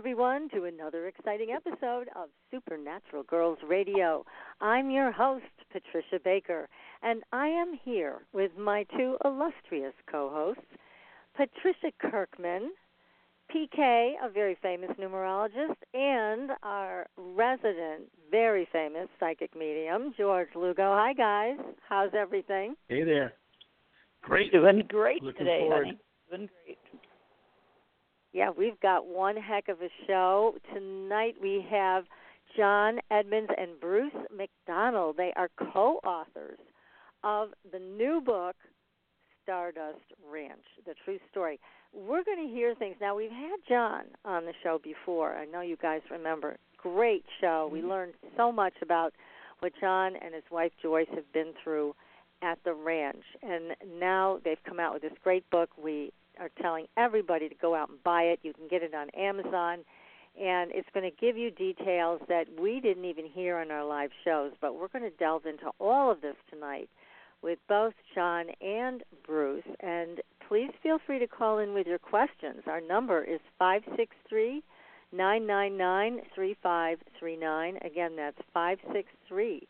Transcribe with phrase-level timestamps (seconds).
[0.00, 4.24] Everyone, to another exciting episode of Supernatural Girls Radio.
[4.62, 6.70] I'm your host, Patricia Baker,
[7.02, 10.62] and I am here with my two illustrious co hosts,
[11.36, 12.70] Patricia Kirkman,
[13.54, 20.94] PK, a very famous numerologist, and our resident, very famous psychic medium, George Lugo.
[20.94, 21.58] Hi, guys.
[21.86, 22.74] How's everything?
[22.88, 23.34] Hey there.
[24.22, 24.50] Great.
[24.50, 25.86] Doing great Looking today, forward.
[25.88, 25.98] honey.
[26.30, 26.78] Doing great.
[28.32, 30.54] Yeah, we've got one heck of a show.
[30.72, 32.04] Tonight we have
[32.56, 35.16] John Edmonds and Bruce Macdonald.
[35.16, 36.58] They are co authors
[37.24, 38.54] of the new book,
[39.42, 41.58] Stardust Ranch The True Story.
[41.92, 42.94] We're going to hear things.
[43.00, 45.34] Now, we've had John on the show before.
[45.34, 46.56] I know you guys remember.
[46.76, 47.68] Great show.
[47.70, 47.88] We mm-hmm.
[47.88, 49.12] learned so much about
[49.58, 51.96] what John and his wife Joyce have been through
[52.42, 53.24] at the ranch.
[53.42, 55.70] And now they've come out with this great book.
[55.82, 58.40] We are telling everybody to go out and buy it.
[58.42, 59.84] You can get it on Amazon,
[60.40, 64.10] and it's going to give you details that we didn't even hear on our live
[64.24, 64.52] shows.
[64.60, 66.88] But we're going to delve into all of this tonight
[67.42, 69.64] with both John and Bruce.
[69.80, 72.62] And please feel free to call in with your questions.
[72.66, 74.62] Our number is five six three
[75.12, 77.78] nine nine nine three five three nine.
[77.84, 79.66] Again, that's five six three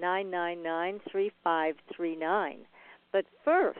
[0.00, 2.60] nine nine nine three five three nine.
[3.12, 3.78] But first,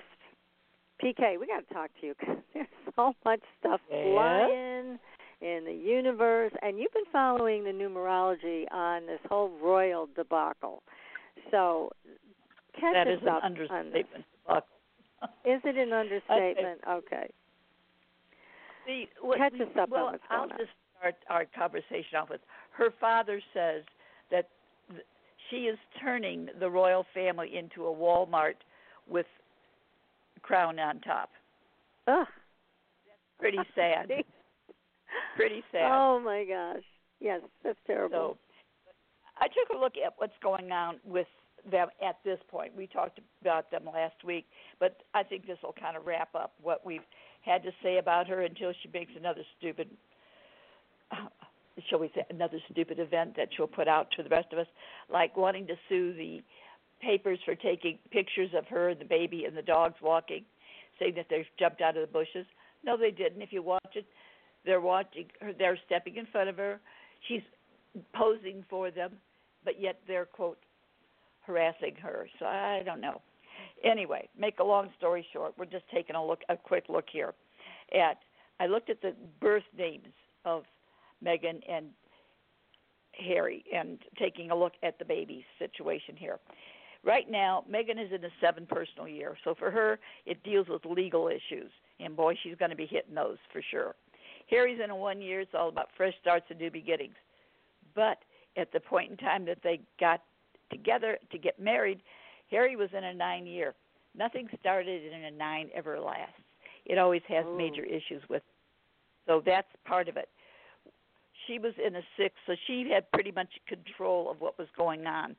[1.05, 2.67] PK, we got to talk to you because there's
[2.97, 4.05] so much stuff Yes.
[4.05, 4.99] flying
[5.41, 10.83] in the universe, and you've been following the numerology on this whole royal debacle.
[11.51, 11.91] So,
[12.81, 14.25] catch That us is an up on understatement.
[15.45, 16.81] Is it an understatement?
[16.89, 17.31] Okay.
[18.87, 20.49] See, what, Catch us up on well, what's I'll on.
[20.51, 22.41] just start our conversation off with
[22.77, 23.83] her father says
[24.31, 24.49] that
[24.91, 25.03] th-
[25.51, 28.55] she is turning the royal family into a Walmart
[29.09, 29.27] with
[30.45, 31.31] crown on top.
[32.07, 32.27] Ugh.
[33.41, 34.11] Pretty sad.
[35.37, 35.91] Pretty sad.
[35.91, 36.85] Oh my gosh.
[37.21, 38.37] Yes, that's terrible.
[38.37, 38.39] So.
[39.39, 41.27] I took a look at what's going on with
[41.71, 42.73] them at this point.
[42.77, 44.47] We talked about them last week,
[44.79, 47.01] but I think this will kind of wrap up what we've
[47.43, 49.89] had to say about her until she makes another stupid,
[51.11, 51.27] uh,
[51.89, 54.67] shall we say, another stupid event that she'll put out to the rest of us,
[55.13, 56.43] like wanting to sue the
[57.05, 60.45] papers for taking pictures of her the baby and the dogs walking,
[60.99, 62.47] saying that they've jumped out of the bushes.
[62.85, 63.43] No, they didn't.
[63.43, 64.07] If you watch it,
[64.65, 65.53] they're watching her.
[65.53, 66.81] They're stepping in front of her.
[67.29, 67.43] She's
[68.15, 69.13] posing for them,
[69.65, 70.59] but yet they're quote
[71.47, 72.27] harassing her.
[72.39, 73.21] So I don't know.
[73.85, 77.35] Anyway, make a long story short, we're just taking a look, a quick look here
[77.93, 78.19] at.
[78.61, 80.63] I looked at the birth names of
[81.25, 81.87] Meghan and
[83.13, 86.39] Harry, and taking a look at the baby situation here.
[87.05, 90.85] Right now, Meghan is in a seven personal year, so for her, it deals with
[90.87, 91.71] legal issues,
[92.01, 93.95] and boy, she's going to be hitting those for sure.
[94.49, 97.15] Harry's in a one year; it's all about fresh starts and new beginnings.
[97.95, 98.19] But
[98.57, 100.23] at the point in time that they got
[100.71, 102.01] together to get married,
[102.51, 103.75] Harry was in a nine year.
[104.17, 106.35] Nothing started in a nine ever lasts.
[106.87, 107.57] It always has Oh.
[107.57, 108.43] major issues with.
[109.27, 110.29] So that's part of it.
[111.47, 115.07] She was in a six, so she had pretty much control of what was going
[115.07, 115.37] on.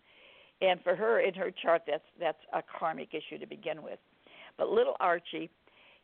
[0.61, 3.99] And for her in her chart that's that's a karmic issue to begin with.
[4.57, 5.49] But little Archie,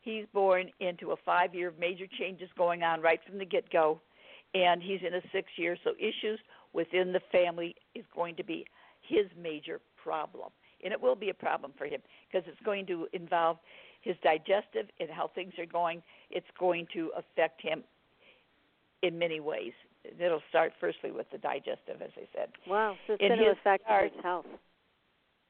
[0.01, 3.71] he's born into a five year of major changes going on right from the get
[3.71, 4.01] go
[4.53, 6.39] and he's in a six year, so issues
[6.73, 8.65] within the family is going to be
[9.01, 10.49] his major problem.
[10.83, 13.57] And it will be a problem for him because it's going to involve
[14.01, 16.01] his digestive and how things are going.
[16.29, 17.83] It's going to affect him
[19.03, 19.73] in many ways.
[20.03, 22.49] It'll start firstly with the digestive, as I said.
[22.67, 24.45] wow, so it's in going to affect chart- his health.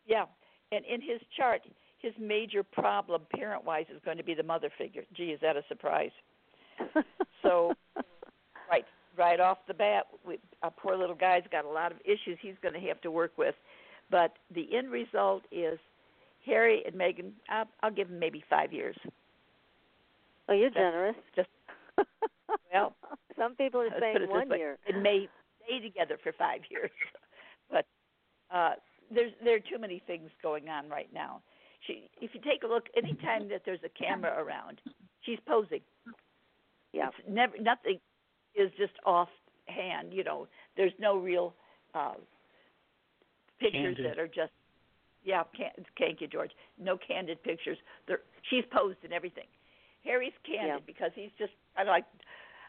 [0.06, 0.26] Yeah.
[0.72, 1.62] And in his chart,
[2.00, 5.04] his major problem parent wise is going to be the mother figure.
[5.16, 6.12] Gee, is that a surprise?
[7.44, 7.74] So
[8.70, 8.86] right
[9.18, 12.54] right off the bat, we, our poor little guy's got a lot of issues he's
[12.62, 13.56] going to have to work with.
[14.12, 15.80] But the end result is
[16.46, 17.32] Harry and Meghan.
[17.50, 18.96] I'll, I'll give them maybe five years.
[20.48, 21.16] Oh, you're That's generous.
[21.36, 21.50] just-
[22.74, 22.94] well,
[23.42, 24.58] some people are let's saying put it this one way.
[24.58, 24.78] year.
[24.86, 25.28] It may
[25.66, 26.92] stay together for five years,
[27.72, 27.86] but
[28.54, 28.74] uh,
[29.14, 31.42] there's there are too many things going on right now.
[31.88, 34.80] She, if you take a look, anytime that there's a camera around,
[35.22, 35.82] she's posing.
[36.94, 37.08] Yeah.
[37.08, 38.00] It's never nothing
[38.56, 40.12] is just offhand.
[40.12, 40.48] You know,
[40.78, 41.56] there's no real
[41.96, 42.14] uh,
[43.60, 44.06] pictures Candid.
[44.06, 44.52] that are just
[45.24, 45.44] yeah.
[45.58, 46.52] Can, thank you, George.
[46.80, 47.78] No candid pictures.
[48.08, 49.46] They're, she's posed in everything.
[50.04, 50.80] Harry's candid Yeah.
[50.86, 52.06] because he's just I like.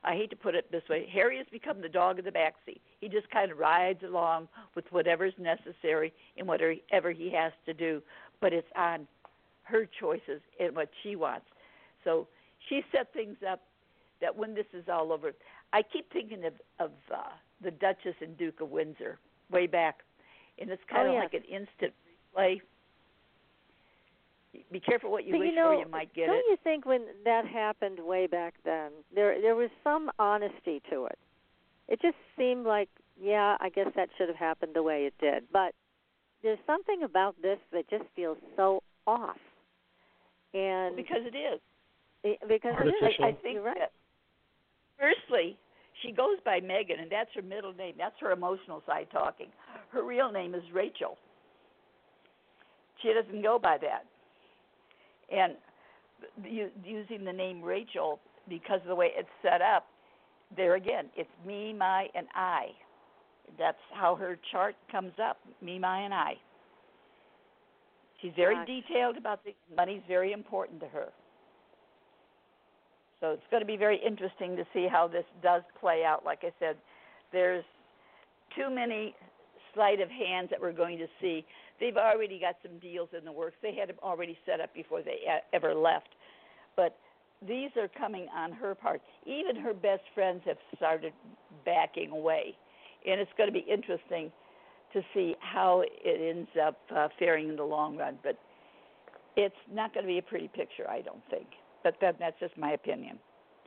[0.05, 1.09] I hate to put it this way.
[1.13, 2.81] Harry has become the dog in the back seat.
[3.01, 8.03] He just kind of rides along with whatever's necessary and whatever he has to do,
[8.41, 9.07] but it's on
[9.63, 11.47] her choices and what she wants.
[12.05, 12.27] So
[12.69, 13.61] she set things up
[14.21, 15.33] that when this is all over,
[15.73, 17.23] I keep thinking of of uh,
[17.63, 19.19] the Duchess and Duke of Windsor
[19.51, 20.01] way back,
[20.59, 21.21] and it's kind Oh, of yeah.
[21.21, 21.93] like an instant
[22.37, 22.61] replay.
[24.71, 26.45] Be careful what you but wish you know, for; you might get don't it.
[26.49, 31.19] you think when that happened way back then, there there was some honesty to it.
[31.89, 32.89] It just seemed like,
[33.21, 35.45] yeah, I guess that should have happened the way it did.
[35.53, 35.75] But
[36.43, 39.37] there's something about this that just feels so off.
[40.55, 41.61] And because it is.
[42.25, 43.15] it- because it is.
[43.21, 43.79] I, I think You're right.
[43.79, 43.93] that
[44.99, 45.57] firstly,
[46.03, 47.95] she goes by Meghan, and that's her middle name.
[47.99, 49.49] That's her emotional side talking.
[49.91, 51.17] Her real name is Rachel.
[53.03, 54.05] She doesn't go by that.
[55.33, 55.55] And
[56.45, 59.87] u- using the name Rachel because of the way it's set up,
[60.57, 62.67] there again, it's me, my, and I.
[63.59, 65.39] That's how her chart comes up.
[65.63, 66.35] Me, my, and I.
[68.21, 68.67] She's very Gosh.
[68.67, 71.09] detailed about the money's very important to her.
[73.21, 76.25] So it's going to be very interesting to see how this does play out.
[76.25, 76.77] Like I said,
[77.33, 77.65] there's
[78.57, 79.15] too many
[79.75, 81.45] sleight of hands that we're going to see.
[81.81, 83.57] They've already got some deals in the works.
[83.63, 85.19] They had them already set up before they
[85.53, 86.11] ever left.
[86.77, 86.97] But
[87.47, 89.03] these are coming on her part.
[89.27, 91.13] Even her best friends have started
[91.65, 92.57] backing away.
[93.07, 94.31] And it's going to be interesting
[94.93, 98.19] to see how it ends up uh, faring in the long run.
[98.23, 98.39] But
[99.37, 101.47] it's not going to be a pretty picture, I don't think.
[101.83, 103.19] But that, that's just my opinion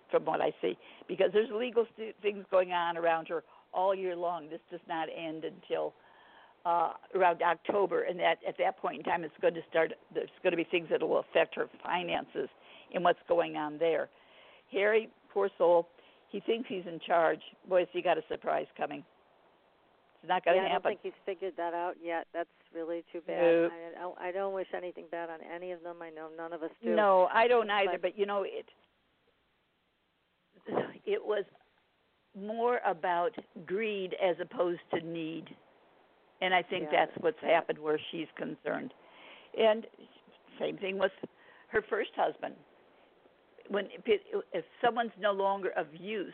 [0.10, 0.78] from what I see.
[1.08, 3.44] Because there's legal st- things going on around her
[3.74, 4.50] all year long.
[4.50, 5.94] This does not end until
[6.66, 9.94] uh, around October, and that at that point in time, it's going to start.
[10.14, 12.50] There's going to be things that will affect her finances
[12.94, 14.10] and what's going on there.
[14.72, 15.88] Harry, poor soul,
[16.30, 17.40] he thinks he's in charge.
[17.70, 19.04] Boy, has he got a surprise coming.
[20.22, 20.88] It's not going yeah, to happen.
[20.88, 22.26] I don't think he's figured that out yet.
[22.34, 23.44] That's really too bad.
[23.44, 25.98] I, I, don't- I don't wish anything bad on any of them.
[26.02, 26.96] I know none of us do.
[26.96, 27.92] No, I don't either.
[27.94, 28.66] But- But, you know, it
[31.06, 31.44] it was
[32.36, 33.32] more about
[33.66, 35.46] greed as opposed to need,
[36.46, 38.94] and I think Yeah, that's what's happened where she's concerned.
[39.58, 39.86] And
[40.60, 41.12] same thing with
[41.70, 42.56] her first husband.
[43.70, 46.34] When if, someone's no longer of use,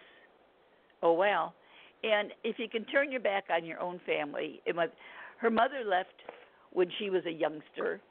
[1.02, 1.54] oh well.
[2.04, 4.90] And if you can turn your back on your own family, it was,
[5.40, 6.10] her mother left
[6.72, 8.02] when she was a youngster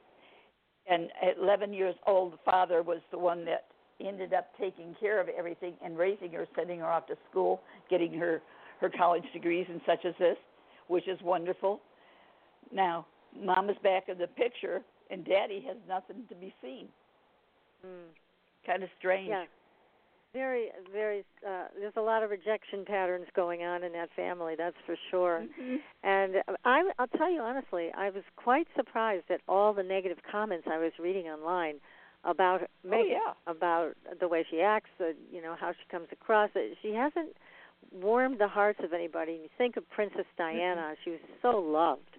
[0.88, 3.67] and at 11 years old, the father was the one that
[4.00, 8.12] ended up taking care of everything and raising her, sending her off to school, getting
[8.14, 8.43] her
[8.81, 10.38] her college degrees and such as this,
[10.88, 11.81] which is wonderful.
[12.73, 13.07] Now,
[13.39, 16.88] mom is back in the picture, and daddy has nothing to be seen.
[17.85, 18.11] Mm.
[18.67, 19.29] Kind of strange.
[19.29, 19.45] Yeah.
[20.33, 21.25] Very, very.
[21.45, 24.55] Uh, there's a lot of rejection patterns going on in that family.
[24.57, 25.45] That's for sure.
[25.61, 25.79] Mhm.
[26.05, 30.69] And I, I'll tell you honestly, I was quite surprised at all the negative comments
[30.71, 31.81] I was reading online
[32.23, 33.33] about Meghan, yeah.
[33.49, 36.50] about the way she acts, uh, you know, how she comes across.
[36.55, 37.35] Uh, She hasn't
[37.90, 39.33] warmed the hearts of anybody.
[39.33, 42.19] And you think of Princess Diana; she was so loved.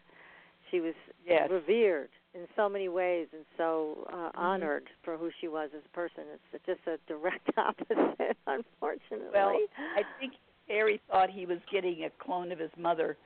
[0.71, 0.93] She was
[1.25, 1.49] Yes.
[1.51, 4.37] revered in so many ways and so uh, Mm-hmm.
[4.39, 6.23] honored for who she was as a person.
[6.53, 9.29] It's just a direct opposite, unfortunately.
[9.33, 9.57] Well,
[9.97, 10.33] I think
[10.67, 13.17] Harry thought he was getting a clone of his mother.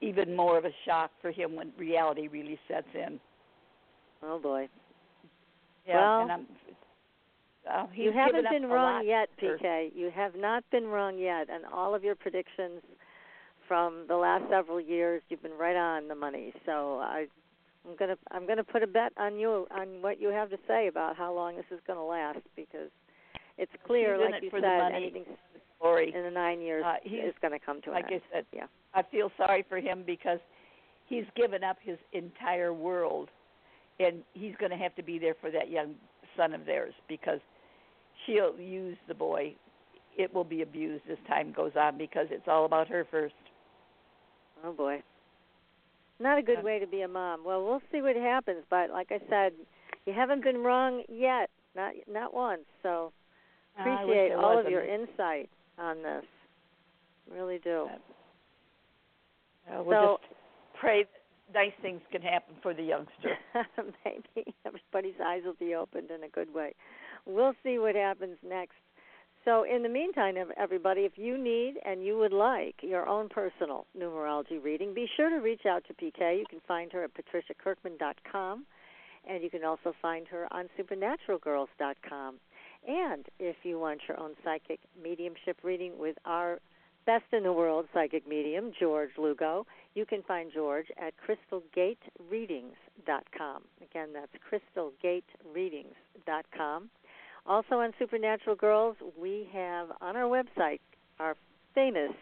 [0.00, 3.20] Even more of a shock for him when reality really sets in.
[4.22, 4.66] oh boy.
[5.86, 6.46] Yeah, Well, and I'm,
[7.70, 9.28] uh, you haven't been wrong yet.
[9.42, 9.90] PK.
[9.94, 12.80] You have not been wrong yet, and all of your predictions
[13.70, 16.52] from the last several years, you've been right on the money.
[16.66, 17.26] So I,
[17.88, 20.88] I'm gonna I'm gonna put a bet on you on what you have to say
[20.88, 22.90] about how long this is going to last because
[23.58, 24.96] it's clear, He's like it you said, money.
[24.96, 25.24] anything
[25.80, 26.12] Glory.
[26.12, 28.22] in the nine years Uh, is going to come to like an end.
[28.32, 28.66] I said, Yeah.
[28.92, 30.40] I feel sorry for him because
[31.06, 33.28] he's given up his entire world,
[34.00, 35.94] and he's going to have to be there for that young
[36.36, 37.38] son of theirs because
[38.26, 39.54] she'll use the boy.
[40.18, 43.34] It will be abused as time goes on because it's all about her first.
[44.64, 45.02] Oh boy.
[46.18, 47.44] not a good way to be a mom.
[47.44, 49.52] Well, we'll see what happens, but like I said,
[50.06, 52.62] you haven't been wrong yet, not not once.
[52.82, 53.12] So
[53.78, 55.48] appreciate all of your insight
[55.78, 56.24] on this.
[57.32, 57.88] Really do.
[59.70, 60.34] Uh, we'll so, just
[60.80, 63.36] pray that nice things can happen for the youngster.
[64.04, 66.74] maybe everybody's eyes will be opened in a good way.
[67.26, 68.74] We'll see what happens next.
[69.44, 73.86] So, in the meantime, everybody, if you need and you would like your own personal
[73.98, 76.38] numerology reading, be sure to reach out to PK.
[76.38, 78.66] You can find her at patriciakirkman.com,
[79.26, 82.38] and you can also find her on supernaturalgirls.com.
[82.86, 86.60] And if you want your own psychic mediumship reading with our
[87.06, 93.62] best in the world psychic medium, George Lugo, you can find George at crystalgatereadings.com.
[93.82, 94.32] Again, that's
[94.76, 96.90] crystalgatereadings.com.
[97.46, 100.80] Also on Supernatural Girls, we have on our website
[101.18, 101.36] our
[101.74, 102.12] famous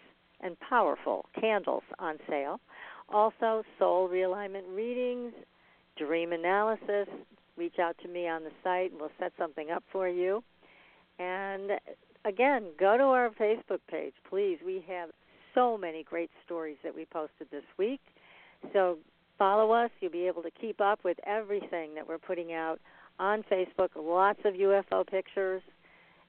[0.40, 2.60] and powerful candles on sale.
[3.08, 5.32] Also, soul realignment readings,
[5.96, 7.08] dream analysis.
[7.56, 10.44] Reach out to me on the site and we'll set something up for you.
[11.18, 11.72] And
[12.24, 14.58] again, go to our Facebook page, please.
[14.64, 15.10] We have
[15.54, 18.00] so many great stories that we posted this week.
[18.72, 18.98] So
[19.38, 19.90] follow us.
[20.00, 22.78] You'll be able to keep up with everything that we're putting out
[23.18, 23.90] on Facebook.
[23.96, 25.62] Lots of UFO pictures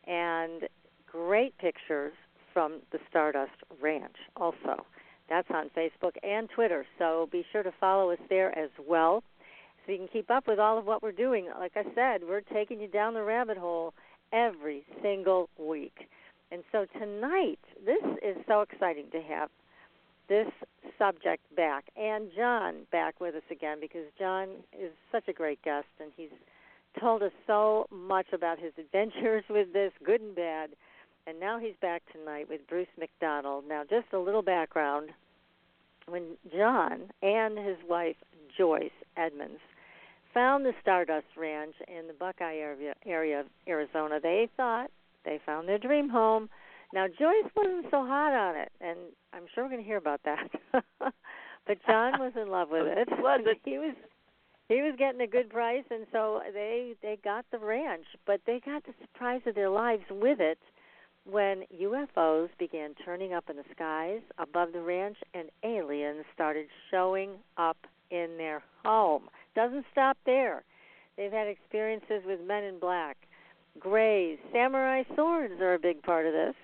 [0.07, 0.63] and
[1.11, 2.13] great pictures
[2.53, 4.85] from the Stardust Ranch also.
[5.29, 6.85] That's on Facebook and Twitter.
[6.97, 9.23] So be sure to follow us there as well
[9.85, 11.47] so you can keep up with all of what we're doing.
[11.57, 13.93] Like I said, we're taking you down the rabbit hole
[14.33, 16.07] every single week.
[16.51, 19.49] And so tonight, this is so exciting to have
[20.27, 20.47] this
[20.97, 25.87] subject back and John back with us again because John is such a great guest
[25.99, 26.29] and he's
[26.99, 30.71] told us so much about his adventures with this, good and bad.
[31.27, 33.65] And now he's back tonight with Bruce Macdonald.
[33.67, 35.11] Now, just a little background.
[36.07, 38.15] When John and his wife,
[38.57, 39.59] Joyce Edmonds,
[40.33, 44.19] found the Stardust Ranch in the Buckeye area, area of Arizona.
[44.21, 44.89] They thought
[45.25, 46.49] they found their dream home.
[46.93, 48.97] Now Joyce wasn't so hot on it, and
[49.33, 50.49] I'm sure we're going to hear about that.
[50.99, 53.07] but John was in love with it.
[53.19, 53.59] was it?
[53.63, 53.95] He was
[54.69, 58.05] he was getting a good price, and so they they got the ranch.
[58.25, 60.59] But they got the surprise of their lives with it
[61.25, 67.31] when UFOs began turning up in the skies above the ranch, and aliens started showing
[67.57, 67.77] up
[68.11, 69.23] in their home.
[69.55, 70.63] Doesn't stop there.
[71.17, 73.17] They've had experiences with men in black,
[73.79, 76.55] grays, samurai swords are a big part of this.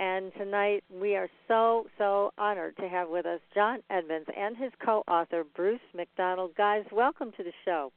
[0.00, 4.72] And tonight we are so, so honored to have with us John Edmonds and his
[4.82, 6.52] co author, Bruce Macdonald.
[6.56, 7.92] Guys, welcome to the show.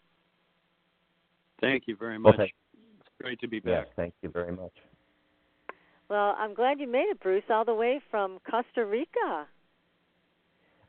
[1.61, 2.35] Thank you very much.
[2.37, 3.85] Well, it's great to be back.
[3.85, 4.73] Yes, thank you very much.
[6.09, 9.47] Well, I'm glad you made it, Bruce, all the way from Costa Rica.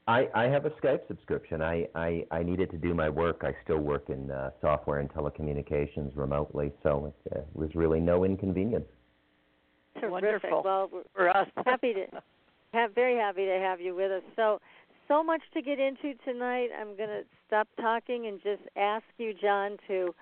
[0.09, 1.62] I, I have a Skype subscription.
[1.62, 3.42] I, I, I needed to do my work.
[3.42, 8.25] I still work in uh, software and telecommunications remotely, so it uh, was really no
[8.25, 8.88] inconvenience.
[9.94, 10.10] Terrific.
[10.10, 10.62] Wonderful.
[10.64, 11.48] Well, we're for us.
[11.66, 12.06] happy to
[12.72, 14.22] have very happy to have you with us.
[14.36, 14.60] So
[15.08, 16.68] so much to get into tonight.
[16.78, 20.14] I'm going to stop talking and just ask you, John, to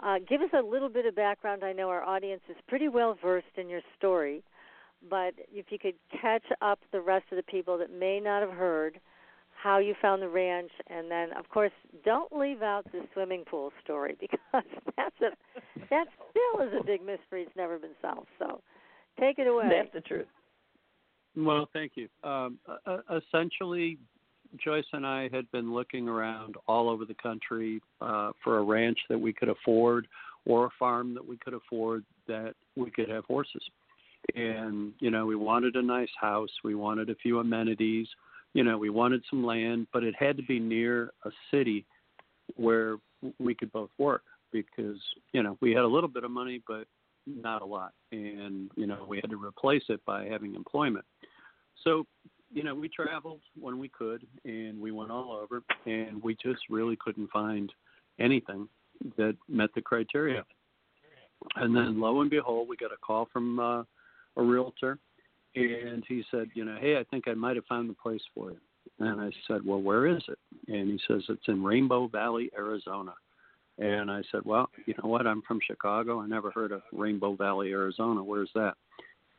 [0.00, 1.64] uh, give us a little bit of background.
[1.64, 4.42] I know our audience is pretty well versed in your story,
[5.08, 8.52] but if you could catch up the rest of the people that may not have
[8.52, 9.00] heard
[9.62, 11.72] how you found the ranch, and then of course
[12.04, 14.64] don't leave out the swimming pool story because
[14.96, 15.30] that's a
[15.90, 17.42] that still is a big mystery.
[17.42, 18.28] It's never been solved.
[18.38, 18.60] So
[19.18, 19.68] take it away.
[19.70, 20.26] That's the truth.
[21.36, 22.08] Well, thank you.
[22.24, 23.98] Um, uh, essentially,
[24.62, 28.98] Joyce and I had been looking around all over the country uh, for a ranch
[29.08, 30.06] that we could afford
[30.46, 33.62] or a farm that we could afford that we could have horses.
[34.34, 38.08] And, you know, we wanted a nice house, we wanted a few amenities,
[38.54, 41.84] you know, we wanted some land, but it had to be near a city
[42.56, 42.96] where
[43.38, 44.96] we could both work because,
[45.32, 46.86] you know, we had a little bit of money, but
[47.26, 47.92] not a lot.
[48.12, 51.04] And, you know, we had to replace it by having employment.
[51.84, 52.06] So,
[52.52, 56.60] you know, we traveled when we could and we went all over and we just
[56.70, 57.72] really couldn't find
[58.18, 58.68] anything
[59.16, 60.44] that met the criteria.
[61.56, 63.82] And then lo and behold, we got a call from uh,
[64.36, 64.98] a realtor
[65.54, 68.50] and he said, you know, hey, I think I might have found the place for
[68.50, 68.58] you.
[68.98, 70.38] And I said, well, where is it?
[70.68, 73.14] And he says, it's in Rainbow Valley, Arizona.
[73.78, 75.26] And I said, well, you know what?
[75.26, 76.20] I'm from Chicago.
[76.20, 78.22] I never heard of Rainbow Valley, Arizona.
[78.22, 78.74] Where's that?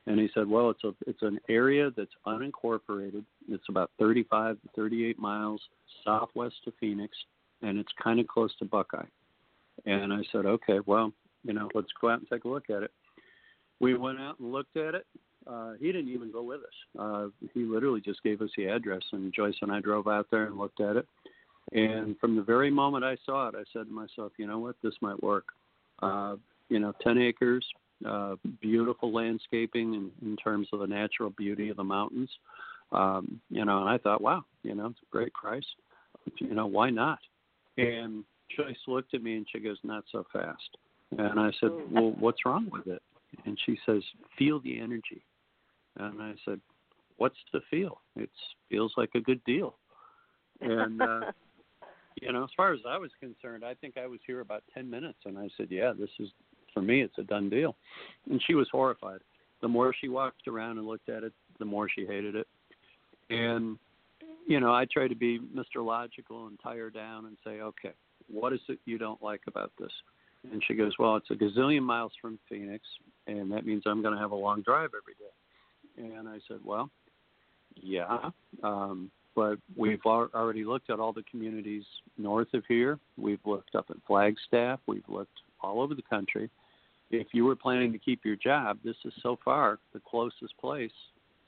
[0.05, 3.25] And he said, well, it's a it's an area that's unincorporated.
[3.49, 5.61] It's about 35 to 38 miles
[6.05, 7.17] southwest of Phoenix,
[7.61, 9.03] and it's kind of close to Buckeye.
[9.85, 11.11] And I said, okay, well,
[11.43, 12.91] you know, let's go out and take a look at it.
[13.79, 15.05] We went out and looked at it,
[15.49, 16.99] uh, he didn't even go with us.
[16.99, 20.45] Uh, he literally just gave us the address, and Joyce and I drove out there
[20.45, 21.07] and looked at it.
[21.73, 24.75] And from the very moment I saw it, I said to myself, you know what,
[24.81, 25.45] this might work.
[26.01, 26.35] Uh,
[26.69, 27.65] you know, 10 acres,
[28.07, 32.29] uh, beautiful landscaping in, in terms of the natural beauty of the mountains.
[32.91, 35.65] Um, you know, and I thought, wow, you know, it's a great price.
[36.37, 37.19] You know, why not?
[37.77, 38.23] And
[38.55, 40.77] Joyce looked at me and she goes, not so fast.
[41.17, 43.01] And I said, well, what's wrong with it?
[43.45, 44.03] And she says,
[44.37, 45.23] feel the energy.
[45.97, 46.59] And I said,
[47.17, 48.01] what's the feel?
[48.15, 48.29] It
[48.69, 49.75] feels like a good deal.
[50.61, 51.31] And, uh,
[52.21, 54.89] you know, as far as I was concerned, I think I was here about 10
[54.89, 55.19] minutes.
[55.25, 56.29] And I said, yeah, this is,
[56.73, 57.75] for me, it's a done deal.
[58.29, 59.19] And she was horrified.
[59.61, 62.47] The more she walked around and looked at it, the more she hated it.
[63.29, 63.77] And,
[64.47, 65.85] you know, I try to be Mr.
[65.85, 67.93] Logical and tie her down and say, okay,
[68.31, 69.91] what is it you don't like about this?
[70.51, 72.83] And she goes, well, it's a gazillion miles from Phoenix,
[73.25, 76.15] and that means I'm going to have a long drive every day.
[76.15, 76.89] And I said, well,
[77.75, 78.29] yeah,
[78.63, 81.83] um, but we've already looked at all the communities
[82.17, 82.97] north of here.
[83.17, 84.79] We've looked up at Flagstaff.
[84.87, 86.49] We've looked all over the country.
[87.11, 90.91] If you were planning to keep your job, this is so far the closest place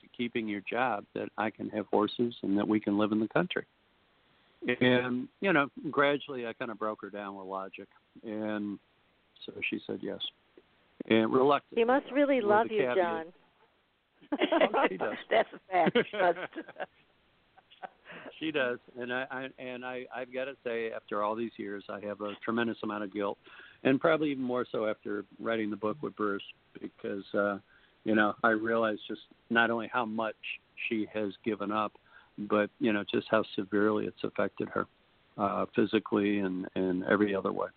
[0.02, 3.18] to keeping your job that I can have horses and that we can live in
[3.18, 3.66] the country.
[4.80, 7.88] And, you know, gradually I kind of broke her down with logic.
[8.22, 8.78] And
[9.44, 10.20] so she said yes.
[11.08, 11.76] And reluctant.
[11.76, 13.24] He must really love you, John.
[14.32, 14.86] oh.
[15.28, 15.96] That's a fact.
[18.40, 21.84] she does, and I, I and I I've got to say, after all these years,
[21.88, 23.38] I have a tremendous amount of guilt,
[23.84, 26.42] and probably even more so after writing the book with Bruce,
[26.80, 27.58] because uh,
[28.04, 29.20] you know I realized just
[29.50, 30.34] not only how much
[30.88, 31.92] she has given up,
[32.38, 34.86] but you know just how severely it's affected her
[35.38, 37.68] uh, physically and and every other way.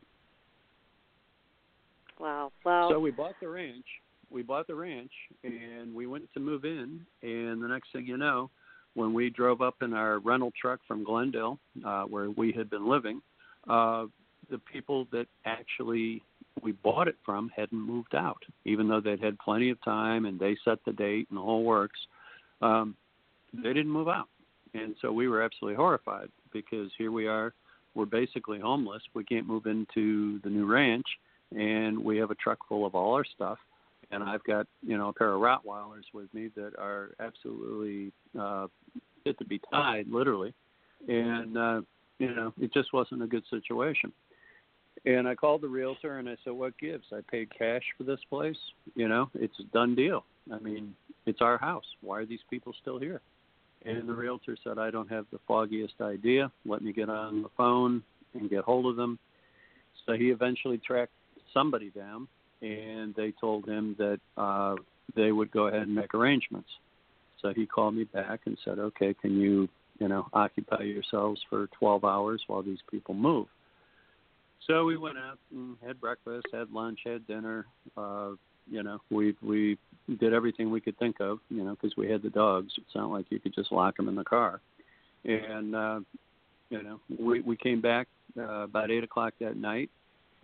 [2.20, 2.52] Wow!
[2.66, 2.90] Wow!
[2.90, 3.86] So we bought the ranch.
[4.32, 5.12] We bought the ranch,
[5.44, 7.06] and we went to move in.
[7.22, 8.50] And the next thing you know,
[8.96, 12.88] when we drove up in our rental truck from Glendale, uh, where we had been
[12.88, 13.22] living,
[13.70, 14.06] uh,
[14.50, 16.22] the people that actually
[16.62, 20.40] we bought it from hadn't moved out, even though they'd had plenty of time and
[20.40, 22.00] they set the date and the whole works.
[22.62, 22.96] Um,
[23.54, 24.28] they didn't move out.
[24.74, 27.54] And so we were absolutely horrified because here we are,
[27.96, 29.02] we're basically homeless.
[29.14, 31.06] We can't move into the new ranch,
[31.56, 33.60] and we have a truck full of all our stuff.
[34.14, 38.68] And I've got, you know, a pair of Rottweilers with me that are absolutely uh,
[39.24, 40.54] fit to be tied, literally.
[41.08, 41.82] And, uh,
[42.20, 44.12] you know, it just wasn't a good situation.
[45.06, 47.06] And I called the realtor and I said, "What gives?
[47.12, 48.58] I paid cash for this place.
[48.96, 50.24] You know, it's a done deal.
[50.52, 50.96] I mean,
[51.26, 51.86] it's our house.
[52.02, 53.22] Why are these people still here?"
[53.86, 56.52] And the realtor said, I don't have the foggiest idea.
[56.66, 58.02] Let me get on the phone
[58.34, 59.20] and get hold of them.
[60.06, 61.12] So he eventually tracked
[61.54, 62.28] somebody down,
[62.64, 64.76] and they told him that uh,
[65.16, 66.70] they would go ahead and make arrangements.
[67.42, 69.68] So he called me back and said, okay, can you,
[70.00, 73.48] you know, occupy yourselves for 12 hours while these people move?
[74.66, 77.66] So we went out and had breakfast, had lunch, had dinner,
[77.98, 78.32] uh,
[78.72, 79.78] you know, we we
[80.20, 82.72] did everything we could think of, you know, because we had the dogs.
[82.78, 84.62] It's not like you could just lock them in the car.
[85.26, 86.00] And uh,
[86.70, 89.90] you know, we we came back uh, about eight o'clock that night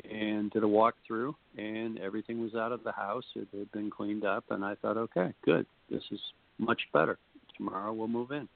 [0.10, 3.26] and did a walkthrough, and everything was out of the house.
[3.36, 6.20] It had been cleaned up, and I thought, okay, good, this is
[6.58, 7.18] much better.
[7.58, 8.48] Tomorrow we'll move in.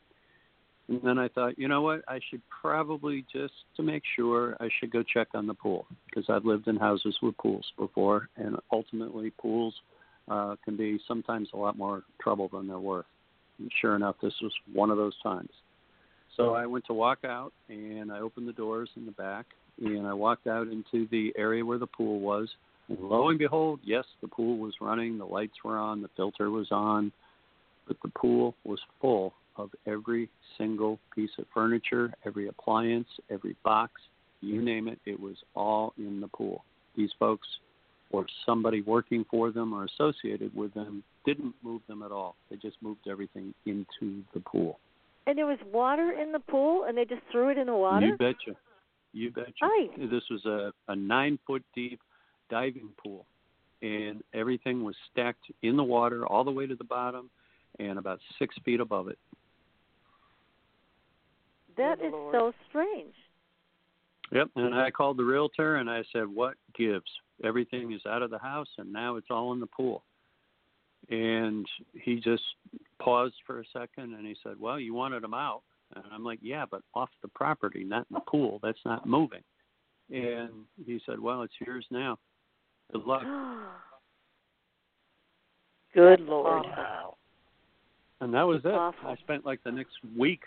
[0.89, 2.03] And then I thought, you know what?
[2.07, 6.25] I should probably just to make sure, I should go check on the pool because
[6.29, 9.73] I've lived in houses with pools before, and ultimately pools
[10.27, 13.05] uh, can be sometimes a lot more trouble than they're worth.
[13.59, 15.49] And sure enough, this was one of those times.
[16.35, 19.45] So I went to walk out, and I opened the doors in the back,
[19.79, 22.49] and I walked out into the area where the pool was.
[22.89, 26.49] And lo and behold, yes, the pool was running, the lights were on, the filter
[26.49, 27.11] was on,
[27.87, 33.93] but the pool was full of every single piece of furniture, every appliance, every box,
[34.41, 36.63] you name it, it was all in the pool.
[36.95, 37.47] These folks
[38.11, 42.35] or somebody working for them or associated with them didn't move them at all.
[42.49, 44.79] They just moved everything into the pool.
[45.25, 48.07] And there was water in the pool, and they just threw it in the water.
[48.07, 48.57] You betcha.
[49.13, 49.51] You betcha.
[49.61, 49.89] Right.
[50.09, 51.99] This was a, a nine foot deep
[52.49, 53.25] diving pool,
[53.81, 57.29] and everything was stacked in the water all the way to the bottom,
[57.79, 59.19] and about six feet above it.
[61.77, 62.33] That is Lord.
[62.33, 63.13] so strange.
[64.31, 64.49] Yep.
[64.55, 67.05] And I called the realtor and I said, "What gives?
[67.43, 70.03] Everything is out of the house, and now it's all in the pool."
[71.09, 72.43] And he just
[72.99, 75.61] paused for a second and he said, "Well, you wanted them out."
[75.95, 78.59] And I'm like, "Yeah, but off the property, not in the pool.
[78.63, 79.43] That's not moving."
[80.09, 82.17] And he said, "Well, it's yours now.
[82.91, 83.23] Good luck."
[85.93, 86.65] Good Lord.
[86.65, 87.17] Awful.
[88.19, 88.69] And that was it.
[88.69, 89.09] Awful.
[89.09, 90.41] I spent like the next week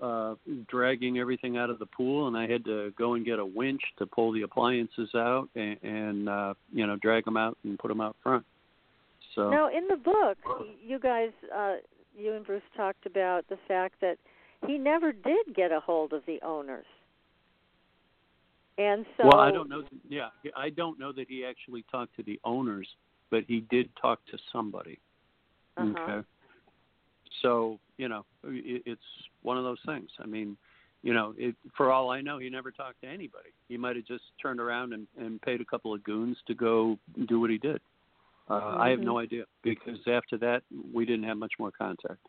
[0.00, 0.34] uh,
[0.68, 3.82] dragging everything out of the pool, and I had to go and get a winch
[3.98, 7.88] to pull the appliances out and, and uh, you know drag them out and put
[7.88, 8.44] them out front.
[9.34, 10.38] So now, in the book,
[10.84, 11.74] you guys, uh,
[12.16, 14.16] you and Bruce talked about the fact that
[14.66, 16.86] he never did get a hold of the owners.
[18.78, 22.22] And so Well, I don't know yeah, I don't know that he actually talked to
[22.22, 22.88] the owners,
[23.30, 24.98] but he did talk to somebody.
[25.78, 26.10] Uh-huh.
[26.10, 26.26] Okay.
[27.42, 29.00] So, you know, it, it's
[29.42, 30.10] one of those things.
[30.20, 30.56] I mean,
[31.02, 33.50] you know, it, for all I know, he never talked to anybody.
[33.68, 36.98] He might have just turned around and, and paid a couple of goons to go
[37.28, 37.80] do what he did.
[38.48, 39.06] Uh, I have Mm-hmm.
[39.06, 40.62] no idea because after that,
[40.94, 42.26] we didn't have much more contact.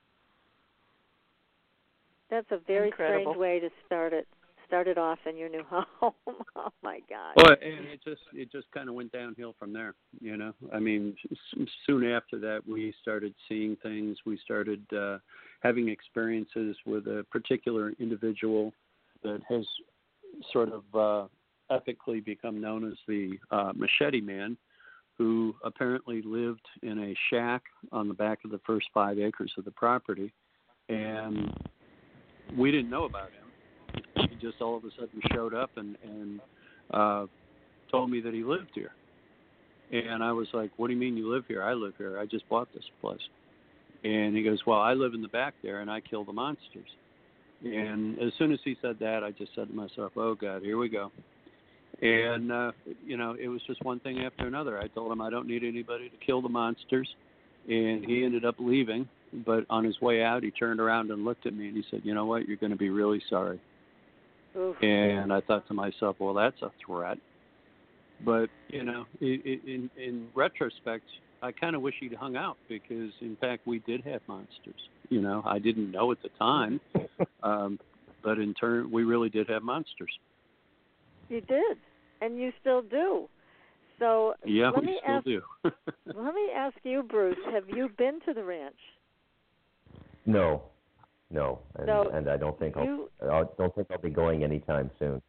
[2.30, 3.34] That's a very Incredible.
[3.34, 4.28] strange way to start it.
[4.68, 5.84] Start it off in your new home.
[6.02, 7.34] oh my God.
[7.38, 9.96] Well, and it just it just kind of went downhill from there.
[10.20, 11.16] You know, I mean,
[11.86, 14.18] soon after that, we started seeing things.
[14.26, 15.20] We started uh,
[15.62, 18.74] having experiences with a particular individual
[19.24, 19.66] that has
[20.52, 21.28] sort of uh,
[21.74, 24.58] ethically become known as the uh, Machete Man,
[25.18, 27.64] who apparently lived in a shack
[27.94, 30.34] on the back of the first five acres of the property,
[30.90, 31.54] and
[32.56, 34.04] we didn't know about him.
[34.30, 36.40] He just all of a sudden showed up and and
[36.92, 37.26] uh,
[37.92, 38.92] told me that he lived here.
[39.92, 41.64] And I was like, "What do you mean you live here?
[41.64, 42.20] I live here.
[42.20, 43.22] I just bought this place."
[44.04, 46.90] And he goes, "Well, I live in the back there, and I kill the monsters."
[47.64, 50.78] And as soon as he said that, I just said to myself, "Oh God, here
[50.78, 51.12] we go."
[52.02, 52.72] And uh,
[53.06, 54.80] you know, it was just one thing after another.
[54.80, 57.08] I told him I don't need anybody to kill the monsters,
[57.68, 59.08] and he ended up leaving.
[59.34, 62.02] But on his way out, he turned around and looked at me, and he said,
[62.04, 62.48] "You know what?
[62.48, 63.60] You're going to be really sorry."
[64.58, 64.82] Oof.
[64.82, 67.18] And I thought to myself, well, that's a threat.
[68.26, 71.04] But you know, i i in in retrospect,
[71.42, 74.90] I kind of wish he'd hung out because, in fact, we did have monsters.
[75.10, 76.80] You know, I didn't know at the time,
[77.44, 77.80] um,
[78.24, 80.12] but in turn, we really did have monsters.
[81.30, 81.78] You did,
[82.22, 83.28] and you still do.
[84.00, 85.26] So Yeah, let we me still ask.
[85.26, 85.42] do.
[86.16, 87.38] Let me ask you, Bruce.
[87.52, 88.76] Have you been to the ranch?
[90.28, 90.64] No,
[91.32, 93.10] no, and, So, and I don't think I'll, You.
[93.24, 95.22] I don't think I'll be going anytime soon.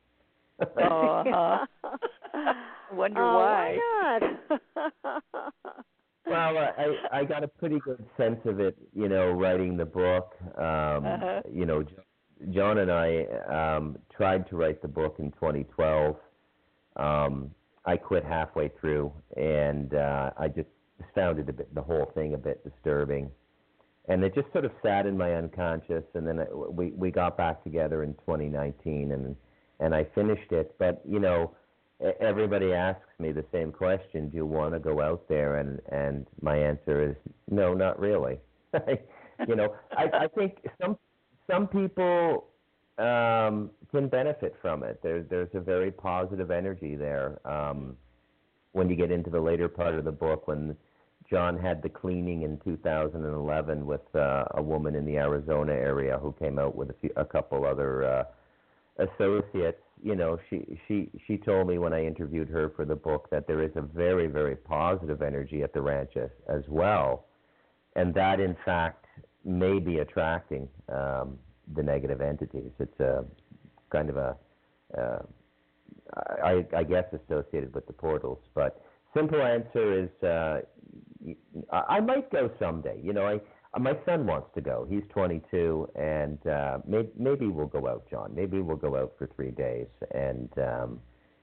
[0.61, 2.55] Oh, uh-huh.
[2.93, 3.79] Wonder oh, why.
[3.79, 5.23] Why not?
[6.27, 10.35] Well, I I got a pretty good sense of it, you know, writing the book.
[10.59, 11.41] Um, Uh-huh.
[11.51, 11.83] You know,
[12.51, 16.17] John and I um, tried to write the book in 2012.
[16.97, 17.51] Um,
[17.87, 20.69] I quit halfway through, and uh, I just
[21.15, 23.31] found it a bit, the whole thing a bit disturbing,
[24.09, 26.05] and it just sort of sat in my unconscious.
[26.15, 29.37] And then I, we we got back together in 2019, and
[29.81, 30.75] and I finished it.
[30.79, 31.55] But you know,
[32.21, 35.57] everybody asks me the same question: Do you want to go out there?
[35.57, 37.17] And and my answer is
[37.51, 38.39] no, not really.
[39.49, 40.99] you know, I, I think some
[41.51, 42.49] some people
[42.99, 45.01] um, can benefit from it.
[45.03, 47.39] There's there's a very positive energy there.
[47.47, 47.97] Um,
[48.73, 50.77] when you get into the later part of the book, when
[51.31, 56.33] John had the cleaning in 2011 with uh, a woman in the Arizona area who
[56.33, 58.25] came out with a, few, a couple other uh,
[58.99, 59.83] associates.
[60.03, 63.47] You know, she she she told me when I interviewed her for the book that
[63.47, 67.27] there is a very very positive energy at the ranch as, as well,
[67.97, 69.05] and that in fact
[69.45, 71.39] may be attracting um,
[71.75, 72.71] the negative entities.
[72.79, 73.25] It's a
[73.91, 74.37] kind of a
[74.97, 75.23] uh,
[76.43, 78.83] I, I guess associated with the portals, but
[79.15, 80.61] simple answer is uh,
[81.73, 83.01] I I might go someday.
[83.03, 83.41] You know, I
[83.75, 84.87] uh, my son wants to go.
[84.89, 88.35] He's 22, and uh, maybe, maybe we'll go out, John.
[88.35, 91.01] Maybe we'll go out for three days and um,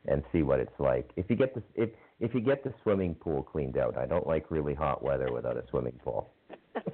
[0.08, 1.10] and see what it's like.
[1.15, 4.25] If you get the if if you get the swimming pool cleaned out, I don't
[4.25, 6.32] like really hot weather without a swimming pool.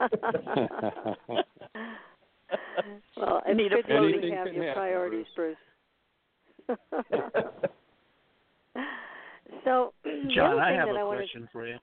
[3.17, 5.57] well, it's Need good to know you Anything have your happen, priorities, Bruce.
[9.63, 9.93] so,
[10.35, 11.77] John, I have that a I wanted, question for you.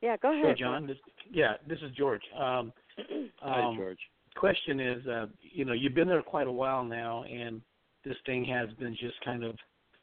[0.00, 0.56] yeah, go Hey, ahead.
[0.58, 0.86] John.
[0.86, 0.96] This,
[1.30, 2.22] yeah, this is George.
[2.38, 2.72] Um,
[3.40, 3.98] Hi, um, George.
[4.36, 7.60] question is, uh, you know, you've been there quite a while now, and
[8.04, 9.54] this thing has been just kind of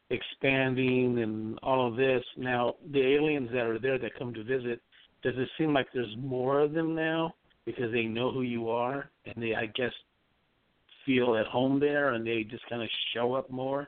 [0.10, 2.24] expanding and all of this.
[2.38, 4.82] Now, the aliens that are there that come to visit,
[5.22, 7.34] does it seem like there's more of them now
[7.66, 9.92] because they know who you are and they, I guess,
[11.06, 13.88] feel at home there and they just kind of show up more,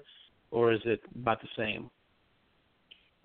[0.51, 1.89] or is it about the same?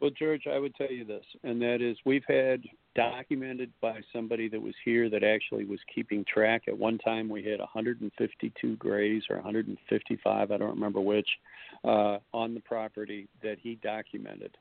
[0.01, 2.63] Well, George, I would tell you this, and that is we've had
[2.95, 6.65] documented by somebody that was here that actually was keeping track.
[6.69, 11.29] At one time, we had 152 grays or 155, I don't remember which,
[11.85, 14.57] uh, on the property that he documented.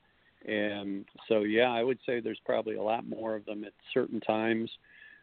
[0.47, 4.21] And so, yeah, I would say there's probably a lot more of them at certain
[4.21, 4.69] times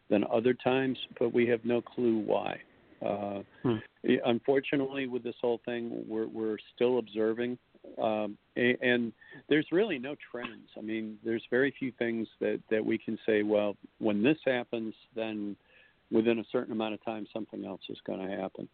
[0.09, 2.61] than other times, but we have no clue why.
[3.03, 3.77] Uh, Hmm.
[4.25, 7.57] Unfortunately, with this whole thing, we're we're still observing,
[8.01, 9.11] um, a- and
[9.49, 10.69] there's really no trends.
[10.77, 13.43] I mean, there's very few things that that we can say.
[13.43, 15.55] Well, when this happens, then
[16.11, 18.67] within a certain amount of time, something else is going to happen.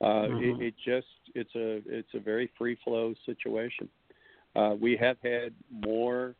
[0.00, 0.60] Uh, Mhm.
[0.60, 3.88] it, it just it's a it's a very free flow situation.
[4.56, 6.34] Uh, we have had more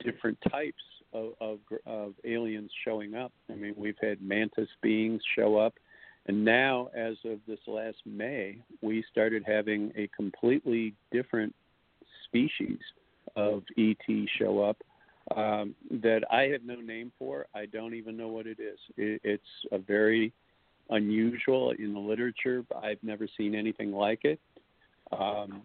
[0.00, 0.82] different types
[1.12, 3.32] of, of of aliens showing up.
[3.48, 5.74] I mean, we've had mantis beings show up,
[6.26, 11.54] and now, as of this last May, we started having a completely different
[12.26, 12.78] species
[13.36, 13.96] of ET
[14.38, 14.76] show up
[15.36, 17.46] um, that I have no name for.
[17.54, 18.78] I don't even know what it is.
[18.96, 20.32] It, it's a very
[20.90, 22.64] unusual in the literature.
[22.82, 24.40] I've never seen anything like it.
[25.12, 25.62] Um,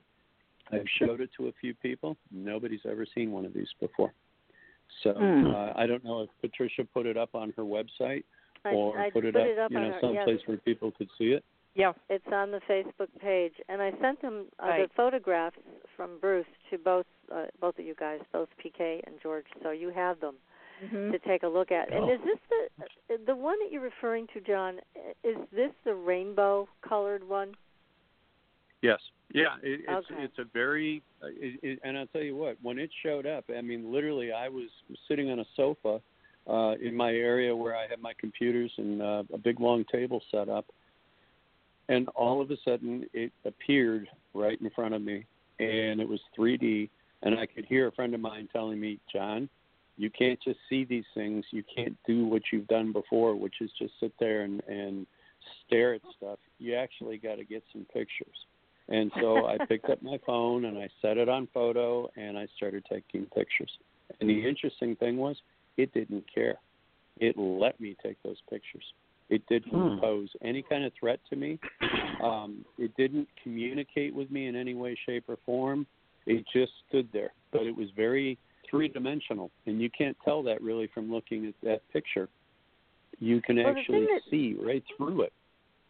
[0.71, 2.17] I've showed it to a few people.
[2.31, 4.13] Nobody's ever seen one of these before.
[5.03, 5.47] So Hmm.
[5.47, 8.23] uh, I don't know if Patricia put it up on her website
[8.65, 10.91] I, or I put it put up, it up you know, someplace yes, where people
[10.91, 11.43] could see it.
[11.75, 11.91] Yeah.
[12.09, 14.87] it's on the Facebook page, and I sent them uh, Right.
[14.87, 15.57] the photographs
[15.95, 19.45] from Bruce to both uh, both of you guys, both PK and George.
[19.63, 20.35] So you have them
[20.83, 21.11] Mm-hmm.
[21.13, 21.89] to take a look at.
[21.91, 22.13] And Oh.
[22.13, 24.81] is this the the one that you're referring to, John?
[25.23, 27.55] Is this the rainbow colored one?
[28.81, 28.99] Yes.
[29.33, 29.55] Yeah.
[29.63, 30.23] It, it's Okay.
[30.23, 32.57] it's a very uh, it, it, and I'll tell you what.
[32.61, 34.69] When it showed up, I mean, literally, I was
[35.07, 36.01] sitting on a sofa
[36.47, 40.21] uh, in my area where I have my computers and uh, a big long table
[40.31, 40.65] set up,
[41.89, 45.25] and all of a sudden, it appeared right in front of me,
[45.59, 46.89] and it was 3D,
[47.23, 49.49] and I could hear a friend of mine telling me, John.
[49.97, 51.45] You can't just see these things.
[51.51, 55.07] You can't do what you've done before, which is just sit there and, and
[55.65, 56.37] stare at stuff.
[56.59, 58.35] You actually got to get some pictures.
[58.89, 62.47] And so I picked up my phone and I set it on photo and I
[62.57, 63.71] started taking pictures.
[64.19, 65.37] And the interesting thing was,
[65.77, 66.55] it didn't care.
[67.17, 68.83] It let me take those pictures.
[69.29, 69.99] It didn't Hmm.
[69.99, 71.57] pose any kind of threat to me.
[72.21, 75.87] Um, it didn't communicate with me in any way, shape, or form.
[76.25, 77.33] It just stood there.
[77.51, 78.37] But it was very
[78.69, 79.51] three dimensional.
[79.65, 82.29] And you can't tell that really from looking at that picture.
[83.19, 85.33] You can Well, actually that- see right through it.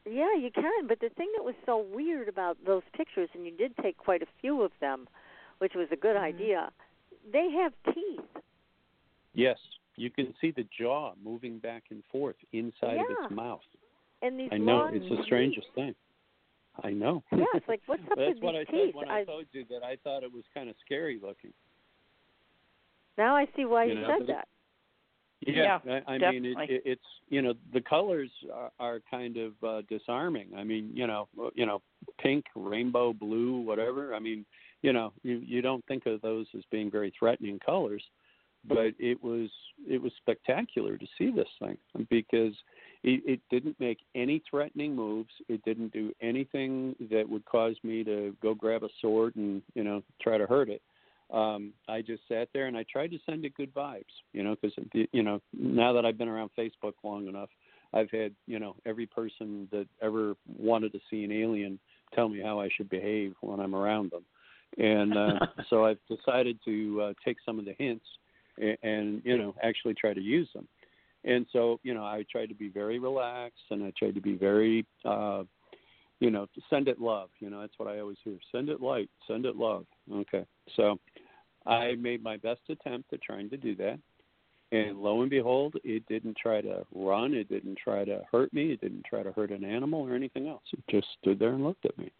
[0.05, 0.87] Yeah, you can.
[0.87, 4.21] But the thing that was so weird about those pictures, and you did take quite
[4.21, 5.07] a few of them,
[5.57, 6.21] which was a good Mhm.
[6.21, 6.73] idea.
[7.31, 8.37] They have teeth.
[9.35, 9.57] Yes,
[9.95, 13.61] you can see the jaw moving back and forth inside of its mouth.
[14.21, 15.25] And these I know long it's the teeth.
[15.25, 15.93] strangest thing.
[16.83, 17.23] I know.
[17.31, 18.85] Yeah, it's like what's up That's with what these I teeth?
[18.87, 21.53] said when I, I told you that I thought it was kind of scary looking.
[23.17, 24.47] now I see why You you, know, said that.
[25.41, 29.37] Yeah, Yeah, I, I mean it, it, it's you know the colors are, are kind
[29.37, 30.47] of uh, disarming.
[30.57, 31.81] I mean you know you know
[32.21, 34.15] pink, rainbow, blue, whatever.
[34.15, 34.45] I mean
[34.81, 38.03] you know you you don't think of those as being very threatening colors,
[38.67, 39.49] but it was
[39.87, 41.77] it was spectacular to see this thing
[42.09, 42.53] because
[43.03, 45.29] it, it didn't make any threatening moves.
[45.47, 49.83] It didn't do anything that would cause me to go grab a sword and you
[49.83, 50.81] know try to hurt it
[51.33, 54.55] um, I just sat there and I tried to send it good vibes, you know,
[54.55, 54.77] because
[55.11, 57.49] you know now that I've been around Facebook long enough,
[57.93, 61.79] I've had you know every person that ever wanted to see an alien
[62.13, 64.23] tell me how I should behave when I'm around them,
[64.77, 68.05] and uh, so I've decided to uh, take some of the hints
[68.59, 70.67] and, and you know actually try to use them.
[71.23, 74.35] And so you know I tried to be very relaxed and I tried to be
[74.35, 75.43] very uh,
[76.19, 77.29] you know, send it love.
[77.39, 78.37] You know, that's what I always hear.
[78.51, 79.85] Send it light, send it love.
[80.11, 80.45] Okay.
[80.75, 80.97] So
[81.65, 83.99] I made my best attempt at trying to do that.
[84.71, 87.33] And lo and behold, it didn't try to run.
[87.33, 88.71] It didn't try to hurt me.
[88.71, 90.63] It didn't try to hurt an animal or anything else.
[90.73, 92.11] It just stood there and looked at me.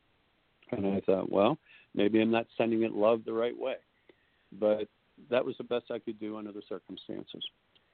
[0.72, 1.58] And I thought, well,
[1.96, 3.76] maybe I'm not sending it love the right way.
[4.60, 4.88] But
[5.30, 7.44] that was the best I could do under the circumstances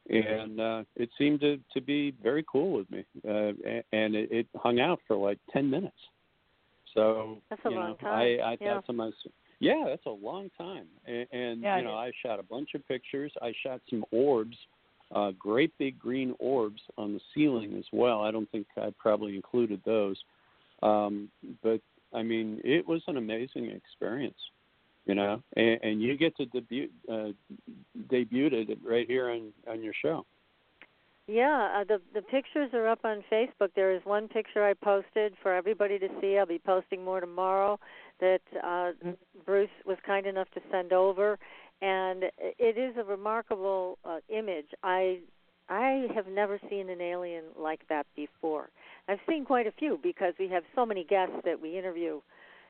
[0.10, 4.32] and uh, it seemed to to be very cool with me, uh, a- and it,
[4.32, 5.96] it hung out for like ten minutes.
[6.94, 8.14] So That's a you long know, time.
[8.14, 8.76] I I Yeah.
[8.76, 11.96] thought to myself, yeah, that's a long time, and, and Yeah, you know, is.
[11.96, 13.32] I shot a bunch of pictures.
[13.42, 14.58] I shot some orbs,
[15.14, 18.22] uh, great big green orbs on the ceiling as well.
[18.22, 20.18] I don't think I probably included those,
[20.82, 21.30] um,
[21.62, 21.80] but
[22.14, 24.40] I mean, it was an amazing experience
[25.06, 27.30] you know, and, and you get to debut uh,
[28.10, 30.26] debut it right here on on your show.
[31.28, 33.70] Yeah, uh, the the pictures are up on Facebook.
[33.76, 36.38] There is one picture I posted for everybody to see.
[36.38, 37.80] I'll be posting more tomorrow
[38.20, 38.92] that uh,
[39.46, 41.40] Bruce was kind enough to send over,
[41.82, 44.68] and it is a remarkable uh, image.
[44.84, 45.20] I
[45.70, 48.70] I have never seen an alien like that before.
[49.08, 52.20] I've seen quite a few because we have so many guests that we interview,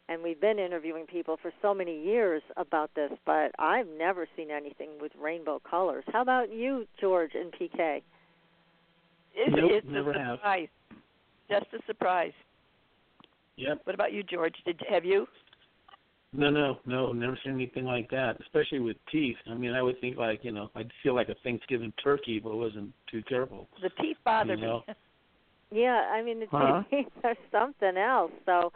[0.09, 3.11] and we've been interviewing people for so many years about this.
[3.25, 6.03] But I've never seen anything with rainbow colors.
[6.11, 8.01] How about you, George and PK?
[9.33, 10.39] It's, Nope, it's never a have.
[11.49, 12.33] just a surprise.
[13.57, 13.81] Yep.
[13.83, 14.55] What about you, George?
[14.65, 15.27] Did have you?
[16.33, 18.37] No, no, no, never seen anything like that.
[18.41, 19.35] Especially with teeth.
[19.49, 22.55] I mean, I would think like you know, I'd feel like a Thanksgiving turkey, but
[22.55, 23.67] wasn't too careful.
[23.81, 24.83] The teeth bother You know.
[24.87, 24.93] me.
[25.71, 26.83] Yeah, I mean the Huh?
[26.89, 28.31] teeth are something else.
[28.45, 28.71] So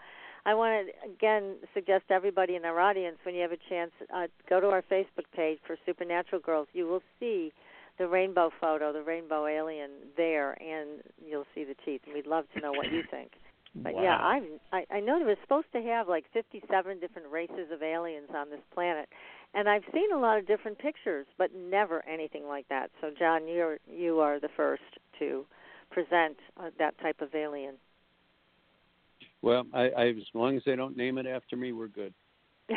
[0.45, 3.91] I want to again suggest to everybody in our audience when you have a chance,
[4.13, 6.67] uh, go to our Facebook page for Supernatural Girls.
[6.73, 7.51] You will see
[7.97, 12.01] the rainbow photo, the rainbow alien there, and you'll see the teeth.
[12.05, 13.31] And we'd love to know what you think.
[13.77, 14.03] But wow.
[14.03, 17.83] yeah, I've, I I know they were supposed to have like 57 different races of
[17.83, 19.09] aliens on this planet,
[19.53, 22.89] and I've seen a lot of different pictures, but never anything like that.
[23.01, 24.83] So John, you're you are the first
[25.19, 25.45] to
[25.91, 27.75] present uh, that type of alien.
[29.45, 32.15] Well, I, I as long as they don't name it after me, we're good.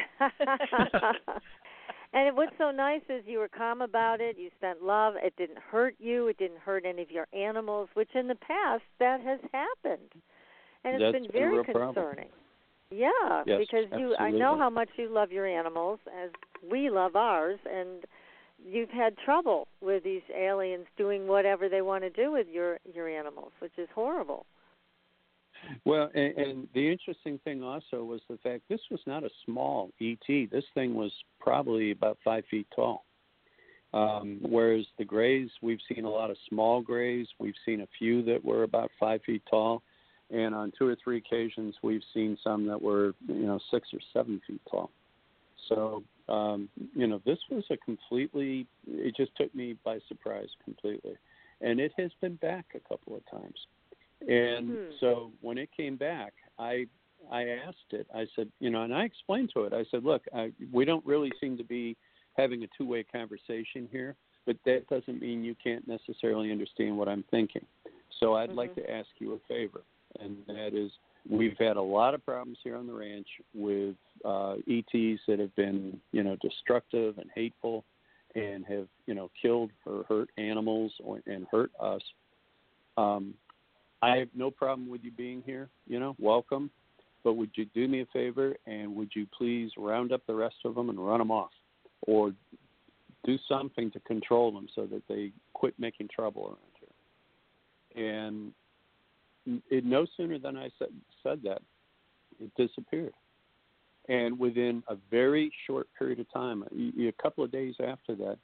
[2.12, 4.36] and what's so nice is you were calm about it.
[4.38, 5.14] You sent love.
[5.16, 6.28] It didn't hurt you.
[6.28, 10.12] It didn't hurt any of your animals, which in the past that has happened,
[10.84, 11.94] and it's That's been very real problem.
[11.94, 12.28] concerning.
[12.90, 16.28] Yeah, Yes, because you I know how much you love your animals as
[16.70, 18.04] we love ours and
[18.62, 23.08] you've had trouble with these aliens doing whatever they want to do with your your
[23.08, 24.44] animals, which is horrible.
[25.84, 29.90] Well, and, and the interesting thing also was the fact this was not a small
[30.00, 30.26] ET.
[30.26, 33.04] This thing was probably about five feet tall.
[33.94, 37.26] Um, whereas the grays, we've seen a lot of small grays.
[37.38, 39.82] We've seen a few that were about five feet tall,
[40.30, 44.00] and on two or three occasions, we've seen some that were, you know, six or
[44.12, 44.90] seven feet tall.
[45.68, 48.66] So, um, you know, this was a completely.
[48.86, 51.14] It just took me by surprise completely,
[51.62, 53.56] and it has been back a couple of times.
[54.26, 54.90] And Hmm.
[55.00, 56.86] so when it came back, I
[57.30, 58.06] I asked it.
[58.14, 59.72] I said, you know, and I explained to it.
[59.72, 61.96] I said, look, I, we don't really seem to be
[62.36, 67.24] having a two-way conversation here, but that doesn't mean you can't necessarily understand what I'm
[67.30, 67.66] thinking.
[68.20, 69.82] So I'd like to ask you a favor,
[70.20, 70.90] and that is,
[71.28, 75.54] we've had a lot of problems here on the ranch with uh, ETs that have
[75.56, 77.84] been, you know, destructive and hateful,
[78.34, 82.02] and have, you know, killed or hurt animals or, and hurt us.
[82.96, 83.34] Um,
[84.02, 85.68] I have no problem with you being here.
[85.86, 86.70] You know, welcome.
[87.24, 90.56] But would you do me a favor and would you please round up the rest
[90.64, 91.50] of them and run them off,
[92.02, 92.32] or
[93.24, 96.74] do something to control them so that they quit making trouble around
[97.96, 98.22] here?
[98.22, 98.52] And
[99.68, 100.88] it no sooner than I said
[101.22, 101.60] said that,
[102.40, 103.14] it disappeared.
[104.08, 108.38] And within a very short period of time, a a couple of days after that,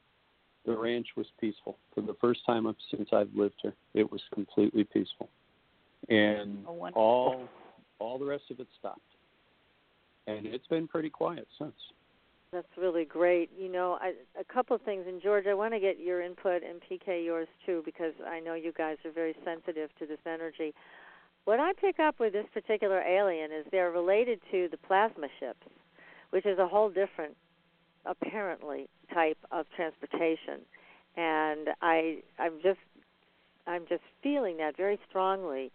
[0.67, 1.79] the ranch was peaceful.
[1.95, 5.29] For the first time since I've lived here, it was completely peaceful
[6.09, 7.49] and Oh, all
[7.99, 9.01] all the rest of it stopped.
[10.27, 11.75] And it's been pretty quiet since.
[12.53, 13.51] That's really great.
[13.59, 16.63] You know, I, a couple of things, and George, I want to get your input
[16.63, 20.73] and PK yours too, because I know you guys are very sensitive to this energy.
[21.47, 25.67] What I pick up with this particular alien is they're related to the plasma ships,
[26.31, 27.37] which is a whole different,
[28.07, 30.61] apparently, type of transportation.
[31.17, 32.79] And I, I'm just,
[33.67, 35.71] I'm just feeling that very strongly.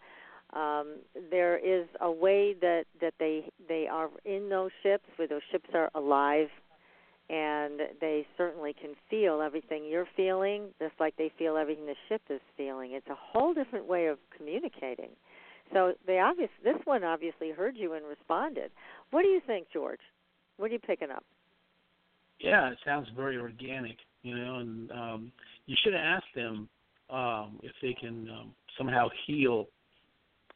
[0.54, 0.98] Um,
[1.30, 5.70] there is a way that that they they are in those ships, where those ships
[5.74, 6.48] are alive,
[7.30, 12.22] and they certainly can feel everything you're feeling, just like they feel everything the ship
[12.30, 12.94] is feeling.
[12.94, 15.10] It's a whole different way of communicating.
[15.72, 18.72] So they obvious this one obviously heard you and responded.
[19.12, 20.00] What do you think, George?
[20.58, 21.24] What are you picking up?
[22.40, 25.32] Yeah, it sounds very organic, you know, and um
[25.68, 26.68] you should have asked them
[27.12, 29.68] um if they can um somehow heal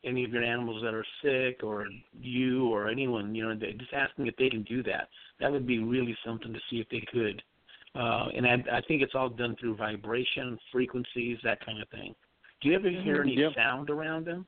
[0.04, 1.88] any of your animals that are sick or
[2.20, 5.10] you or anyone, you know, they- just asking if they can do that.
[5.40, 7.42] That would be really something to see if they could.
[7.96, 12.16] Uh and I I think it's all done through vibration, frequencies, that kind of thing.
[12.62, 13.54] Do you ever hear any Yep.
[13.56, 14.48] sound around them?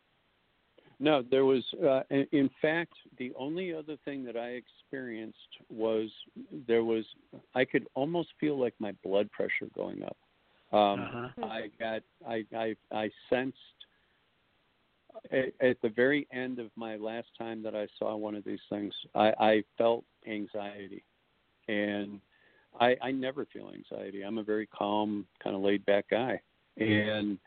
[1.00, 1.64] No, there was.
[1.74, 6.10] Uh, in in fact, the only other thing that I experienced was
[6.68, 7.06] there was.
[7.54, 10.18] I could almost feel like my blood pressure going up.
[10.72, 11.46] Um, Uh-huh.
[11.46, 12.02] I got.
[12.26, 12.46] I.
[12.56, 12.76] I.
[12.92, 13.58] I sensed.
[15.32, 18.60] At, at the very end of my last time that I saw one of these
[18.70, 21.04] things, I, I felt anxiety,
[21.68, 22.20] and
[22.80, 24.24] I, I never feel anxiety.
[24.24, 26.42] I'm a very calm, kind of laid back guy,
[26.78, 27.40] and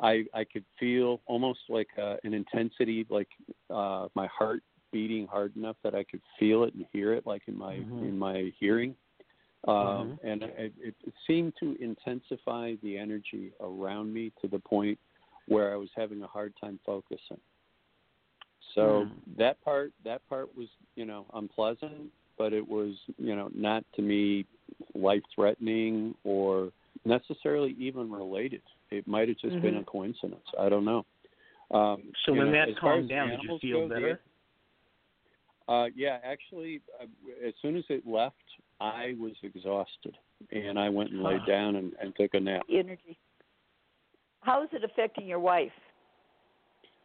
[0.00, 3.28] I I could feel almost like uh, an intensity, like
[3.68, 4.62] uh, my heart
[4.92, 8.08] beating hard enough that I could feel it and hear it, like in my Mhm.
[8.08, 8.96] in my hearing.
[9.68, 10.18] Um, Mhm.
[10.24, 10.94] And it, it
[11.26, 14.98] seemed to intensify the energy around me to the point
[15.48, 17.40] where I was having a hard time focusing.
[18.74, 19.38] So Hmm.
[19.38, 24.02] that part that part was you know unpleasant, but it was you know not to
[24.02, 24.46] me
[24.94, 26.70] life threatening or
[27.04, 28.62] necessarily even related.
[28.90, 30.44] It might have just been a coincidence.
[30.58, 31.04] I don't know.
[31.70, 34.20] Um, so when know, that as calmed down, did you feel go, better?
[35.68, 37.06] The, uh, yeah, actually, uh,
[37.46, 38.34] as soon as it left,
[38.80, 40.16] I was exhausted,
[40.50, 41.46] and I went and laid Huh.
[41.46, 42.62] down and, and took a nap.
[42.68, 43.18] Energy.
[44.42, 45.72] How is it affecting your wife?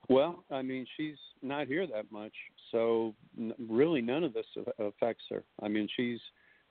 [0.07, 2.33] Well, I mean, she's not here that much,
[2.71, 5.43] so n- really none of this a- affects her.
[5.63, 6.19] I mean, she's,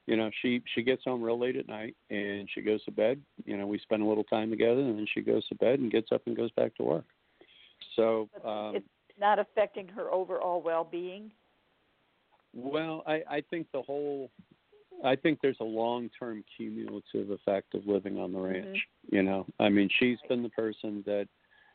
[0.06, 3.20] you know, she she gets home real late at night and she goes to bed.
[3.44, 5.90] You know, we spend a little time together, and then she goes to bed and
[5.90, 7.06] gets up and goes back to work.
[7.96, 8.86] So, um, it's
[9.18, 11.32] not affecting her overall well-being.
[12.54, 14.30] well, I I think the whole,
[15.04, 18.78] I think there's a long-term cumulative effect of living on the ranch.
[19.10, 21.28] You know, I mean, she's been the person that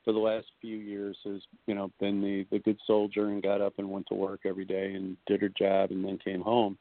[0.04, 3.62] for the last few years has you know been the the good soldier and got
[3.62, 6.78] up and went to work every day and did her job and then came home.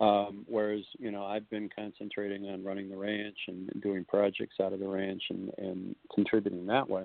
[0.00, 4.72] Um whereas you know i've been concentrating on running the ranch and doing projects out
[4.72, 7.04] of the ranch and and contributing that way.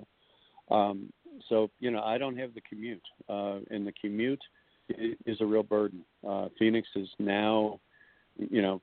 [0.70, 1.12] Um
[1.48, 4.42] so you know i don't have the commute uh and the commute
[4.88, 6.02] is a real burden.
[6.26, 7.80] Uh phoenix is now
[8.38, 8.80] you know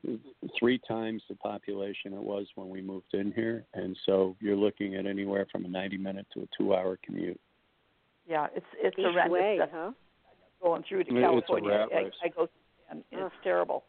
[0.60, 4.96] three times the population it was when we moved in here and so you're looking
[4.96, 7.40] at anywhere from a 90 minute to a 2 hour commute
[8.28, 9.92] Yeah, it's it's Each horrendous way, stuff huh?
[10.62, 11.70] going through to It's a California.
[11.70, 12.14] rat I, race.
[12.24, 12.50] I go
[12.90, 13.32] and it's Ugh.
[13.44, 13.84] terrible.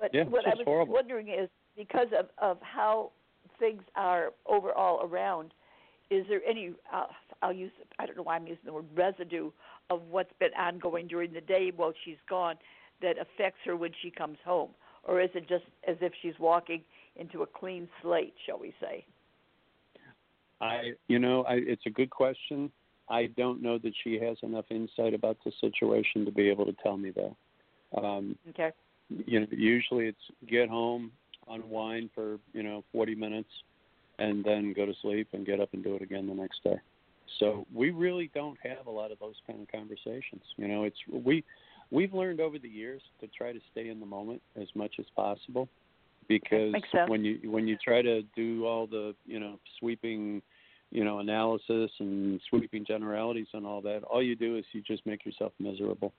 [0.00, 0.94] But Yeah, what it's I was horrible.
[0.94, 3.12] wondering is because of of how
[3.58, 5.54] things are overall around,
[6.10, 7.06] is there any uh,
[7.42, 9.50] I'll use I don't know why I'm using the word residue
[9.90, 12.56] of what's been ongoing during the day while she's gone
[13.02, 14.70] that affects her when she comes home,
[15.04, 16.82] or is it just as if she's walking
[17.16, 19.04] into a clean slate, shall we say?
[20.60, 22.70] I, you know, I, it's a good question.
[23.08, 26.74] I don't know that she has enough insight about the situation to be able to
[26.82, 28.00] tell me that.
[28.00, 28.72] Um, Okay.
[29.08, 30.18] you know, usually it's
[30.48, 31.12] get home,
[31.48, 33.50] unwind for you know 40 minutes,
[34.18, 36.76] and then go to sleep and get up and do it again the next day.
[37.38, 40.42] So we really don't have a lot of those kind of conversations.
[40.56, 41.44] You know, it's we
[41.90, 45.06] we've learned over the years to try to stay in the moment as much as
[45.14, 45.68] possible
[46.28, 46.74] because
[47.06, 50.42] when you when you try to do all the you know sweeping
[50.90, 55.04] you know analysis and sweeping generalities and all that all you do is you just
[55.06, 56.12] make yourself miserable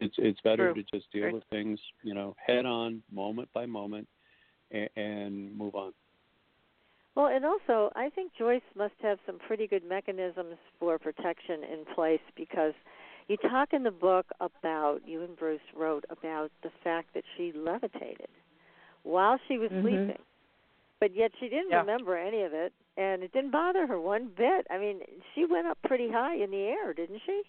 [0.00, 0.82] it's it's better True.
[0.82, 1.34] to just deal True.
[1.34, 4.08] with things you know head on moment by moment
[4.70, 5.92] and, and move on
[7.14, 11.84] Well, and also, I think Joyce must have some pretty good mechanisms for protection in
[11.94, 12.74] place because
[13.28, 17.52] you talk in the book about, you and Bruce wrote about the fact that she
[17.52, 18.28] levitated
[19.02, 19.82] while she was Mhm.
[19.82, 20.22] sleeping.
[21.00, 21.80] But yet she didn't Yeah.
[21.80, 24.66] remember any of it, and it didn't bother her one bit.
[24.70, 25.02] I mean,
[25.34, 27.42] she went up pretty high in the air, didn't she?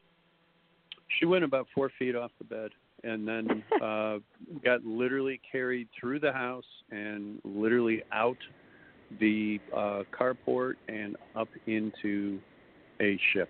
[1.20, 2.72] she went about four feet off the bed
[3.04, 4.18] and then uh
[4.64, 8.38] got literally carried through the house and literally out
[9.20, 12.40] the uh carport and up into
[13.02, 13.50] a ship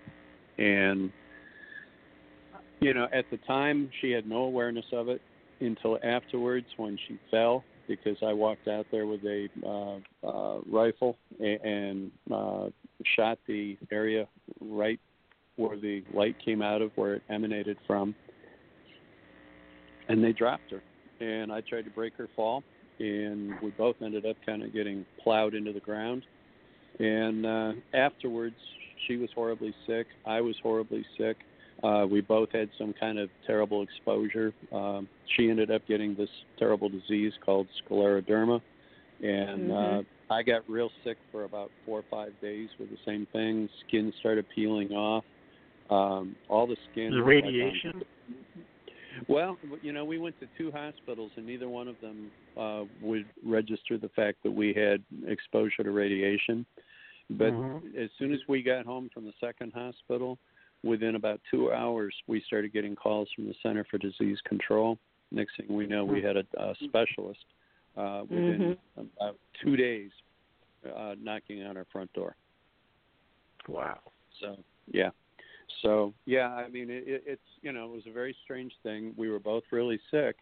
[0.58, 1.10] and
[2.80, 5.20] you know at the time she had no awareness of it
[5.60, 11.16] until afterwards when she fell because I walked out there with a uh, uh, rifle
[11.38, 12.66] and, and uh,
[13.16, 14.26] shot the area
[14.60, 14.98] right
[15.56, 18.14] where the light came out of, where it emanated from,
[20.08, 20.82] and they dropped her.
[21.20, 22.62] And I tried to break her fall,
[22.98, 26.24] and we both ended up kind of getting plowed into the ground.
[26.98, 28.56] And uh, afterwards,
[29.06, 30.06] she was horribly sick.
[30.26, 31.36] I was horribly sick.
[31.82, 34.52] Uh, we both had some kind of terrible exposure.
[34.72, 38.62] Um, she ended up getting this terrible disease called scleroderma,
[39.22, 39.98] and Mhm.
[40.00, 43.68] uh, I got real sick for about four or five days with the same thing.
[43.86, 45.24] Skin started peeling off.
[45.90, 47.12] Um, all the skin.
[47.12, 48.02] The was like radiation.
[49.28, 53.26] well, you know, we went to two hospitals, and neither one of them uh, would
[53.44, 56.66] register the fact that we had exposure to radiation.
[57.30, 57.96] But Mhm.
[57.96, 60.38] as soon as we got home from the second hospital,
[60.86, 64.98] within about two hours, we started getting calls from the Center for Disease Control.
[65.30, 67.44] Next thing we know, we had a, a specialist
[67.96, 70.10] uh, within about two days
[70.96, 72.36] uh, knocking on our front door.
[73.68, 73.98] Wow.
[74.40, 74.56] So
[74.86, 75.10] yeah,
[75.82, 79.14] so yeah, I mean it, it, it's you know it was a very strange thing.
[79.16, 80.36] We were both really sick,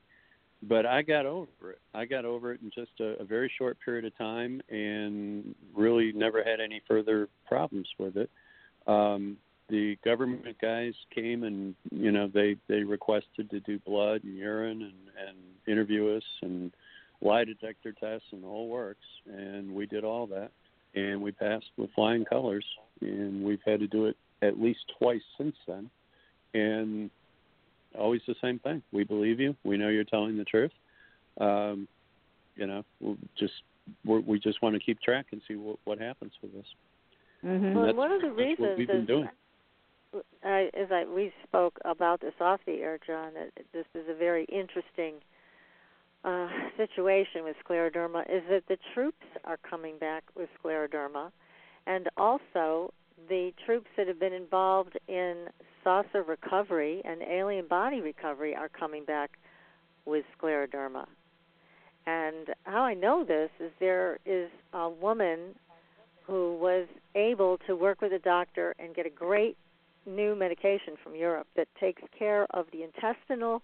[0.62, 1.80] but I got over it.
[1.95, 6.12] I got over it in just a, a very short period of time, and really
[6.12, 8.30] never had any further problems with it.
[8.86, 9.38] Um,
[9.69, 14.83] the government guys came and you know they they requested to do blood and urine
[14.83, 15.37] and and
[15.67, 16.73] interview us and
[17.23, 20.51] lie detector tests and the whole works, and we did all that,
[20.95, 22.65] and we passed with flying colors,
[23.01, 25.89] and we've had to do it at least twice since then,
[26.53, 27.11] and
[27.99, 28.83] always the same thing.
[28.93, 29.57] We believe you.
[29.65, 30.73] We know you're telling the truth.
[31.41, 31.89] Um,
[32.57, 33.55] you know, we'll just
[34.05, 36.67] we're, we just want to keep track and see what what happens with this.
[37.43, 37.75] Mhm.
[37.75, 39.29] Well, that's- one of the That's what reasons we've been is doing.
[40.45, 44.15] I, as I we spoke about this off the air, John, that this is a
[44.15, 45.15] very interesting
[46.25, 48.23] uh, situation with scleroderma.
[48.23, 51.31] Is that the troops are coming back with scleroderma,
[51.87, 52.93] and also
[53.29, 55.47] the troops that have been involved in
[55.83, 59.39] saucer recovery and alien body recovery are coming back
[60.05, 61.07] with scleroderma.
[62.07, 65.55] And how I know this is there is a woman
[66.27, 69.57] who was able to work with a doctor and get a great
[70.07, 73.62] new medication from Europe that takes care of the intestinal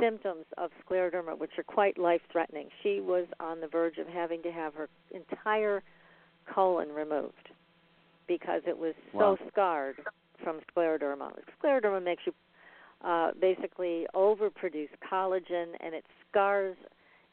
[0.00, 2.68] symptoms of scleroderma, which are quite life threatening.
[2.82, 5.82] She was on the verge of having to have her entire
[6.52, 7.50] colon removed
[8.26, 9.36] because it was wow.
[9.36, 9.96] so scarred
[10.42, 11.32] from scleroderma.
[11.62, 12.32] Scleroderma makes you
[13.04, 16.76] uh, basically overproduce collagen and it scars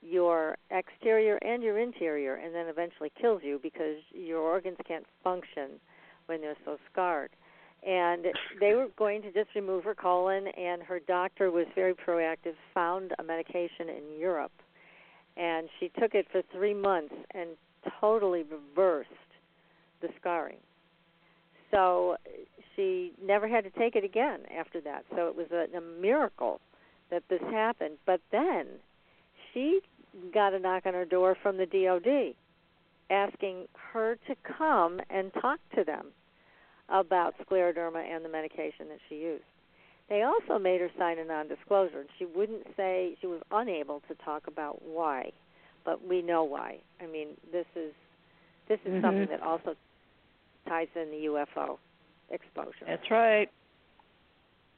[0.01, 5.79] your exterior and your interior and then eventually kills you because your organs can't function
[6.25, 7.31] when they're so scarred.
[7.86, 8.27] And
[8.59, 13.13] they were going to just remove her colon, and her doctor was very proactive, found
[13.19, 14.53] a medication in Europe,
[15.36, 17.49] and she took it for three months and
[17.99, 19.09] totally reversed
[20.01, 20.57] the scarring.
[21.71, 22.15] So
[22.75, 25.03] she never had to take it again after that.
[25.15, 26.61] So it was a, a miracle
[27.09, 27.97] that this happened.
[28.05, 28.67] But then
[29.53, 29.81] she
[30.34, 32.36] got a knock on her door from the DOD
[33.09, 36.07] asking her to come and talk to them
[36.93, 39.43] about scleroderma and the medication that she used.
[40.09, 44.15] They also made her sign a non-disclosure, and she wouldn't say she was unable to
[44.23, 45.31] talk about why,
[45.83, 46.77] but we know why.
[47.01, 47.93] I mean, this is
[48.69, 49.05] this is mm-hmm.
[49.05, 49.75] something that also
[50.67, 51.77] ties in the UFO
[52.29, 52.85] exposure.
[52.87, 53.49] That's right.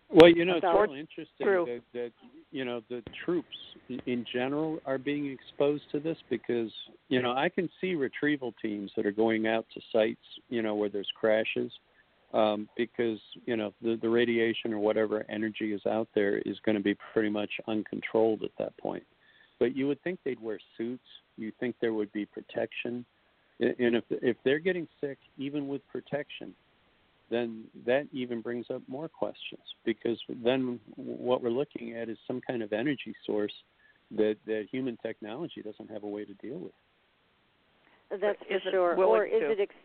[0.09, 1.65] Well, you know, it's So- really interesting True.
[1.65, 2.11] that, that
[2.51, 3.57] you know the troops
[4.05, 6.71] in general are being exposed to this because
[7.09, 10.75] you know I can see retrieval teams that are going out to sites you know
[10.75, 11.71] where there's crashes
[12.35, 16.75] um, because you know the the radiation or whatever energy is out there is going
[16.75, 19.03] to be pretty much uncontrolled at that point.
[19.57, 21.05] But you would think they'd wear suits.
[21.37, 23.05] You think there would be protection,
[23.59, 26.53] and if if they're getting sick, even with protection,
[27.31, 32.41] then that even brings up more questions because then what we're looking at is some
[32.41, 33.53] kind of energy source
[34.11, 36.73] that that human technology doesn't have a way to deal with.
[38.11, 38.95] That's for it sure.
[38.95, 39.51] willing Or is to?
[39.51, 39.75] it ex-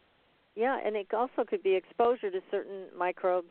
[0.60, 3.48] yeah, and it also could be exposure to certain microbes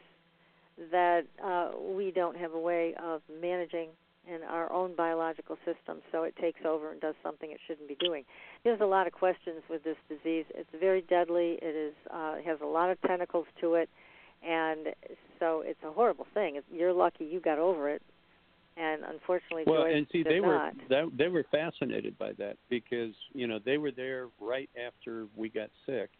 [0.92, 3.90] that uh, we don't have a way of managing
[4.32, 7.98] in our own biological system, so it takes over and does something it shouldn't be
[8.00, 8.24] doing.
[8.64, 10.46] There's a lot of questions with this disease.
[10.54, 11.58] It's very deadly.
[11.64, 13.90] It is uh, it has a lot of tentacles to it,
[14.48, 14.90] and
[15.40, 16.62] so it's a horrible thing.
[16.72, 18.04] You're lucky you got over it,
[18.78, 23.16] and unfortunately, Well, Joyce and see, they were that, they were fascinated by that because
[23.34, 26.12] you know they were there right after we got sick,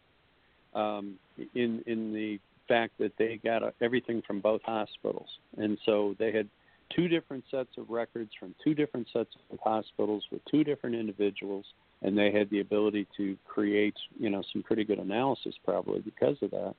[0.74, 1.18] um,
[1.54, 6.32] in in the fact that they got uh, everything from both hospitals, and so they
[6.32, 6.48] had
[6.94, 11.64] two different sets of records from two different sets of hospitals with two different individuals,
[12.02, 16.36] and they had the ability to create you know some pretty good analysis probably because
[16.42, 16.74] of that.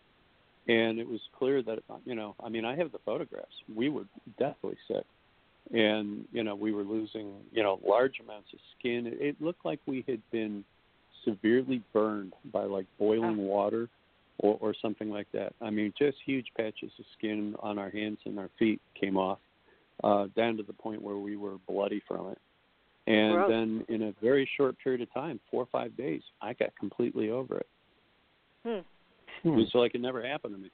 [0.68, 3.56] And it was clear that you know I mean I have the photographs.
[3.74, 4.06] We were
[4.38, 5.06] deathly sick
[5.74, 9.64] and you know we were losing you know large amounts of skin it, it looked
[9.66, 10.64] like we had been
[11.26, 13.90] severely burned by like boiling water
[14.40, 15.54] or or something like that.
[15.62, 19.40] I mean just huge patches of skin on our hands and our feet came off
[20.04, 22.38] uh down to the point where we were bloody from it.
[23.08, 23.50] And Gross.
[23.50, 27.30] then in a very short period of time four or five days i got completely
[27.30, 27.68] over it.
[28.64, 29.48] Hmm.
[29.48, 30.70] it was like it never happened to me.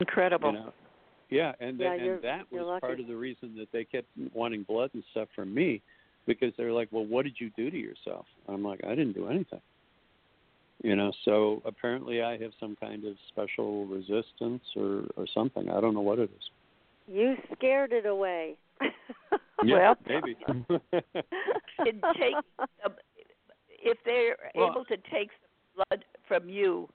[0.00, 0.52] Incredible.
[0.52, 0.72] you know?
[1.30, 4.08] Yeah and Yeah, that, and that you're was part of the reason that they kept
[4.32, 5.82] wanting blood and stuff from me
[6.28, 8.26] because they're like well what did you do to yourself?
[8.46, 9.60] I'm like i didn't do anything.
[10.84, 15.68] You know so apparently i have some kind of special resistance or or something.
[15.68, 16.50] I don't know what it is.
[17.08, 18.56] You scared it away.
[19.64, 20.36] yeah Well- maybe.
[20.46, 22.90] Can take uh,
[23.82, 26.88] if they're Well- able to take some blood from you,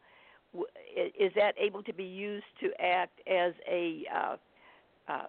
[1.19, 4.35] is that able to be used to act as a uh,
[5.11, 5.23] uh,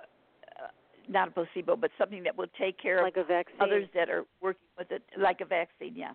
[1.08, 3.56] not a placebo, but something that will take care like a of vaccine.
[3.60, 5.94] others that are working with it, like a vaccine?
[5.94, 6.12] Yeah.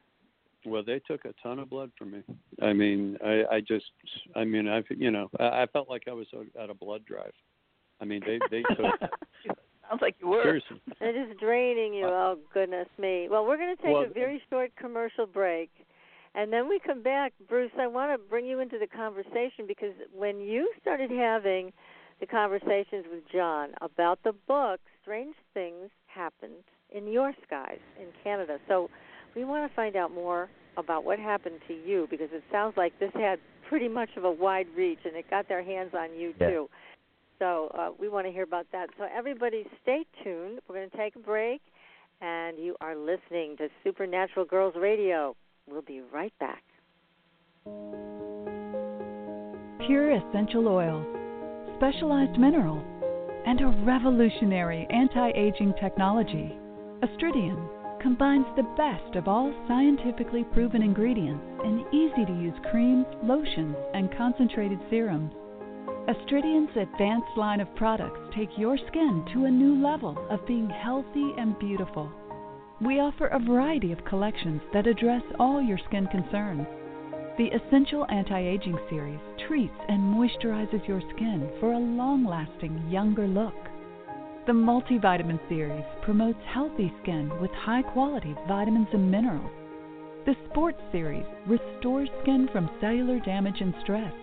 [0.65, 2.21] well they took a ton of blood from me
[2.61, 3.85] i mean i i just
[4.35, 6.27] i mean i've you know i, I felt like i was
[6.61, 7.31] at a blood drive
[8.01, 8.93] i mean they they took
[9.89, 10.43] Sounds like you were.
[10.43, 12.05] seriously It is draining you.
[12.05, 13.27] Oh goodness me.
[13.31, 15.71] Well, we're going to take Well- a very short commercial break,
[16.35, 17.33] and then we come back.
[17.47, 21.71] Bruce, I want to bring you into the conversation because when you started having
[22.20, 28.57] the conversations with John about the book, strange things happened in your skies in Canada.
[28.67, 28.89] So
[29.36, 32.97] we want to find out more about what happened to you because it sounds like
[32.99, 36.34] this had pretty much of a wide reach and it got their hands on you
[36.39, 36.49] Yeah.
[36.49, 36.70] too.
[37.38, 38.89] So uh, we want to hear about that.
[38.97, 40.59] So everybody, stay tuned.
[40.67, 41.61] We're going to take a break,
[42.20, 45.36] and you are listening to Supernatural Girls Radio.
[45.65, 46.63] We'll be right back.
[49.88, 51.05] pure essential oils,
[51.80, 52.84] specialized minerals,
[53.45, 56.51] and a revolutionary anti aging technology.
[57.01, 57.57] Astridian
[58.01, 64.13] combines the best of all scientifically proven ingredients in easy to use creams, lotions, and
[64.17, 65.32] concentrated serums.
[66.09, 71.32] Astridian's advanced line of products take your skin to a new level of being healthy
[71.38, 72.11] and beautiful.
[72.82, 76.67] We offer a variety of collections that address all your skin concerns.
[77.39, 83.27] The Essential Anti Aging Series treats and moisturizes your skin for a long lasting, younger
[83.27, 83.55] look.
[84.45, 89.49] The Multivitamin Series promotes healthy skin with high quality vitamins and minerals.
[90.25, 94.13] The Sports Series restores skin from cellular damage and stress.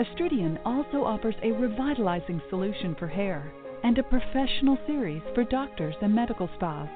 [0.00, 3.52] Astridian also offers a revitalizing solution for hair
[3.84, 6.88] and a professional series for doctors and medical spas.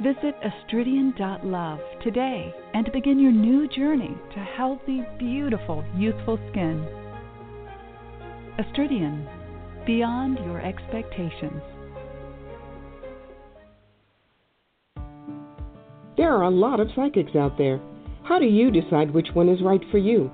[0.00, 6.84] Visit astridian.love today and begin your new journey to healthy, beautiful, youthful skin.
[8.58, 9.26] Astridian,
[9.86, 11.62] beyond your expectations.
[16.16, 17.78] There are a lot of psychics out there.
[18.24, 20.30] How do you decide which one is right for you?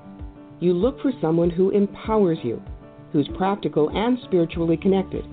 [0.61, 2.63] You look for someone who empowers you,
[3.13, 5.25] who's practical and spiritually connected,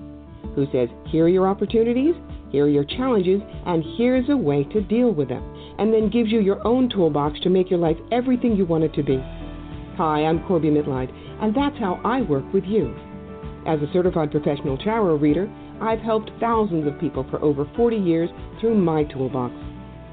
[0.54, 2.14] who says, here are your opportunities,
[2.50, 5.42] here are your challenges, and here's a way to deal with them,
[5.78, 8.94] and then gives you your own toolbox to make your life everything you want it
[8.94, 9.16] to be.
[9.96, 11.10] Hi, I'm Corbie Mitleid,
[11.42, 12.94] and that's how I work with you.
[13.66, 18.30] As a certified professional tarot reader, I've helped thousands of people for over 40 years
[18.60, 19.54] through my toolbox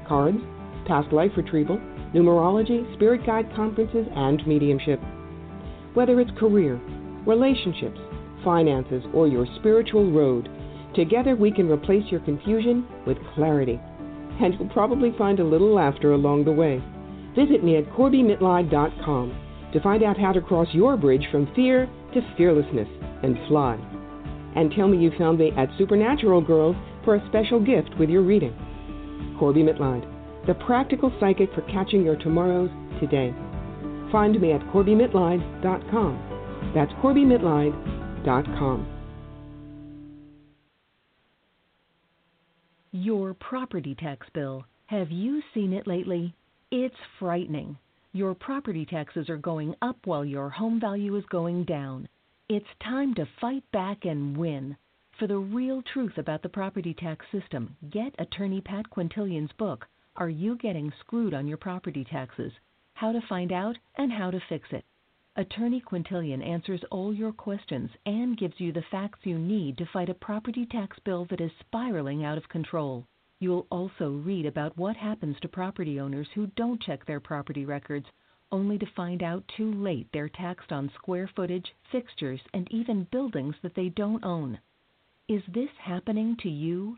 [0.06, 0.38] cards,
[0.86, 1.78] past life retrieval,
[2.14, 5.00] numerology, spirit guide conferences, and mediumship.
[5.94, 6.80] Whether it's career,
[7.26, 7.98] relationships,
[8.44, 10.48] finances, or your spiritual road,
[10.94, 13.80] together we can replace your confusion with clarity.
[14.40, 16.82] And you'll probably find a little laughter along the way.
[17.36, 19.40] Visit me at CorbieMitleid.com
[19.72, 22.88] to find out how to cross your bridge from fear to fearlessness
[23.22, 23.76] and fly.
[24.56, 28.22] And tell me you found me at Supernatural Girls for a special gift with your
[28.22, 28.54] reading.
[29.38, 30.06] Corbie Mitleid,
[30.46, 32.70] the practical psychic for catching your tomorrows
[33.00, 33.34] today.
[34.12, 36.72] Find me at CorbieMitleid.com.
[36.74, 38.93] That's CorbieMitleid.com.
[42.96, 44.64] Your property tax bill.
[44.86, 46.32] Have you seen it lately?
[46.70, 47.76] It's frightening.
[48.12, 52.08] Your property taxes are going up while your home value is going down.
[52.48, 54.76] It's time to fight back and win.
[55.18, 60.30] For the real truth about the property tax system, get attorney Pat Quintilian's book, Are
[60.30, 62.52] You Getting Screwed on Your Property Taxes?
[62.92, 64.84] How to Find Out and How to Fix It.
[65.36, 70.08] Attorney Quintilian answers all your questions and gives you the facts you need to fight
[70.08, 73.04] a property tax bill that is spiraling out of control.
[73.40, 78.06] You'll also read about what happens to property owners who don't check their property records,
[78.52, 83.56] only to find out too late they're taxed on square footage, fixtures, and even buildings
[83.62, 84.60] that they don't own.
[85.26, 86.96] Is this happening to you?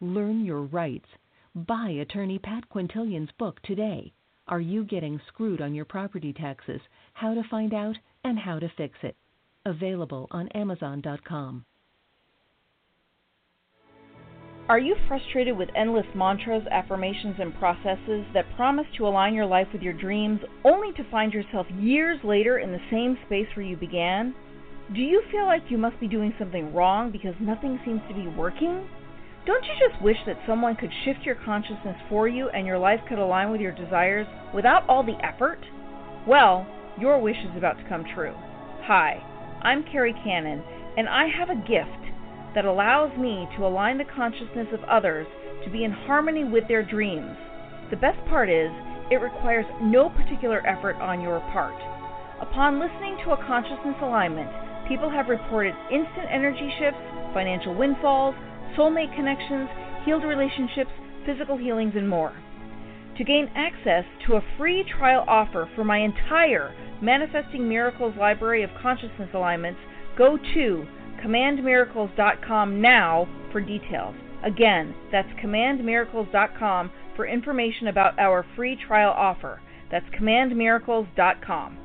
[0.00, 1.08] Learn your rights.
[1.54, 4.12] Buy attorney Pat Quintilian's book today.
[4.48, 6.80] Are you getting screwed on your property taxes?
[7.14, 9.16] How to find out and how to fix it.
[9.64, 11.64] Available on Amazon.com.
[14.68, 19.68] Are you frustrated with endless mantras, affirmations, and processes that promise to align your life
[19.72, 23.76] with your dreams only to find yourself years later in the same space where you
[23.76, 24.34] began?
[24.94, 28.26] Do you feel like you must be doing something wrong because nothing seems to be
[28.36, 28.88] working?
[29.46, 32.98] Don't you just wish that someone could shift your consciousness for you and your life
[33.08, 35.60] could align with your desires without all the effort?
[36.26, 36.66] Well,
[36.98, 38.34] your wish is about to come true.
[38.90, 39.22] Hi,
[39.62, 40.64] I'm Carrie Cannon,
[40.96, 42.10] and I have a gift
[42.56, 45.28] that allows me to align the consciousness of others
[45.64, 47.36] to be in harmony with their dreams.
[47.90, 48.72] The best part is,
[49.12, 51.78] it requires no particular effort on your part.
[52.42, 54.50] Upon listening to a consciousness alignment,
[54.88, 56.98] people have reported instant energy shifts,
[57.32, 58.34] financial windfalls,
[58.76, 59.68] soulmate connections,
[60.04, 60.90] healed relationships,
[61.24, 62.32] physical healings, and more.
[63.18, 68.70] To gain access to a free trial offer for my entire Manifesting Miracles library of
[68.80, 69.80] consciousness alignments,
[70.16, 70.86] go to
[71.24, 74.14] commandmiracles.com now for details.
[74.44, 79.60] Again, that's commandmiracles.com for information about our free trial offer.
[79.90, 81.78] That's commandmiracles.com.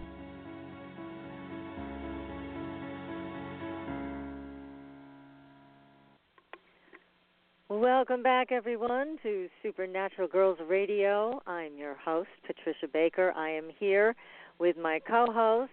[7.71, 11.41] Welcome back, everyone, to Supernatural Girls Radio.
[11.47, 13.31] I'm your host, Patricia Baker.
[13.33, 14.13] I am here
[14.59, 15.71] with my co host,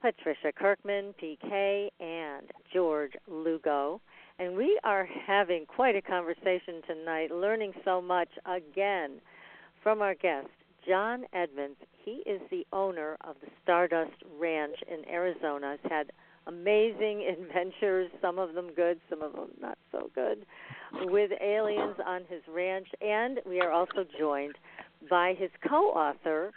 [0.00, 4.00] Patricia Kirkman, PK, and George Lugo.
[4.38, 9.20] And we are having quite a conversation tonight, learning so much again
[9.82, 10.46] from our guest,
[10.86, 11.78] John Edmonds.
[12.04, 15.78] He is the owner of the Stardust Ranch in Arizona.
[15.82, 16.12] Has had
[16.48, 20.44] amazing adventures, some of them good, some of them not so good,
[21.04, 22.88] with aliens on his ranch.
[23.00, 24.56] And we are also joined
[25.08, 26.52] by his co author,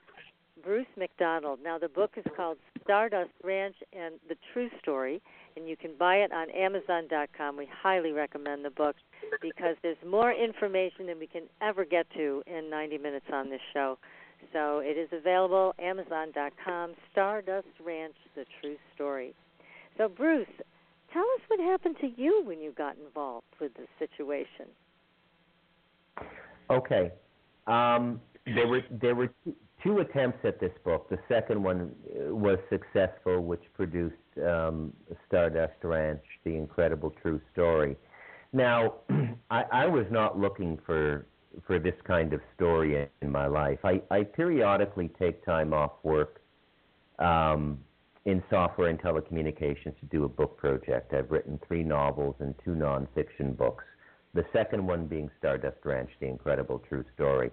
[0.63, 1.59] Bruce Macdonald.
[1.63, 5.21] Now, the book is called Stardust Ranch and the True Story,
[5.55, 7.57] and you can buy it on Amazon.com.
[7.57, 8.95] We highly recommend the book
[9.41, 13.61] because there's more information than we can ever get to in 90 minutes on this
[13.73, 13.97] show.
[14.53, 16.93] So it is available Amazon.com.
[17.11, 19.33] Stardust Ranch: The True Story.
[20.01, 20.47] So, Bruce,
[21.13, 24.65] tell us what happened to you when you got involved with the situation.
[26.71, 27.11] Okay.
[27.67, 29.31] Um, there were there were
[29.83, 31.07] two attempts at this book.
[31.11, 34.91] The second one uh, was successful, which produced um,
[35.27, 37.95] Stardust Ranch: The Incredible True Story.
[38.53, 38.95] Now,
[39.51, 41.27] I, I was not looking for
[41.67, 43.77] for this kind of story in my life.
[43.83, 46.41] I, I periodically take time off work
[47.19, 47.77] um,
[48.25, 51.13] in software and telecommunications to do a book project.
[51.13, 53.83] I've written three novels and two nonfiction books.
[54.33, 57.51] The second one being Stardust Ranch: The Incredible True Story.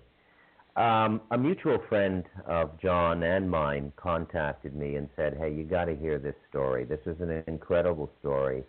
[0.76, 5.86] Um, a mutual friend of John and mine contacted me and said, "Hey, you got
[5.86, 6.84] to hear this story.
[6.84, 8.62] This is an incredible story.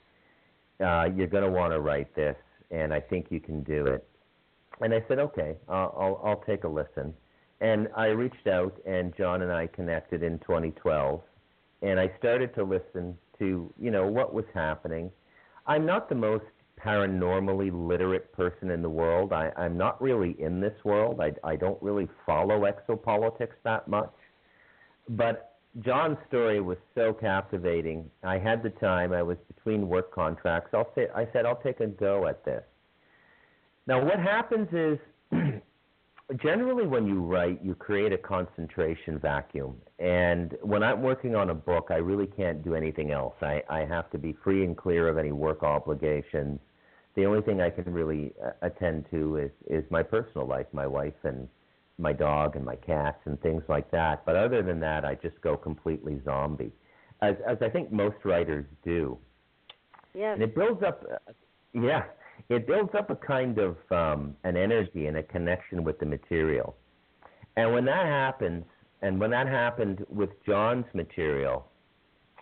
[0.80, 2.38] Uh, you're going to want to write this,
[2.72, 4.08] and I think you can do it."
[4.82, 7.14] And I said, "Okay, I'll, I'll, I'll take a listen."
[7.62, 11.22] And I reached out, and John and I connected in 2012,
[11.82, 15.12] and I started to listen to you know what was happening.
[15.66, 16.46] I'm not the most
[16.84, 19.34] paranormally literate person in the world.
[19.34, 21.20] I, I'm not really in this world.
[21.22, 24.14] I, I don't really follow exopolitics that much.
[25.10, 28.10] But John's story was so captivating.
[28.24, 29.14] I had the time.
[29.14, 30.72] I was between work contracts.
[30.74, 32.64] I'll say, I said, I'll take a go at this.
[33.86, 35.00] Now, what happens is
[36.36, 39.76] generally when you write, you create a concentration vacuum.
[40.00, 43.36] And when I'm working on a book, I really can't do anything else.
[43.42, 46.60] I, I have to be free and clear of any work obligations
[47.20, 50.88] the only thing I can really uh, attend to is is my personal life, my
[50.88, 51.48] wife and
[51.98, 54.26] my dog and my cats and things like that.
[54.26, 56.72] But other than that, I just go completely zombie,
[57.22, 59.18] as as I think most writers do.
[60.14, 60.34] Yeah.
[60.34, 61.04] And it builds up.
[61.12, 61.34] Uh,
[61.74, 62.04] yeah,
[62.50, 66.76] it builds up a kind of um, an energy and a connection with the material.
[67.58, 68.64] And when that happens,
[69.02, 71.66] and when that happened with John's material,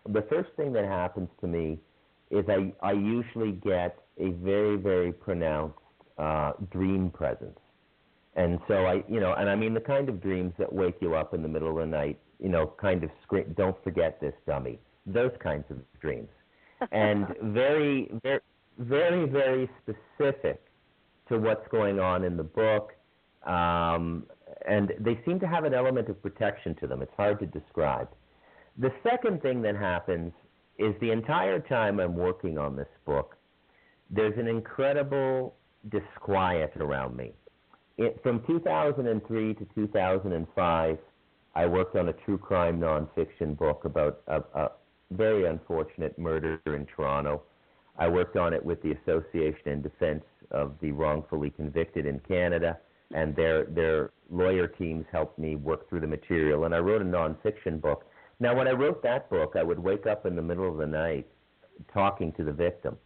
[0.07, 1.79] the first thing that happens to me
[2.29, 5.77] is I I usually get a very, very pronounced
[6.17, 7.59] uh, dream presence.
[8.35, 11.15] And so I, you know, and I mean the kind of dreams that wake you
[11.15, 14.33] up in the middle of the night, you know, kind of scream, don't forget this
[14.45, 14.79] dummy.
[15.05, 16.29] Those kinds of dreams.
[16.91, 18.41] And very, very,
[18.77, 20.61] very, very specific
[21.29, 22.93] to what's going on in the book.
[23.45, 24.25] Um,
[24.67, 27.01] and they seem to have an element of protection to them.
[27.01, 28.09] It's hard to describe.
[28.77, 30.33] The second thing that happens
[30.77, 33.35] is the entire time I'm working on this book,
[34.09, 35.55] there's an incredible
[35.89, 37.33] disquiet around me.
[37.97, 40.97] It, from 2003 to 2005,
[41.55, 44.71] I worked on a true crime nonfiction book about a, a
[45.11, 47.41] very unfortunate murder in Toronto.
[47.97, 52.77] I worked on it with the Association in Defense of the Wrongfully Convicted in Canada,
[53.13, 56.65] and their their lawyer teams helped me work through the material.
[56.65, 58.05] And I wrote a nonfiction book.
[58.39, 60.85] Now, when I wrote that book, I would wake up in the middle of the
[60.85, 61.27] night
[61.93, 62.97] talking to the victim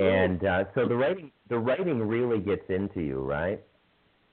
[0.00, 3.60] and uh, so the writing the writing really gets into you, right?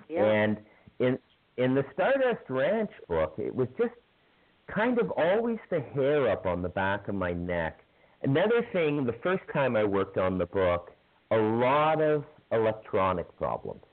[0.07, 0.23] Yeah.
[0.23, 0.57] And
[0.99, 1.19] in
[1.57, 3.93] in the Stardust Ranch book, it was just
[4.73, 7.81] kind of always the hair up on the back of my neck.
[8.23, 10.91] Another thing, the first time I worked on the book,
[11.31, 13.83] a lot of electronic problems.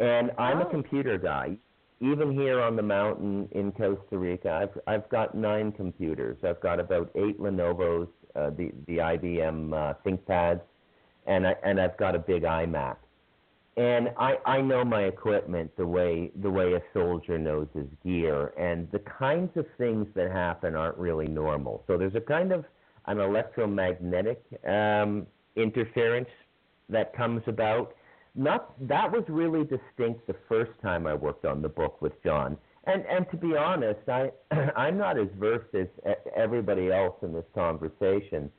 [0.00, 0.62] And I'm oh.
[0.62, 1.56] a computer guy.
[2.00, 6.36] Even here on the mountain in Costa Rica, I've I've got nine computers.
[6.42, 10.62] I've got about eight Lenovo's, uh, the the IBM uh, ThinkPads
[11.26, 12.96] and I and I've got a big iMac.
[13.76, 18.52] And I, I know my equipment the way the way a soldier knows his gear,
[18.58, 21.82] and the kinds of things that happen aren't really normal.
[21.86, 22.64] So there's a kind of
[23.06, 25.26] an electromagnetic um,
[25.56, 26.28] interference
[26.88, 27.94] that comes about.
[28.34, 32.56] Not that was really distinct the first time I worked on the book with John.
[32.84, 34.30] And and to be honest, I
[34.76, 35.86] I'm not as versed as
[36.34, 38.50] everybody else in this conversation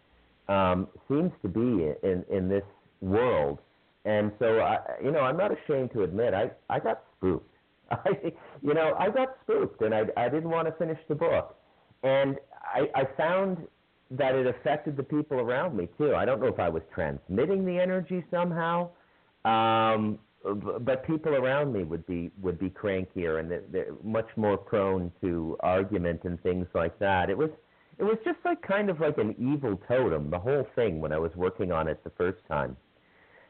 [0.48, 2.64] um, seems to be in, in this
[3.02, 3.60] world
[4.06, 7.50] and so I, you know, I'm not ashamed to admit I I got spooked.
[7.92, 11.56] I, you know, I got spooked, and I I didn't want to finish the book,
[12.04, 13.66] and I I found
[14.18, 16.16] that it affected the people around me too.
[16.16, 18.90] I don't know if I was transmitting the energy somehow,
[19.46, 20.20] um,
[20.82, 25.12] but people around me would be would be crankier and they're, they're much more prone
[25.22, 27.30] to argument and things like that.
[27.30, 27.50] It was
[27.98, 31.20] it was just like kind of like an evil totem, the whole thing when I
[31.20, 32.76] was working on it the first time.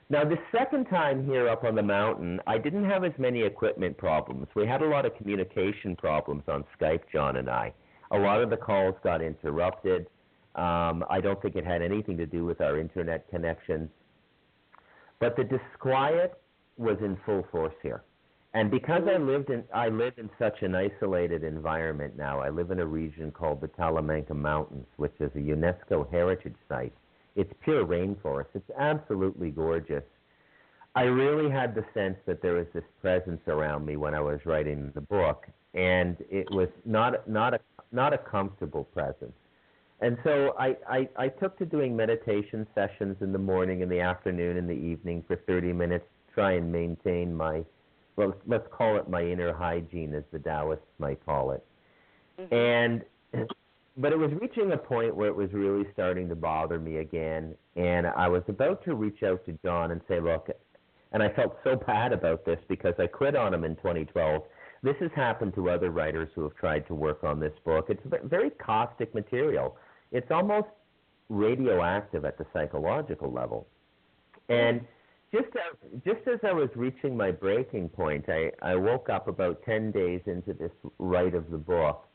[0.10, 3.98] Now, the second time here up on the mountain, I didn't have as many equipment
[3.98, 4.48] problems.
[4.54, 7.74] We had a lot of communication problems on Skype, John and I.
[8.12, 10.08] A lot of the calls got interrupted.
[10.56, 13.90] Um, I don't think it had anything to do with our internet connection.
[15.20, 16.40] But the disquiet
[16.78, 18.04] was in full force here.
[18.56, 22.70] And because I lived in I live in such an isolated environment now, I live
[22.70, 26.94] in a region called the Talamanca Mountains, which is a UNESCO heritage site.
[27.36, 28.50] It's pure rainforest.
[28.54, 30.04] It's absolutely gorgeous.
[30.96, 34.40] I really had the sense that there was this presence around me when I was
[34.46, 37.60] writing the book, and it was not not a
[37.92, 39.34] not a comfortable presence.
[40.04, 44.02] And so I, I, I took to doing meditation sessions in the morning, in the
[44.02, 47.64] afternoon, in the evening for 30 minutes, try and maintain my
[48.16, 51.66] well, let's call it my inner hygiene, as the Taoists might call it.
[52.40, 52.54] Mm-hmm.
[53.34, 53.48] And
[53.98, 57.56] but it was reaching a point where it was really starting to bother me again,
[57.76, 60.50] and I was about to reach out to John and say, look,
[61.14, 64.44] and I felt so bad about this because I quit on him in 2012.
[64.82, 67.86] This has happened to other writers who have tried to work on this book.
[67.90, 69.78] It's very caustic material.
[70.14, 70.68] It's almost
[71.28, 73.68] radioactive at the psychological level.
[74.48, 74.82] And
[75.34, 79.64] just as, just as I was reaching my breaking point, I, I woke up about
[79.64, 82.08] 10 days into this write of the book,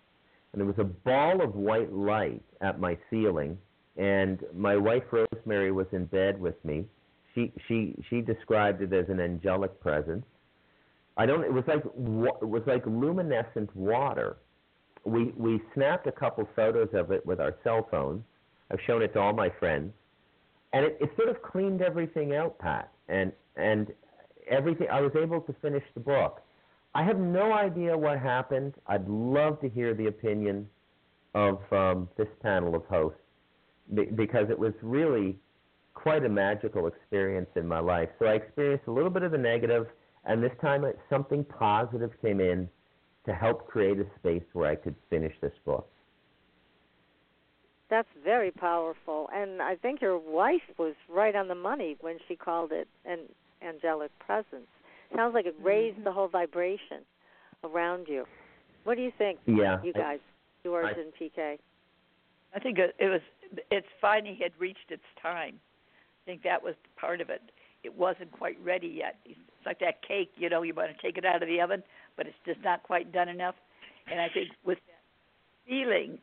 [0.52, 3.58] and there was a ball of white light at my ceiling,
[3.96, 6.86] and my wife Rosemary was in bed with me.
[7.34, 10.24] She she she described it as an angelic presence.
[11.16, 11.44] I don't.
[11.44, 14.38] It was like it was like luminescent water.
[15.08, 18.22] We we snapped a couple photos of it with our cell phones.
[18.70, 19.92] I've shown it to all my friends,
[20.72, 23.88] and it, it sort of cleaned everything out, Pat and and
[24.48, 24.88] everything.
[24.90, 26.42] I was able to finish the book.
[26.94, 28.74] I have no idea what happened.
[28.86, 30.68] I'd love to hear the opinion
[31.34, 33.20] of um, this panel of hosts
[34.16, 35.36] because it was really
[35.94, 38.08] quite a magical experience in my life.
[38.18, 39.86] So I experienced a little bit of the negative,
[40.24, 42.68] and this time something positive came in
[43.28, 45.86] to help create a space where I could finish this book.
[47.90, 52.36] That's very powerful, and I think your wife was right on the money when she
[52.36, 53.20] called it an
[53.66, 54.66] angelic presence.
[55.14, 56.04] Sounds like it raised mm-hmm.
[56.04, 57.00] the whole vibration
[57.64, 58.24] around you.
[58.84, 59.38] What do you think?
[59.46, 60.18] Yeah, you guys,
[60.62, 61.58] George I, and PK.
[62.54, 63.20] I think it, it was.
[63.70, 65.54] It's finally had reached its time.
[65.54, 67.42] I think that was part of it.
[67.84, 69.16] It wasn't quite ready yet.
[69.24, 70.60] It's like that cake, you know.
[70.60, 71.82] You want to take it out of the oven,
[72.18, 73.54] but it's just not quite done enough.
[74.10, 76.18] And I think with that feeling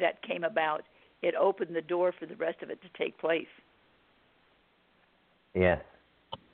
[0.00, 0.84] that came about,
[1.20, 3.46] it opened the door for the rest of it to take place.
[5.54, 5.82] Yes.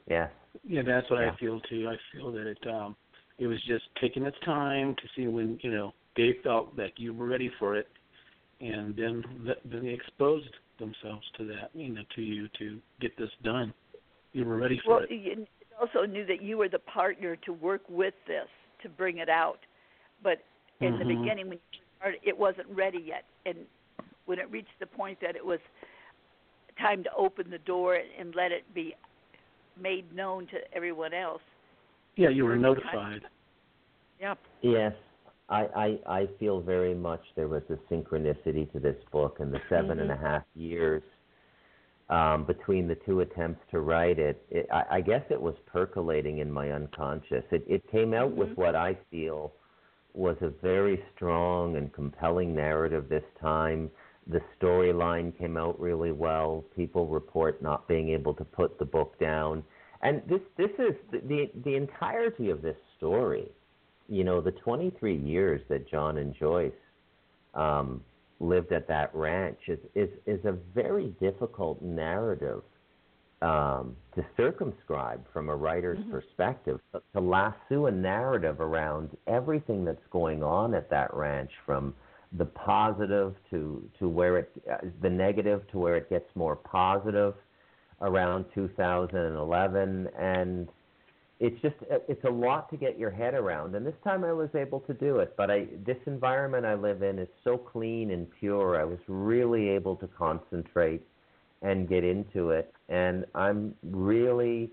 [0.08, 0.30] Yes.
[0.66, 1.30] Yeah, that's what yeah.
[1.30, 1.88] I feel too.
[1.88, 2.96] I feel that it um
[3.38, 7.14] it was just taking its time to see when you know they felt that you
[7.14, 7.86] were ready for it,
[8.60, 9.22] and then
[9.70, 13.72] then they exposed themselves to that, you know, to you to get this done.
[14.32, 15.08] You were ready for it.
[15.10, 15.38] well, it.
[15.38, 15.46] You
[15.80, 18.48] also knew that you were the partner to work with this
[18.82, 19.60] to bring it out,
[20.22, 20.38] but
[20.80, 21.08] in mm-hmm.
[21.08, 23.56] the beginning when you started, it wasn't ready yet, and
[24.26, 25.58] when it reached the point that it was
[26.78, 28.94] time to open the door and let it be
[29.80, 31.42] made known to everyone else.
[32.16, 33.22] Yeah, you were notified.
[34.20, 34.38] Yep.
[34.62, 34.92] Yes.
[35.48, 39.60] I, I, I feel very much there was a synchronicity to this book and the
[39.68, 40.00] seven mm-hmm.
[40.00, 41.02] and a half years
[42.10, 44.44] um, between the two attempts to write it.
[44.50, 47.44] it I, I guess it was percolating in my unconscious.
[47.50, 48.40] It, it came out mm-hmm.
[48.40, 49.52] with what I feel
[50.14, 53.90] was a very strong and compelling narrative this time
[54.28, 56.64] the storyline came out really well.
[56.76, 59.64] People report not being able to put the book down,
[60.02, 63.50] and this this is the the, the entirety of this story.
[64.10, 66.72] You know, the 23 years that John and Joyce
[67.54, 68.02] um,
[68.40, 72.62] lived at that ranch is is is a very difficult narrative
[73.42, 76.10] um, to circumscribe from a writer's mm-hmm.
[76.10, 81.94] perspective, to lasso a narrative around everything that's going on at that ranch from
[82.36, 87.34] the positive to to where it uh, the negative to where it gets more positive
[88.02, 90.68] around 2011 and
[91.40, 94.32] it's just uh, it's a lot to get your head around and this time I
[94.32, 98.10] was able to do it but I this environment I live in is so clean
[98.10, 101.02] and pure I was really able to concentrate
[101.62, 104.70] and get into it and I'm really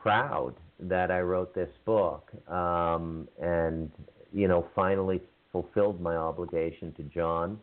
[0.00, 3.90] proud that I wrote this book um, and,
[4.32, 5.20] you know, finally
[5.52, 7.58] fulfilled my obligation to John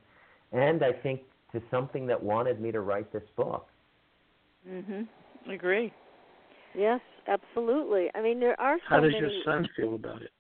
[0.51, 1.21] and I think
[1.53, 3.67] to something that wanted me to write this book.
[4.67, 5.07] Mhm.
[5.49, 5.91] Agree.
[6.75, 8.09] Yes, absolutely.
[8.15, 9.33] I mean, there are so How does many.
[9.33, 10.31] your son feel about it?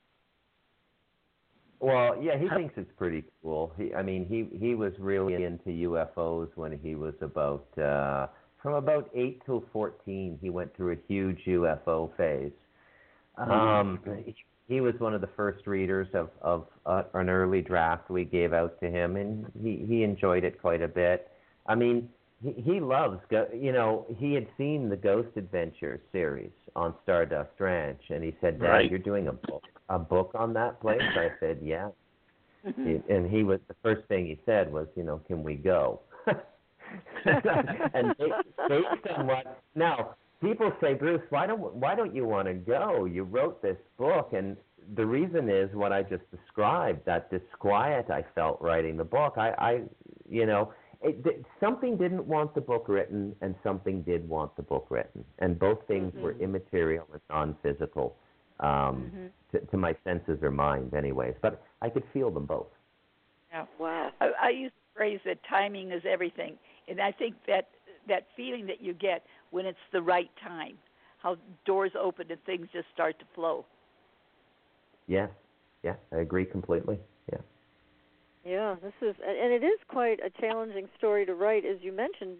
[1.79, 3.71] Well, yeah, he thinks it's pretty cool.
[3.77, 8.27] He, I mean, he he was really into UFOs when he was about uh,
[8.61, 10.39] from about eight till fourteen.
[10.41, 12.51] He went through a huge UFO phase.
[13.37, 14.35] Um, he,
[14.67, 18.53] he was one of the first readers of of uh, an early draft we gave
[18.53, 21.29] out to him, and he he enjoyed it quite a bit.
[21.67, 22.09] I mean,
[22.41, 23.47] he he loves go.
[23.53, 28.59] You know, he had seen the Ghost Adventures series on Stardust Ranch, and he said,
[28.59, 28.89] "Dad, Right.
[28.89, 31.89] you're doing a book a book on that place?" I said, "Yeah."
[32.65, 32.85] Mm-hmm.
[32.87, 36.01] He- and he was the first thing he said was, "You know, can we go?"
[37.25, 42.47] and ba- based on what now people say, Bruce, why don't why don't you want
[42.47, 43.05] to go?
[43.05, 44.57] You wrote this book, and
[44.95, 47.01] the reason is what I just described.
[47.05, 49.33] That disquiet I felt writing the book.
[49.37, 49.81] I, I
[50.29, 54.63] you know, it, th- something didn't want the book written, and something did want the
[54.63, 58.15] book written, and both things were immaterial and non-physical
[58.59, 59.11] um,
[59.51, 61.35] to, to my senses or mind, anyways.
[61.41, 62.67] But I could feel them both.
[63.51, 63.65] Yeah.
[63.79, 64.11] Wow.
[64.19, 67.69] I, I use the phrase that timing is everything, and I think that
[68.07, 70.77] that feeling that you get when it's the right time,
[71.21, 73.65] how doors open and things just start to flow.
[75.07, 75.27] Yeah,
[75.83, 76.97] yeah, I agree completely.
[77.31, 77.39] Yeah.
[78.47, 82.37] Yeah, this is, and it is quite a challenging story to write, as you mentioned,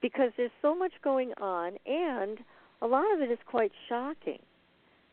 [0.00, 2.38] because there's so much going on, and
[2.80, 4.38] a lot of it is quite shocking.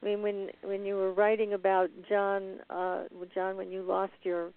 [0.01, 4.51] I mean, when when you were writing about John, uh, John, when you lost your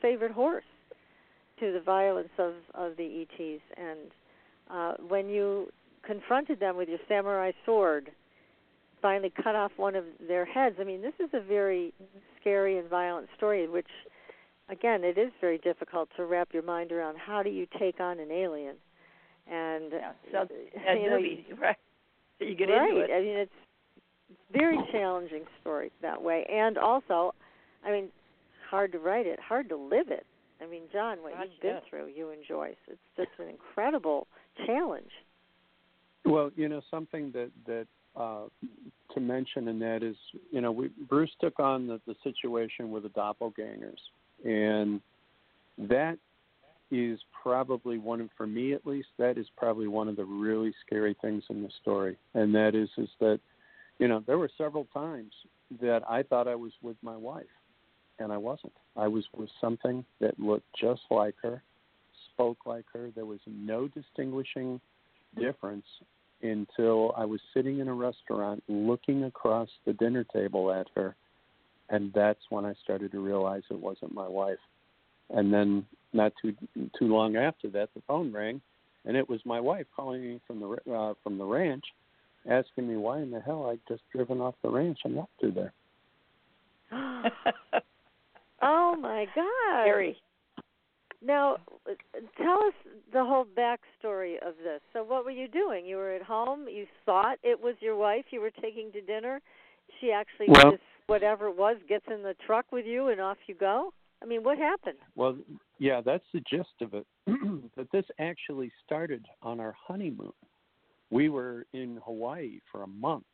[0.00, 0.64] favorite horse
[1.58, 3.98] to the violence of of the ETs, and
[4.70, 5.72] uh, when you
[6.04, 8.12] confronted them with your samurai sword,
[9.02, 10.76] finally cut off one of their heads.
[10.80, 11.92] I mean, this is a very
[12.40, 13.88] scary and violent story, which
[14.68, 17.16] again, it is very difficult to wrap your mind around.
[17.18, 18.76] How do you take on an alien?
[19.50, 21.76] And Yeah, so uh, you know, movie, right?
[22.38, 22.88] So you get right.
[22.88, 23.10] into it.
[23.10, 23.50] I mean, it's
[24.28, 27.32] it's a very challenging story that way, and also,
[27.84, 28.08] I mean,
[28.68, 30.26] hard to write it, hard to live it.
[30.60, 31.82] I mean, John, what Gosh, you've been yes.
[31.88, 34.26] through, you and Joyce, it's just an incredible
[34.66, 35.10] challenge.
[36.24, 37.86] Well, you know something that that
[38.16, 38.46] uh,
[39.14, 40.16] to mention, and that is,
[40.50, 44.00] you know, we, Bruce took on the, the situation with the doppelgangers,
[44.46, 45.00] and
[45.76, 46.18] that
[46.90, 50.72] is probably one of, for me at least, that is probably one of the really
[50.86, 53.40] scary things in the story, and that is, is that,
[53.98, 55.32] you know, there were several times
[55.80, 57.44] that I thought I was with my wife,
[58.18, 58.72] and I wasn't.
[58.96, 61.62] I was with something that looked just like her,
[62.32, 63.10] spoke like her.
[63.14, 64.80] There was no distinguishing
[65.38, 65.86] difference
[66.42, 71.16] until I was sitting in a restaurant looking across the dinner table at her,
[71.90, 74.58] and that's when I started to realize it wasn't my wife.
[75.30, 76.54] And then, not too
[76.98, 78.60] too long after that, the phone rang,
[79.04, 81.84] and it was my wife calling me from the uh, from the ranch,
[82.48, 85.50] asking me why in the hell I'd just driven off the ranch and left her
[85.50, 85.72] there.
[88.62, 89.82] oh my God!
[89.82, 90.16] Scary.
[91.22, 91.56] Now,
[91.88, 91.94] uh,
[92.36, 92.74] tell us
[93.12, 94.80] the whole backstory of this.
[94.92, 95.86] So, what were you doing?
[95.86, 96.66] You were at home.
[96.70, 99.40] You thought it was your wife you were taking to dinner.
[100.00, 103.38] She actually Well- just whatever it was gets in the truck with you, and off
[103.46, 103.92] you go.
[104.22, 104.98] I mean, what happened?
[105.14, 105.36] Well,
[105.78, 107.06] yeah, that's the gist of it.
[107.76, 110.32] but this actually started on our honeymoon.
[111.10, 113.26] We were in Hawaii for a month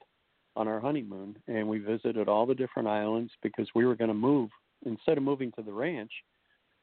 [0.56, 4.14] on our honeymoon, and we visited all the different islands because we were going to
[4.14, 4.50] move.
[4.84, 6.10] Instead of moving to the ranch,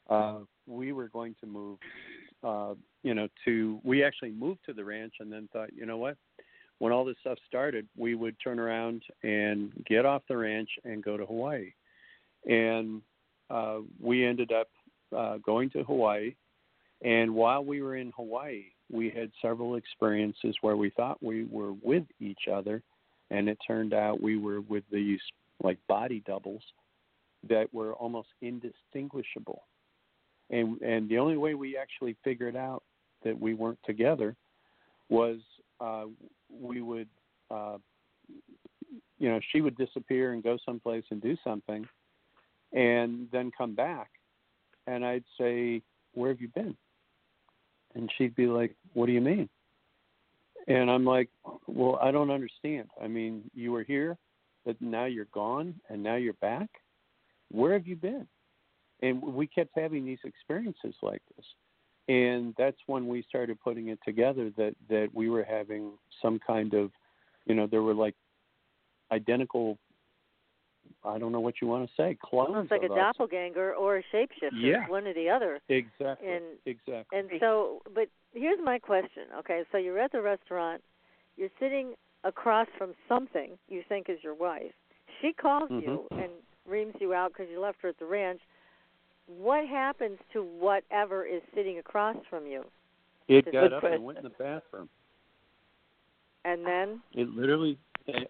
[0.10, 1.78] uh, we were going to move.
[2.42, 2.74] Uh,
[3.04, 6.16] you know, to we actually moved to the ranch, and then thought, you know what?
[6.80, 11.04] When all this stuff started, we would turn around and get off the ranch and
[11.04, 11.74] go to Hawaii.
[12.46, 13.02] And
[13.50, 14.70] uh, we ended up
[15.16, 16.36] uh, going to Hawaii.
[17.04, 21.74] And while we were in Hawaii, we had several experiences where we thought we were
[21.84, 22.82] with each other,
[23.30, 25.20] and it turned out we were with these
[25.64, 26.64] like body doubles
[27.48, 29.64] that were almost indistinguishable.
[30.50, 32.84] And and the only way we actually figured out
[33.24, 34.36] that we weren't together
[35.10, 35.38] was
[35.80, 36.06] uh,
[36.50, 37.08] we would,
[37.52, 37.78] uh,
[39.18, 41.88] you know, she would disappear and go someplace and do something,
[42.74, 44.10] and then come back,
[44.88, 45.82] and I'd say,
[46.14, 46.78] "Where have you been?"
[47.96, 49.50] And she'd be like, "What do you mean?"
[50.68, 51.30] And I'm like,
[51.68, 52.90] "Well, I don't understand.
[53.02, 54.18] I mean, you were here,
[54.66, 56.70] but now you're gone, and now you're back.
[57.50, 58.28] Where have you been?"
[59.02, 61.46] And we kept having these experiences like this,
[62.10, 65.92] and that's when we started putting it together that that we were having
[66.22, 66.92] some kind of,
[67.46, 68.16] you know, there were like
[69.12, 69.78] identical.
[71.04, 72.18] I don't know what you want to say.
[72.22, 72.96] Clones Almost like a us.
[72.98, 74.88] doppelganger or a shapeshifter, Yeah.
[74.90, 75.60] one or the other.
[75.70, 76.28] Exactly.
[76.28, 77.20] And exactly.
[77.20, 79.24] and so, but here's my question.
[79.40, 80.82] Okay, so you're at the restaurant,
[81.38, 81.94] you're sitting
[82.24, 84.74] across from something you think is your wife.
[85.22, 86.24] She calls you Mhm.
[86.24, 86.32] and
[86.66, 88.42] reams you out because you left her at the ranch.
[89.38, 92.66] What happens to whatever is sitting across from you?
[93.28, 93.98] it got up question.
[93.98, 94.90] and went in the bathroom.
[96.46, 97.78] And then, It literally,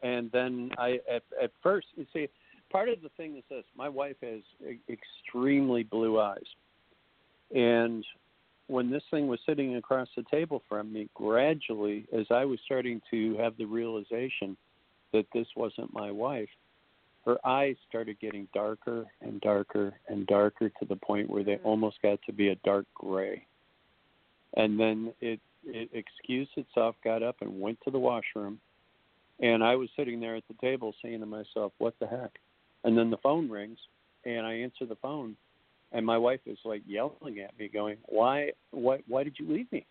[0.03, 2.27] and, then I at at first you see,
[2.69, 4.41] part of the thing is this: my wife has
[4.89, 6.43] extremely blue eyes,
[7.55, 8.03] and
[8.67, 13.01] when this thing was sitting across the table from me, gradually, as I was starting
[13.09, 14.57] to have the realization
[15.13, 16.49] that this wasn't my wife,
[17.29, 21.67] her eyes started getting darker and darker and darker to the point where they mm-hmm.
[21.67, 23.45] almost got to be a dark gray.
[24.55, 28.59] And then it it excused itself, got up and went to the washroom.
[29.39, 32.31] And I was sitting there at the table saying to myself, What the heck?
[32.83, 33.77] And then the phone rings
[34.25, 35.35] and I answer the phone
[35.91, 39.71] and my wife is like yelling at me, going, Why why why did you leave
[39.71, 39.85] me?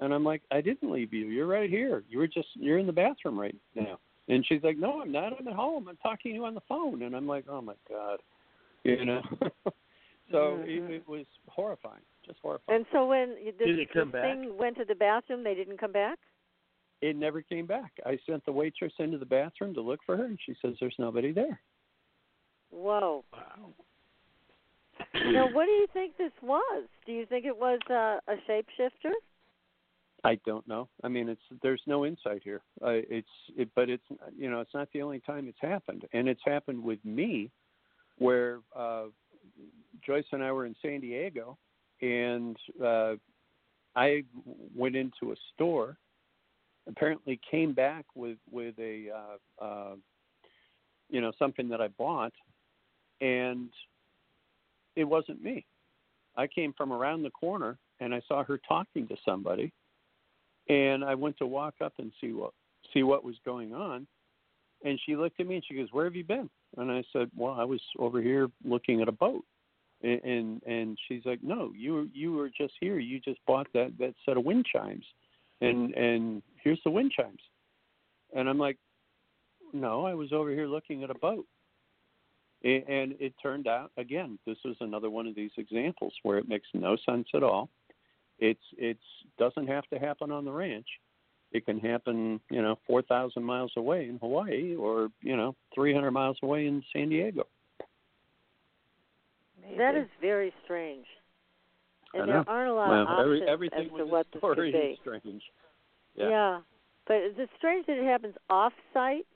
[0.00, 1.26] And I'm like, I didn't leave you.
[1.26, 2.02] You're right here.
[2.08, 4.00] You were just you're in the bathroom right now.
[4.28, 5.32] And she's like, No, I'm not.
[5.38, 5.86] I'm at home.
[5.88, 7.02] I'm talking to you on the phone.
[7.02, 8.20] And I'm like, Oh my God,
[8.84, 9.22] you know.
[10.30, 10.68] so Mhm.
[10.68, 12.78] it, it was horrifying, just horrifying.
[12.78, 14.36] and so when you, this, Did it come this back?
[14.38, 16.18] thing went to the bathroom, they didn't come back.
[17.02, 17.92] it never came back.
[18.06, 20.94] I sent the waitress into the bathroom to look for her, and she says there's
[20.98, 21.60] nobody there.
[22.70, 23.24] Whoa.
[23.32, 23.74] Wow.
[25.32, 26.86] Now, what do you think this was?
[27.06, 29.12] Do you think it was uh, a shapeshifter?
[30.24, 30.88] I don't know.
[31.02, 32.62] I mean, it's there's no insight here.
[32.82, 34.04] Uh, it's it, but it's
[34.36, 37.50] you know it's not the only time it's happened, and it's happened with me,
[38.16, 39.04] where uh,
[40.04, 41.58] Joyce and I were in San Diego,
[42.00, 43.14] and uh,
[43.94, 44.24] I
[44.74, 45.98] went into a store.
[46.88, 49.94] Apparently, came back with with a uh, uh,
[51.10, 52.32] you know something that I bought,
[53.20, 53.68] and
[54.96, 55.66] it wasn't me.
[56.36, 59.72] I came from around the corner and I saw her talking to somebody
[60.68, 62.52] and I went to walk up and see what
[62.92, 64.06] see what was going on
[64.84, 67.30] and she looked at me and she goes, "Where have you been?" And I said,
[67.34, 69.44] "Well, I was over here looking at a boat."
[70.02, 72.98] And and, and she's like, "No, you you were just here.
[72.98, 75.06] You just bought that that set of wind chimes."
[75.60, 77.40] And and here's the wind chimes.
[78.34, 78.78] And I'm like,
[79.72, 81.46] "No, I was over here looking at a boat."
[82.62, 86.66] And it turned out again, this was another one of these examples where it makes
[86.72, 87.68] no sense at all.
[88.38, 89.00] It's it's
[89.38, 90.86] doesn't have to happen on the ranch.
[91.52, 95.94] It can happen, you know, four thousand miles away in Hawaii, or you know, three
[95.94, 97.46] hundred miles away in San Diego.
[99.78, 101.06] That is very strange.
[102.12, 102.44] And I there know.
[102.46, 104.80] aren't a lot well, of options every, everything as with to what this story could
[104.80, 104.86] be.
[104.88, 105.42] is strange.
[106.16, 106.28] Yeah.
[106.28, 106.60] Yeah.
[107.06, 109.26] But it's strange that it happens off site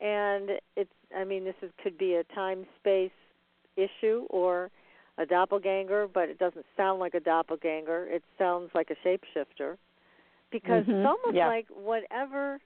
[0.00, 3.10] and it's I mean this is could be a time space
[3.76, 4.70] issue or
[5.18, 8.06] a doppelganger, but it doesn't sound like a doppelganger.
[8.06, 9.76] It sounds like a shapeshifter.
[10.50, 10.88] Because Mhm.
[10.88, 11.48] it's almost Yeah.
[11.48, 12.60] like whatever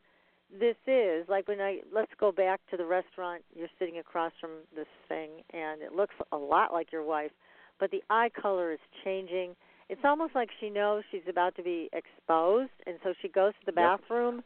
[0.50, 4.62] this is, like when I let's go back to the restaurant, you're sitting across from
[4.74, 7.32] this thing and it looks a lot like your wife,
[7.78, 9.56] but the eye color is changing
[9.88, 13.66] it's almost like she knows she's about to be exposed and so she goes to
[13.66, 14.00] the Yep.
[14.00, 14.42] bathroom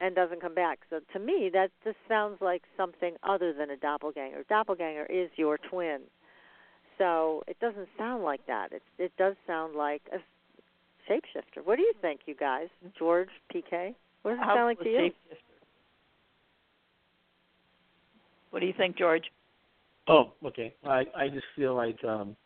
[0.00, 3.76] and doesn't come back so to me that just sounds like something other than a
[3.76, 6.00] doppelganger doppelganger is your twin
[7.00, 10.18] so it doesn't sound like that it it does sound like a
[11.10, 12.68] shapeshifter what do you think you guys
[12.98, 15.10] george pk what does it How sound like was to you?
[18.50, 19.24] What do you think, George?
[20.08, 20.74] Oh, okay.
[20.84, 22.36] I I just feel like um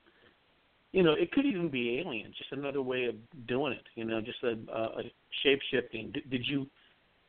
[0.92, 3.16] you know, it could even be alien, just another way of
[3.48, 3.82] doing it.
[3.96, 5.02] You know, just a, a, a
[5.42, 6.12] shape shifting.
[6.12, 6.66] Did, did you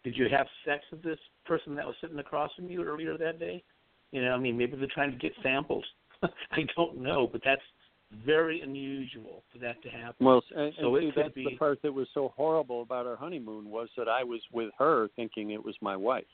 [0.04, 3.40] did you have sex with this person that was sitting across from you earlier that
[3.40, 3.64] day?
[4.12, 5.84] You know, I mean, maybe they're trying to get samples.
[6.52, 7.62] I don't know, but that's
[8.26, 10.26] very unusual for that to happen.
[10.26, 13.06] Well, and, So and it see, that's be- the part that was so horrible about
[13.08, 16.26] our honeymoon was that I was with her thinking it was my wife.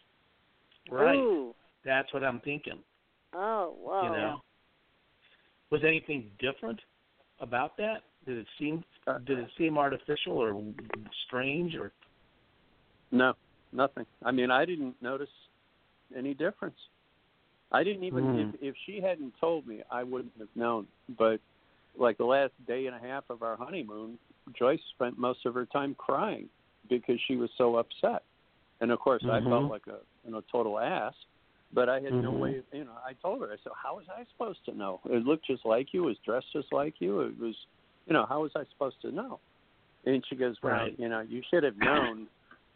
[0.90, 1.16] right.
[1.16, 1.54] Ooh.
[1.84, 2.80] That's what I'm thinking.
[3.34, 4.04] oh wow.
[4.04, 4.42] You know,
[5.72, 6.80] was anything different
[7.40, 8.04] about that?
[8.28, 10.62] Did it seem Uh, did it seem artificial or
[11.26, 11.92] strange or?
[13.12, 13.34] No,
[13.72, 14.06] nothing.
[14.24, 15.30] I mean, I didn't notice
[16.16, 16.78] any difference.
[17.72, 18.40] I didn't even Hmm.
[18.40, 20.88] if if she hadn't told me, I wouldn't have known.
[21.18, 21.40] But
[21.98, 24.18] like the last day and a half of our honeymoon,
[24.58, 26.50] Joyce spent most of her time crying
[26.90, 28.24] because she was so upset.
[28.82, 29.50] And of course, I Mhm.
[29.50, 31.14] felt like a you know total ass.
[31.74, 32.40] But I had no Mhm.
[32.40, 32.58] way.
[32.58, 33.48] Of, you know, I told her.
[33.48, 35.00] I said, "How was I supposed to know?
[35.06, 36.04] It looked just like you.
[36.04, 37.22] It was dressed just like you.
[37.22, 37.56] It was,
[38.06, 39.40] you know, how was I supposed to know?"
[40.04, 41.00] And she goes, "Well, Right.
[41.00, 42.28] you know, you should have known."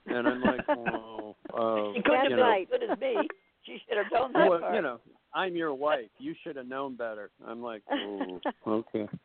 [0.05, 3.27] And I'm like, "Well, uh, It couldn't you have know, been as good as me.
[3.68, 4.76] She should have known that well, part.
[4.76, 5.00] you know,
[5.34, 6.10] I'm your wife.
[6.20, 7.32] You should have known better.
[7.46, 9.08] I'm like, oh, okay.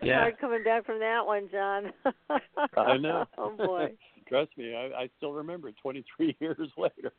[0.00, 0.20] Yeah.
[0.20, 1.92] Hard coming back from that one, John.
[2.76, 3.24] I know.
[3.36, 3.92] oh boy.
[4.28, 7.12] Trust me, I, I still remember it 23 years later.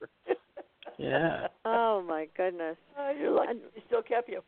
[0.97, 1.47] Yeah.
[1.65, 2.77] Oh my goodness.
[2.97, 4.41] Uh, oh, you're lucky she still kept you.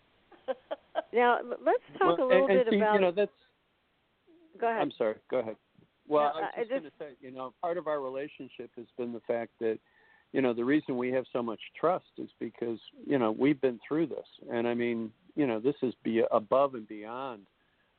[1.14, 2.94] Now let's talk well, a little and, and bit see, about.
[2.96, 3.32] you know, that's.
[4.62, 4.82] go ahead.
[4.82, 5.16] I'm sorry.
[5.30, 5.56] Go ahead.
[6.08, 8.70] Well, No, I was just, just- going to say, you know, part of our relationship
[8.78, 9.80] has been the fact that,
[10.34, 13.80] you know, the reason we have so much trust is because, you know, we've been
[13.88, 17.42] through this, and I mean, you know, this is be above and beyond,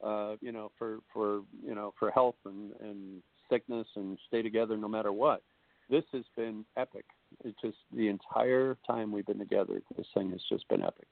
[0.05, 4.77] uh, you know, for for you know for health and and sickness and stay together
[4.77, 5.43] no matter what.
[5.89, 7.05] This has been epic.
[7.45, 9.81] It's just the entire time we've been together.
[9.97, 11.07] This thing has just been epic.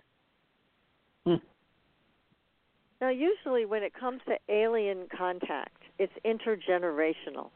[3.00, 7.50] Now, usually when it comes to alien contact, it's intergenerational.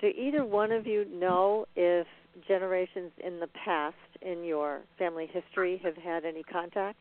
[0.00, 2.06] Do either one of you know if
[2.46, 6.98] generations in the past in your family history have had any contact?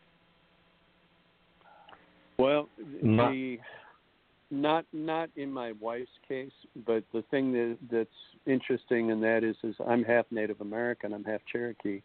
[2.37, 2.69] Well,
[3.01, 3.59] My- the
[4.51, 6.51] not not in my wife's case,
[6.85, 8.09] but the thing that that's
[8.45, 12.01] interesting in that is is I'm half Native American, I'm half Cherokee,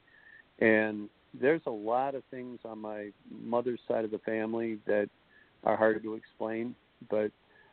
[0.58, 5.10] and there's a lot of things on my mother's side of the family that
[5.64, 6.74] are hard to explain.
[7.10, 7.30] But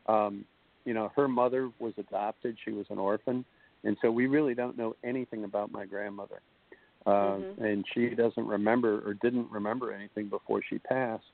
[0.07, 0.45] um,
[0.83, 3.45] you know, her mother was adopted; she was an orphan,
[3.85, 6.41] and so we really don't know anything about my grandmother.
[7.05, 7.57] Uh, Mhm.
[7.59, 11.31] And she doesn't remember or didn't remember anything before she passed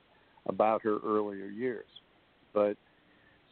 [0.47, 1.87] about her earlier years.
[2.53, 2.77] But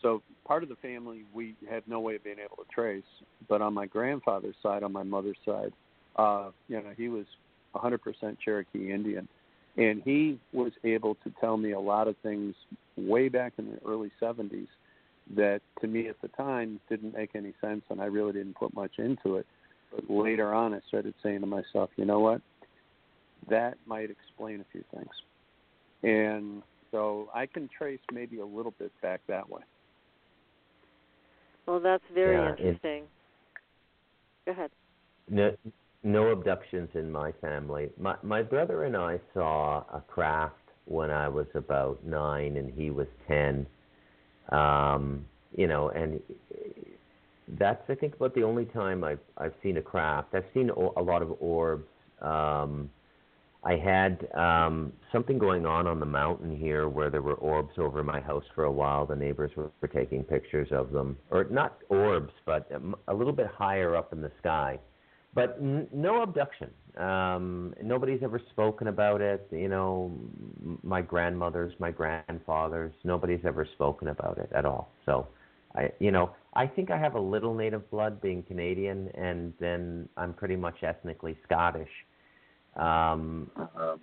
[0.02, 3.04] so part of the family we had no way of being able to trace.
[3.48, 5.74] But on my grandfather's side, on my mother's side,
[6.18, 7.26] uh, you know, he was
[7.74, 9.28] 100% Cherokee Indian,
[9.78, 12.56] and he was able to tell me a lot of things
[12.98, 14.68] way back in the early 70s
[15.36, 18.74] that to me at the time didn't make any sense, and I really didn't put
[18.74, 19.46] much into it.
[19.92, 22.42] But later on, I started saying to myself, you know what?
[23.50, 25.10] That might explain a few things.
[26.04, 26.62] And
[26.92, 29.62] so I can trace maybe a little bit back that way.
[31.68, 33.04] Well, that's very Yeah, interesting.
[34.46, 34.72] Go ahead.
[35.30, 35.56] No,
[36.04, 37.90] no abductions in my family.
[38.00, 42.90] My my brother and I saw a craft when I was about nine and he
[42.90, 43.68] was ten.
[44.52, 46.20] Um, you know, and
[47.58, 50.34] that's I think about the only time I've I've seen a craft.
[50.34, 51.88] I've seen a lot of orbs.
[52.22, 52.90] Um,
[53.64, 58.04] I had um, something going on on the mountain here where there were orbs over
[58.04, 59.06] my house for a while.
[59.06, 63.34] The neighbors were, were taking pictures of them, or not orbs, but um, a little
[63.34, 64.80] bit higher up in the sky.
[65.34, 66.72] But n- no abduction.
[66.98, 69.48] Um, nobody's ever spoken about it.
[69.52, 70.12] You know,
[70.84, 74.92] my grandmothers, my grandfathers, nobody's ever spoken about it at all.
[75.06, 75.28] So,
[75.76, 80.10] I, you know, I think I have a little native blood being Canadian, and then
[80.18, 81.90] I'm pretty much ethnically Scottish.
[82.76, 83.52] Um,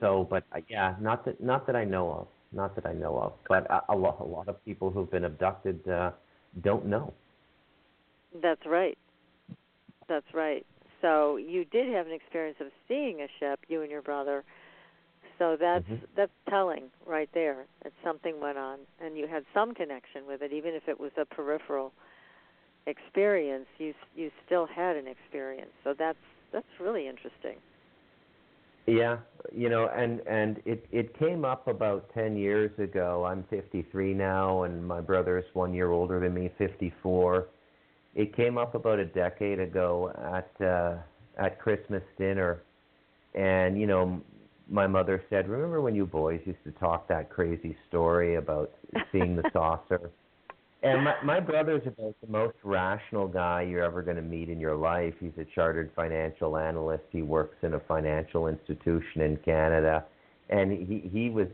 [0.00, 3.18] so, but uh, yeah, not that not that I know of, not that I know
[3.18, 3.32] of.
[3.48, 6.12] But a, a lot a lot of people who've been abducted uh,
[6.62, 7.12] don't know.
[8.42, 8.98] That's right.
[10.08, 10.64] That's right.
[11.02, 14.44] So you did have an experience of seeing a ship, you and your brother.
[15.38, 16.00] So that's Mhm.
[16.16, 20.52] that's telling right there that something went on, and you had some connection with it,
[20.52, 21.92] even if it was a peripheral
[22.86, 23.66] experience.
[23.78, 25.72] You you still had an experience.
[25.84, 26.18] So that's
[26.52, 27.58] that's really interesting.
[28.86, 29.18] Yeah,
[29.52, 33.24] you know, and and it it came up about 10 years ago.
[33.24, 37.48] I'm 53 now and my brother is 1 year older than me, 54.
[38.16, 40.96] It came up about a decade ago at uh
[41.38, 42.62] at Christmas dinner.
[43.34, 44.22] And you know,
[44.68, 48.72] my mother said, "Remember when you boys used to talk that crazy story about
[49.12, 50.10] seeing the saucer?"
[50.82, 54.60] And my my brother's about the most rational guy you're ever going to meet in
[54.60, 55.12] your life.
[55.20, 57.04] He's a chartered financial analyst.
[57.10, 60.06] He works in a financial institution in Canada,
[60.48, 61.48] and he he was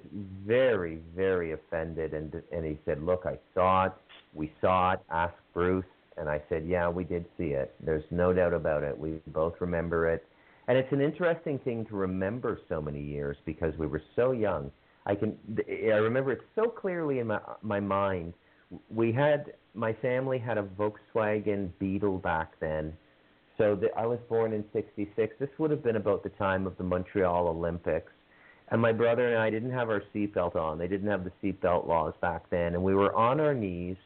[0.47, 3.93] very very offended and and he said, "Look, I saw it.
[4.33, 5.01] We saw it.
[5.11, 5.85] Ask Bruce."
[6.17, 7.75] And I said, "Yeah, we did see it.
[7.81, 8.97] There's no doubt about it.
[8.97, 10.25] We both remember it."
[10.69, 14.71] And it's an interesting thing to remember so many years because we were so young.
[15.07, 15.37] I can
[15.69, 18.35] I remember it so clearly in my my mind
[18.91, 22.93] we had my family had a Volkswagen Beetle back then.
[23.59, 25.35] So the, I was born in '66.
[25.39, 28.13] This would have been about the time of the Montreal Olympics,
[28.71, 30.79] and my brother and I didn't have our seatbelt on.
[30.79, 33.97] They didn't have the seatbelt laws back then, and we were on our knees,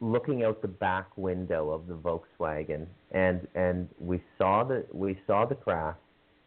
[0.00, 5.44] looking out the back window of the Volkswagen, and and we saw the we saw
[5.44, 5.98] the craft,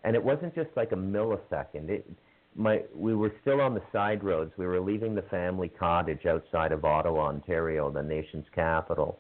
[0.04, 1.90] and it wasn't just like a millisecond.
[1.90, 2.10] It
[2.56, 4.52] my we were still on the side roads.
[4.58, 9.20] We were leaving the family cottage outside of Ottawa, Ontario, the nation's capital,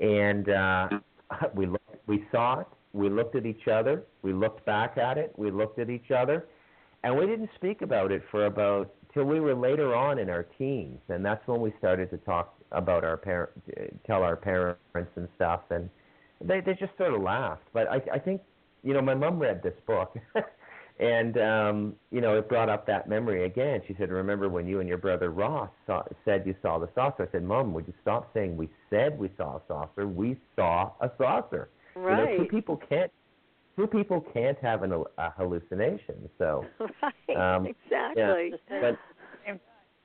[0.00, 0.88] and uh,
[1.54, 2.66] we looked, we saw it.
[2.92, 6.46] we looked at each other, we looked back at it, we looked at each other,
[7.04, 10.44] and we didn't speak about it for about till we were later on in our
[10.58, 13.50] teens, and that's when we started to talk about our parent,
[14.06, 14.78] tell our parents
[15.16, 15.88] and stuff, and
[16.40, 17.64] they they just sort of laughed.
[17.72, 18.40] But I I think
[18.82, 20.16] you know my mom read this book.
[21.00, 23.80] and um, you know, it brought up that memory again.
[23.86, 27.28] She said, "Remember when you and your brother Ross saw, said you saw the saucer?"
[27.28, 30.06] I said, "Mom, would you stop saying we said we saw a saucer?
[30.08, 32.32] We saw a saucer." Right.
[32.32, 33.12] You know, two people can't
[33.78, 36.28] two people can't have an, a hallucination.
[36.36, 38.52] So, right, um, exactly.
[38.70, 38.98] Yeah, but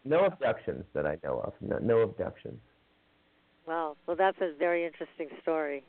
[0.06, 1.54] no abductions that I know of.
[1.62, 2.60] No, no abductions.
[3.68, 3.96] Wow.
[4.08, 5.84] Well, that's a very interesting story.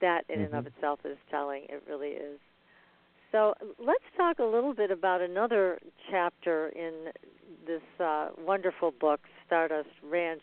[0.00, 0.54] That in mm-hmm.
[0.54, 1.64] and of itself is telling.
[1.68, 2.38] It really is.
[3.32, 3.54] So
[3.84, 5.78] let's talk a little bit about another
[6.10, 7.10] chapter in
[7.66, 10.42] this uh, wonderful book, Stardust Ranch.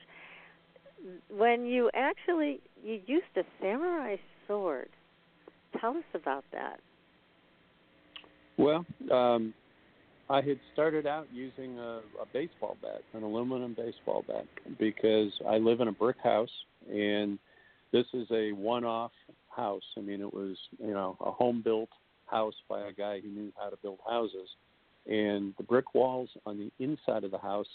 [1.30, 4.90] When you actually you used a samurai sword.
[5.80, 6.80] Tell us about that.
[8.58, 9.54] Well, um,
[10.32, 14.46] I had started out using a, a baseball bat, an aluminum baseball bat,
[14.80, 16.50] because I live in a brick house,
[16.90, 17.38] and
[17.92, 19.12] this is a one-off
[19.50, 19.84] house.
[19.98, 21.90] I mean, it was you know a home-built
[22.28, 24.48] house by a guy who knew how to build houses,
[25.06, 27.68] and the brick walls on the inside of the house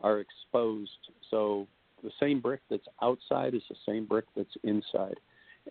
[0.00, 1.10] are exposed.
[1.30, 1.66] So
[2.02, 5.20] the same brick that's outside is the same brick that's inside,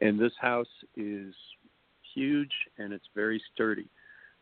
[0.02, 1.34] and this house is
[2.14, 3.88] huge and it's very sturdy.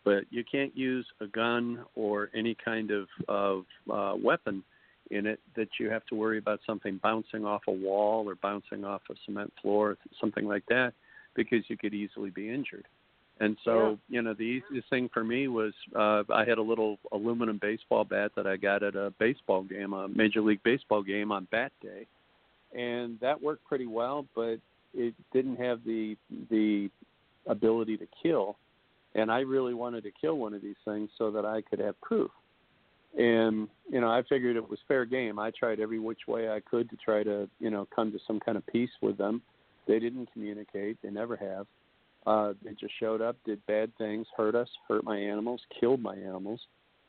[0.06, 4.64] But you can't use a gun or any kind of of uh, weapon
[5.12, 8.86] in it that you have to worry about something bouncing off a wall or bouncing
[8.86, 10.94] off a cement floor, something like that,
[11.36, 12.86] because you could easily be injured.
[13.40, 14.16] And so, yeah.
[14.16, 18.06] you know, the easiest thing for me was uh, I had a little aluminum baseball
[18.06, 21.74] bat that I got at a baseball game, a Major League Baseball game on Bat
[21.82, 22.08] Day,
[22.74, 24.26] and that worked pretty well.
[24.36, 24.60] But
[24.94, 26.16] it didn't have the
[26.50, 26.90] the
[27.46, 28.58] ability to kill,
[29.16, 32.00] and I really wanted to kill one of these things so that I could have
[32.02, 32.30] proof.
[33.18, 35.40] And you know, I figured it was fair game.
[35.40, 38.40] I tried every which way I could to try to you know come to some
[38.40, 39.42] kind of peace with them.
[39.88, 40.98] They didn't communicate.
[41.02, 41.66] They never have.
[42.26, 46.16] Uh, they just showed up, did bad things, hurt us, hurt my animals, killed my
[46.16, 46.60] animals.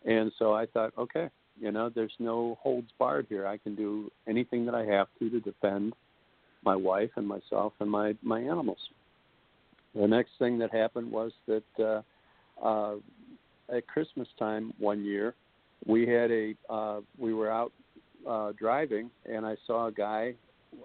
[0.04, 3.46] And so I thought, okay, you know, there's no holds barred here.
[3.46, 5.94] I can do anything that I have to to defend
[6.64, 8.78] my wife and myself and my my animals.
[9.96, 12.02] The next thing that happened was that uh,
[12.62, 12.96] uh,
[13.74, 15.34] at Christmas time one year,
[15.86, 17.72] we had a uh, we were out
[18.28, 20.34] uh, driving, and I saw a guy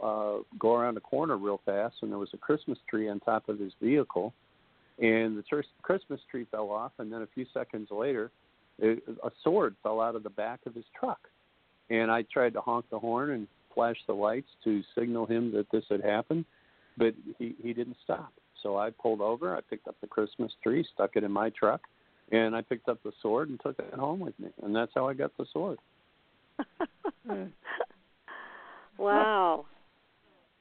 [0.01, 3.49] uh, go around a corner real fast, and there was a Christmas tree on top
[3.49, 4.33] of his vehicle,
[4.99, 8.31] and the tr- Christmas tree fell off, and then a few seconds later,
[8.79, 11.19] it, a sword fell out of the back of his truck,
[11.89, 15.69] and I tried to honk the horn and flash the lights to signal him that
[15.71, 16.45] this had happened,
[16.97, 18.31] but he he didn't stop.
[18.63, 19.55] So I pulled over.
[19.55, 21.81] I picked up the Christmas tree, stuck it in my truck,
[22.31, 25.07] and I picked up the sword and took it home with me, and that's how
[25.07, 25.79] I got the sword.
[28.97, 29.65] wow.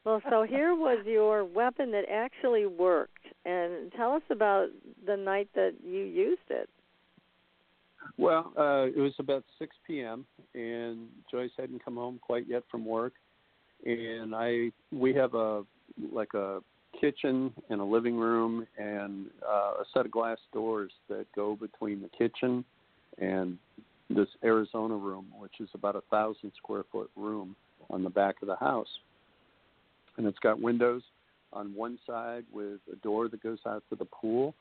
[0.04, 4.68] Well, so here was your weapon that actually worked, and tell us about
[5.06, 6.68] the night that you used it.
[8.16, 10.26] Well, uh, it was about 6 p.m.
[10.54, 13.12] and Joyce hadn't come home quite yet from work,
[13.84, 15.64] and I we have a
[16.12, 16.60] like a
[16.98, 22.00] kitchen and a living room and uh, a set of glass doors that go between
[22.02, 22.64] the kitchen
[23.18, 23.58] and
[24.08, 27.54] this Arizona room, which is about a thousand square foot room
[27.90, 28.88] on the back of the house,
[30.16, 31.02] and it's got windows
[31.52, 34.54] on one side with a door that goes out to the pool,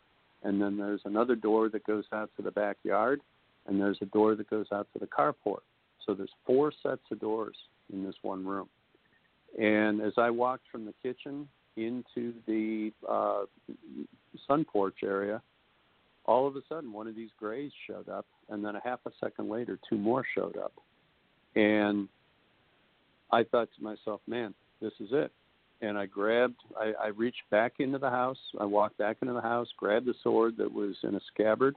[0.44, 3.22] and then there's another door that goes out to the backyard,
[3.68, 5.62] and there's a door that goes out to the carport.
[6.06, 7.56] So there's four sets of doors
[7.92, 8.70] in this one room.
[9.60, 11.48] And as I walked from the kitchen
[11.86, 13.44] into the uh,
[14.48, 15.42] sun porch area,
[16.26, 19.12] all of a sudden one of these grays showed up, and then a half a
[19.20, 20.74] second later, two more showed up.
[21.56, 22.08] And
[23.32, 25.32] I thought to myself, man, this is it.
[25.82, 28.38] And I grabbed, I, I reached back into the house.
[28.60, 31.76] I walked back into the house, grabbed the sword that was in a scabbard,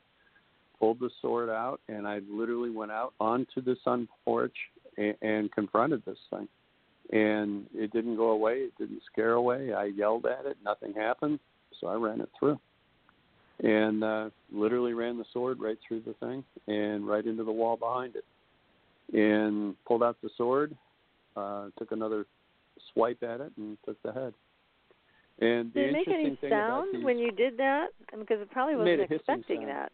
[0.79, 4.57] pulled the sword out, and I literally went out onto the sun porch
[4.97, 6.49] and, and confronted this thing.
[7.13, 8.55] And it didn't go away.
[8.55, 9.73] It didn't scare away.
[9.75, 10.57] I yelled at it.
[10.65, 11.39] Nothing happened.
[11.81, 12.59] So I ran it through.
[13.63, 17.77] And uh, literally ran the sword right through the thing and right into the wall
[17.77, 18.25] behind it.
[19.15, 20.75] And pulled out the sword,
[21.37, 22.25] uh, took another
[22.93, 24.33] swipe at it, and took the head.
[25.41, 27.89] And did it make any sound these, when you did that?
[28.19, 29.69] Because it probably wasn't expecting sound.
[29.69, 29.93] that.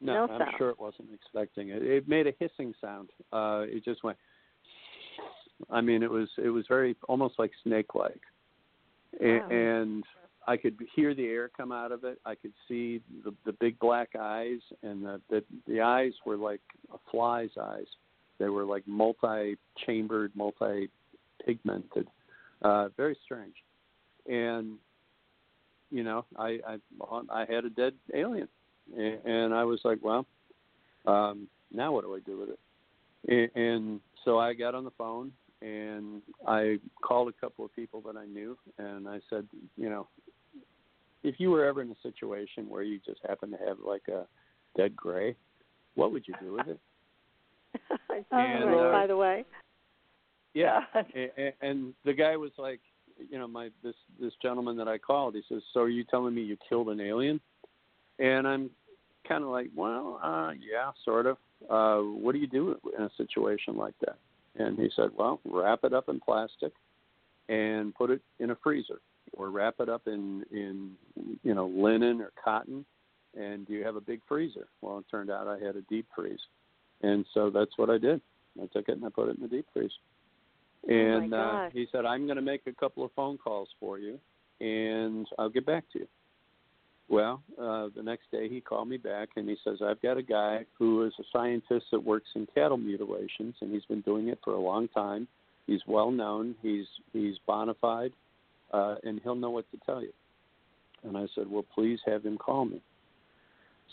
[0.00, 0.54] No, no I'm sound.
[0.58, 1.82] sure it wasn't expecting it.
[1.82, 3.10] It made a hissing sound.
[3.32, 4.16] Uh, it just went.
[5.70, 8.20] I mean, it was it was very almost like snake like,
[9.20, 9.48] wow.
[9.50, 10.04] and
[10.46, 12.20] I could hear the air come out of it.
[12.24, 16.60] I could see the the big black eyes, and the the, the eyes were like
[16.92, 17.86] a fly's eyes.
[18.38, 22.08] They were like multi-chambered, multi-pigmented,
[22.62, 23.54] uh, very strange.
[24.28, 24.78] And
[25.90, 26.78] you know, I I
[27.30, 28.48] I had a dead alien,
[28.96, 30.26] and I was like, well,
[31.06, 32.58] um, now what do I do with it?
[33.26, 35.32] And, and so I got on the phone
[35.64, 39.46] and I called a couple of people that I knew, and I said,
[39.76, 40.08] you know,
[41.22, 44.26] if you were ever in a situation where you just happen to have like a
[44.76, 45.34] dead gray,
[45.94, 46.78] what would you do with it?
[48.30, 49.44] and, uh, by the way.
[50.52, 50.80] Yeah,
[51.14, 52.80] and, and the guy was like,
[53.30, 56.34] you know, my this this gentleman that I called, he says, "So are you telling
[56.34, 57.40] me you killed an alien?"
[58.18, 58.70] And I'm
[59.26, 61.38] kind of like, "Well, uh, yeah, sort of.
[61.70, 64.18] Uh, what do you do in a situation like that?"
[64.56, 66.72] And he said, "Well, wrap it up in plastic
[67.48, 69.00] and put it in a freezer."
[69.36, 70.92] or wrap it up in in
[71.42, 72.84] you know linen or cotton.
[73.36, 74.68] And you have a big freezer?
[74.80, 76.40] Well it turned out i had a deep freeze.
[77.02, 78.20] And so that's what i did.
[78.60, 79.92] I took it and i put it in the deep freeze.
[80.88, 83.98] And oh uh he said i'm going to make a couple of phone calls for
[83.98, 84.18] you
[84.60, 86.06] and i'll get back to you
[87.08, 90.22] well uh the next day he called me back and he says i've got a
[90.22, 94.38] guy who is a scientist that works in cattle mutilations and he's been doing it
[94.42, 95.28] for a long time
[95.66, 98.12] he's well known he's he's bona fide
[98.74, 100.12] uh, and he'll know what to tell you.
[101.04, 102.82] And I said, well, please have him call me.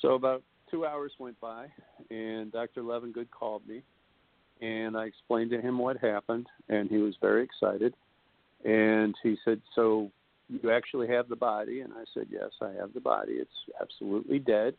[0.02, 1.68] So about two hours went by,
[2.10, 2.82] and Dr.
[2.82, 3.84] Levengood called me,
[4.62, 7.94] and I explained to him what happened, and he was very excited.
[8.66, 10.12] And he said, so
[10.62, 11.82] you actually have the body?
[11.82, 13.34] And I said, yes, I have the body.
[13.34, 13.50] It's
[13.80, 14.76] absolutely dead.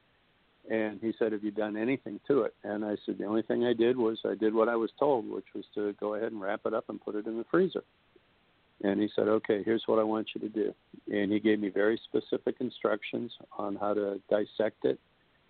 [0.70, 2.55] And he said, have you done anything to it?
[2.62, 5.28] And I said, the only thing I did was I did what I was told,
[5.28, 7.82] which was to go ahead and wrap it up and put it in the freezer.
[8.85, 10.74] And he said, okay, here's what I want you to do.
[11.12, 14.99] And he gave me very specific instructions on how to dissect it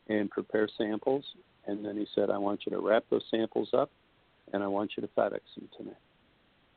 [0.09, 1.25] and prepare samples.
[1.67, 3.91] And then he said, I want you to wrap those samples up
[4.53, 5.93] and I want you to FedEx them to me.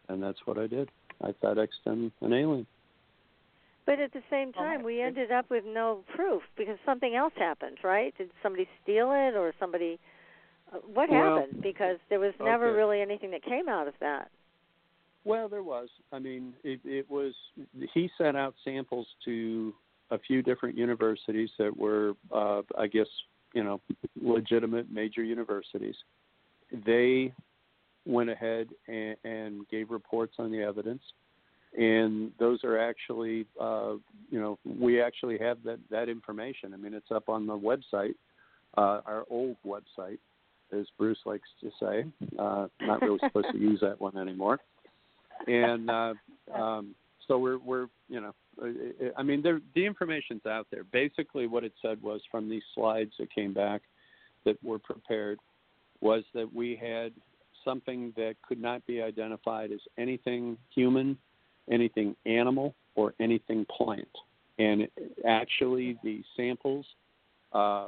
[0.07, 0.89] And that's what I did.
[1.21, 2.67] I FedExed them an alien.
[3.85, 7.77] But at the same time, we ended up with no proof because something else happened,
[7.83, 8.17] right?
[8.17, 9.99] Did somebody steal it or somebody?
[10.73, 11.61] Uh, what well, happened?
[11.61, 12.77] Because there was never okay.
[12.77, 14.31] really anything that came out of that.
[15.23, 15.89] Well, there was.
[16.11, 17.33] I mean, it, it was.
[17.93, 19.73] He sent out samples to
[20.11, 23.07] a few different universities that were, uh, I guess,
[23.53, 23.81] you know,
[24.19, 25.95] legitimate major universities.
[26.85, 27.33] They
[28.05, 31.01] went ahead and, and gave reports on the evidence,
[31.77, 33.93] and those are actually, uh,
[34.29, 36.73] you know, we actually have that that information.
[36.73, 38.15] I mean, it's up on the website,
[38.77, 40.19] uh, our old website,
[40.71, 42.05] as Bruce likes to say.
[42.37, 44.59] Uh, not really supposed to use that one anymore
[45.47, 46.13] and uh,
[46.53, 46.95] um,
[47.27, 48.33] so we're we're you know
[49.17, 50.83] I mean there the information's out there.
[50.83, 53.81] Basically, what it said was from these slides that came back
[54.45, 55.39] that were prepared
[56.01, 57.11] was that we had
[57.63, 61.17] something that could not be identified as anything human,
[61.69, 64.07] anything animal, or anything plant.
[64.57, 64.87] And
[65.27, 66.85] actually, the samples
[67.53, 67.87] uh,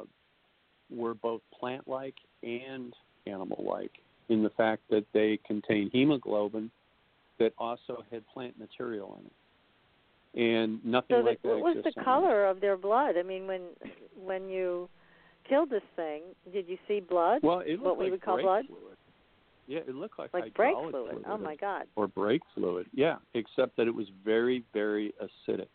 [0.89, 2.93] were both plant-like and
[3.25, 3.91] animal-like
[4.29, 6.69] in the fact that they contain hemoglobin
[7.39, 9.33] that also had plant material in it.
[10.35, 11.59] And nothing so like the, that.
[11.59, 13.15] What was the color of their blood?
[13.17, 13.61] I mean, when
[14.21, 14.89] when you
[15.47, 16.21] killed this thing,
[16.51, 17.39] did you see blood?
[17.41, 18.65] Well, it looked what like we would call blood.
[18.67, 18.96] Fluid.
[19.68, 20.91] Yeah, it looked like like brake fluid.
[20.91, 21.26] fluid.
[21.27, 21.84] Oh my God.
[21.95, 22.88] Or brake fluid.
[22.94, 25.68] Yeah, except that it was very, very acidic.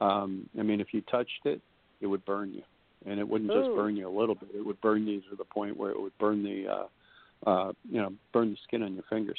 [0.00, 1.60] Um, I mean, if you touched it,
[2.00, 2.62] it would burn you,
[3.06, 4.50] and it wouldn't just burn you a little bit.
[4.54, 8.00] It would burn you to the point where it would burn the, uh, uh, you
[8.00, 9.38] know, burn the skin on your fingers.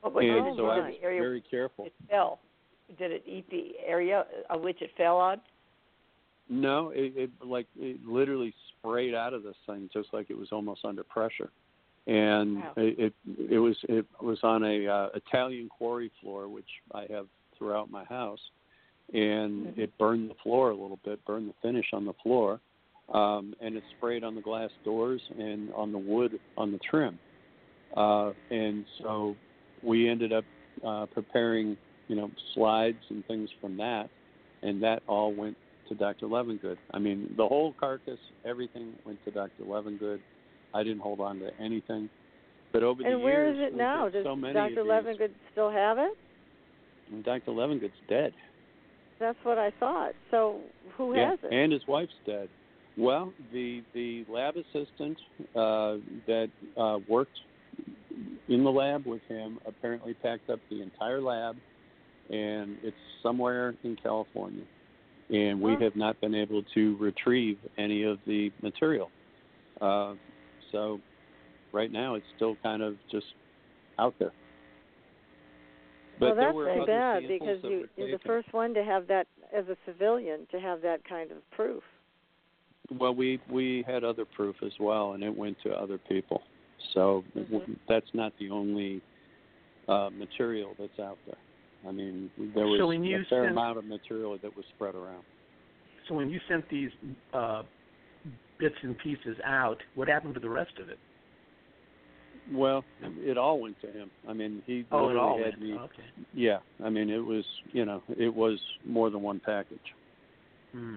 [0.00, 1.86] What was and it so I was area very careful.
[1.86, 2.38] it fell?
[2.98, 5.40] Did it eat the area of which it fell on?
[6.48, 10.48] No, it, it like it literally sprayed out of this thing just like it was
[10.52, 11.50] almost under pressure,
[12.06, 12.72] and Wow.
[12.76, 13.14] it, it
[13.50, 17.26] it was it was on a uh, Italian quarry floor which I have
[17.56, 18.40] throughout my house,
[19.12, 19.78] and Mhm.
[19.78, 22.60] it burned the floor a little bit, burned the finish on the floor,
[23.08, 27.18] um, and it sprayed on the glass doors and on the wood on the trim,
[27.96, 29.36] uh, and so
[29.82, 30.44] we ended up
[30.84, 31.76] uh, preparing
[32.08, 34.10] you know slides and things from that,
[34.62, 35.56] and that all went
[35.88, 36.26] to Dr.
[36.26, 36.78] Levengood.
[36.92, 39.62] I mean, the whole carcass, everything went to Dr.
[39.64, 40.20] Levengood.
[40.74, 42.08] I didn't hold on to anything.
[42.72, 44.08] But over the And where years, is it now?
[44.08, 44.84] Does so many Dr.
[44.84, 46.12] Levengood still have it?
[47.12, 47.52] and Dr.
[47.52, 48.32] Levengood's dead.
[49.20, 50.12] That's what I thought.
[50.30, 50.60] So
[50.96, 51.52] who yeah, has it?
[51.52, 52.48] and his wife's dead.
[52.98, 55.18] Well, the the lab assistant
[55.54, 57.38] uh, that uh, worked
[58.48, 61.56] in the lab with him apparently packed up the entire lab,
[62.30, 64.64] and it's somewhere in California.
[65.28, 65.80] and we Huh.
[65.80, 69.10] have not been able to retrieve any of the material.
[69.80, 70.14] Uh,
[70.76, 71.00] so
[71.72, 73.26] right now, it's still kind of just
[73.98, 74.32] out there.
[76.18, 79.26] But well, that's too bad because you, you're the first one to have that
[79.56, 81.82] as a civilian to have that kind of proof.
[82.98, 86.42] Well, we we had other proof as well, and it went to other people.
[86.94, 87.72] So Mm-hmm.
[87.88, 89.02] that's not the only
[89.88, 91.36] uh, material that's out there.
[91.88, 95.24] I mean, there was So a fair sent- amount of material that was spread around.
[96.08, 96.90] So when you sent these
[97.34, 97.62] uh,
[98.58, 100.98] bits and pieces out, what happened to the rest of it?
[102.52, 104.10] Well, it all went to him.
[104.28, 105.62] I mean, he Oh, it literally all had went.
[105.62, 105.72] me.
[105.74, 106.04] Okay.
[106.32, 109.78] Yeah, I mean, it was you know, it was more than one package.
[110.72, 110.96] Hmm.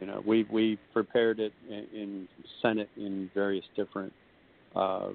[0.00, 2.28] You know, we we prepared it and, and
[2.62, 4.12] sent it in various different
[4.74, 5.10] uh,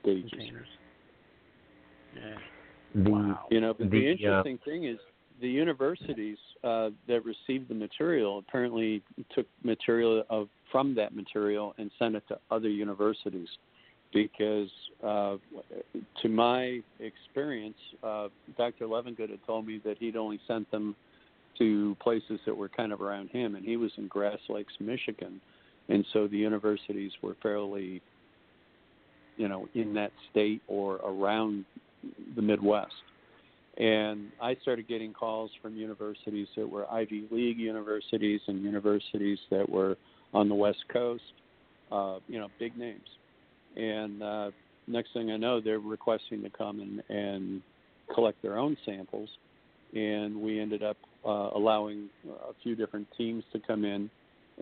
[0.00, 0.30] stages.
[0.30, 0.68] Containers.
[2.14, 2.34] Yeah.
[2.94, 3.46] The, Wow.
[3.50, 4.98] You know, but The, the, uh, interesting thing is
[5.40, 9.02] the universities uh, that received the material apparently
[9.34, 13.48] took material of from that material and sent it to other universities
[14.12, 14.70] because
[15.04, 15.36] uh,
[16.22, 18.86] to my experience, uh, Dr.
[18.86, 20.96] Levengood had told me that he'd only sent them
[21.58, 25.40] to places that were kind of around him, and he was in Grass Lakes, Michigan,
[25.88, 28.02] and so the universities were fairly,
[29.36, 31.64] you know, in that state or around
[32.34, 32.92] the Midwest.
[33.78, 39.68] And I started getting calls from universities that were Ivy League universities and universities that
[39.68, 39.96] were
[40.32, 41.22] on the West Coast,
[41.92, 43.08] uh, you know, big names.
[43.76, 44.50] And uh,
[44.88, 47.62] next thing I know, they're requesting to come and, and
[48.14, 49.28] collect their own samples.
[49.94, 54.10] And we ended up uh, allowing a few different teams to come in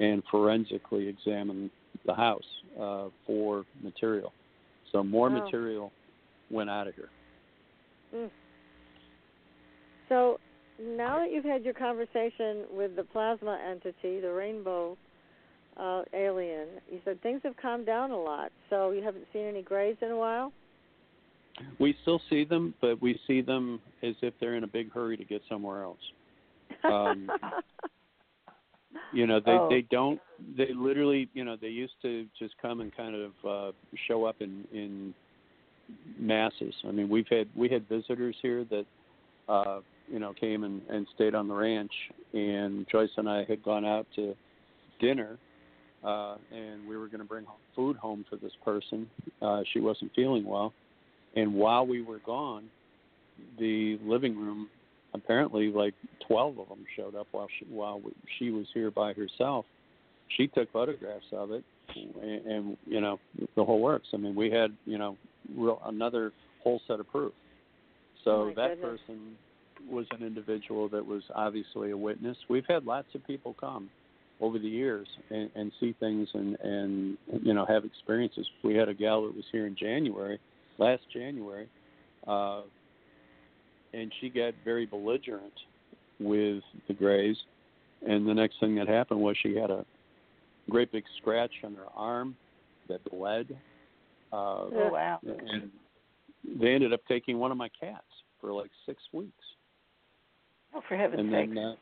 [0.01, 1.70] and forensically examine
[2.05, 2.43] the house
[2.81, 4.32] uh, for material.
[4.91, 5.36] So more Wow.
[5.36, 5.93] material
[6.51, 7.11] went out of here.
[8.15, 8.31] Mm.
[10.09, 10.39] So
[10.81, 14.97] now that you've had your conversation with the plasma entity, the rainbow
[15.76, 18.51] uh, alien, you said things have calmed down a lot.
[18.70, 20.52] So you haven't seen any grays in a while.
[21.78, 25.16] We still see them, but we see them as if they're in a big hurry
[25.16, 25.98] to get somewhere else.
[26.85, 27.31] Um,
[29.14, 29.68] You know, they Oh.
[29.68, 30.20] they don't.
[30.56, 33.72] They literally, you know, they used to just come and kind of uh,
[34.09, 35.14] show up in in
[36.18, 36.74] masses.
[36.86, 38.86] I mean, we've had we had visitors here that
[39.48, 41.93] uh, you know came and, and stayed on the ranch,
[42.32, 44.35] and Joyce and I had gone out to
[45.01, 45.39] dinner,
[46.05, 49.09] uh, and we were going to bring food home for this person.
[49.43, 50.72] Uh, she wasn't feeling well,
[51.36, 52.64] and while we were gone,
[53.59, 54.68] the living room
[55.14, 55.94] apparently like
[56.26, 58.01] 12 of them showed up while she while
[58.39, 59.64] she was here by herself.
[60.36, 61.64] She took photographs of it
[61.94, 63.18] and, and you know
[63.56, 64.09] the whole works.
[64.12, 65.16] I mean we had you know
[65.56, 66.32] real, another
[66.62, 67.32] whole set of proof.
[68.24, 69.01] So Oh, that goodness.
[69.06, 69.36] person
[69.89, 73.90] was an individual that was obviously a witness we've had lots of people come
[74.40, 78.89] over the years and, and see things and and you know have experiences we had
[78.89, 80.39] a gal that was here in january
[80.78, 81.69] last january
[82.27, 82.62] uh
[83.94, 85.52] and she got very belligerent
[86.20, 87.36] with the Greys.
[88.06, 89.85] And the next thing that happened was she had a
[90.69, 92.36] great big scratch on her arm
[92.89, 93.56] that bled.
[94.32, 95.20] Uh, Oh wow.
[95.24, 95.70] and
[96.61, 98.02] they ended up taking one of my cats
[98.40, 99.32] for like six weeks.
[100.74, 101.55] Oh, for heaven's and sake.
[101.55, 101.74] then, uh,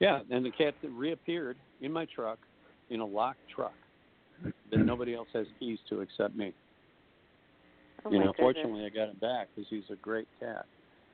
[0.00, 2.38] yeah, and the cat reappeared in my truck
[2.90, 3.72] in a locked truck
[4.42, 6.52] that nobody else has keys to except me.
[8.04, 8.38] Oh, you know, goodness.
[8.38, 10.66] fortunately, I got it back because he's a great cat.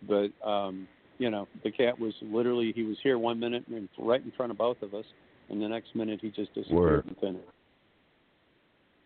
[0.06, 0.86] But um,
[1.18, 4.52] you know, the cat was literally he was here one minute and right in front
[4.52, 5.06] of both of us,
[5.48, 7.38] and the next minute he just disappeared We're- and thin.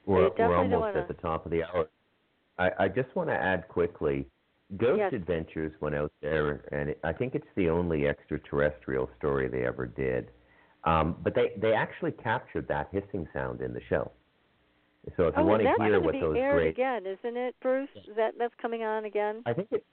[0.07, 1.89] We're, we're almost wanna- at the top of the hour.
[2.59, 4.27] I, I just want to add quickly
[4.77, 5.13] Ghost Yes.
[5.15, 9.87] Adventures went out there, and it, I think it's the only extraterrestrial story they ever
[9.87, 10.31] did.
[10.85, 14.11] Um, but they, they actually captured that hissing sound in the show.
[15.17, 16.69] So if you oh, want that's to hear going to what be those aired great,
[16.69, 17.89] again, isn't it, Bruce?
[17.97, 19.43] Is that that's coming on again?
[19.47, 19.85] I think it,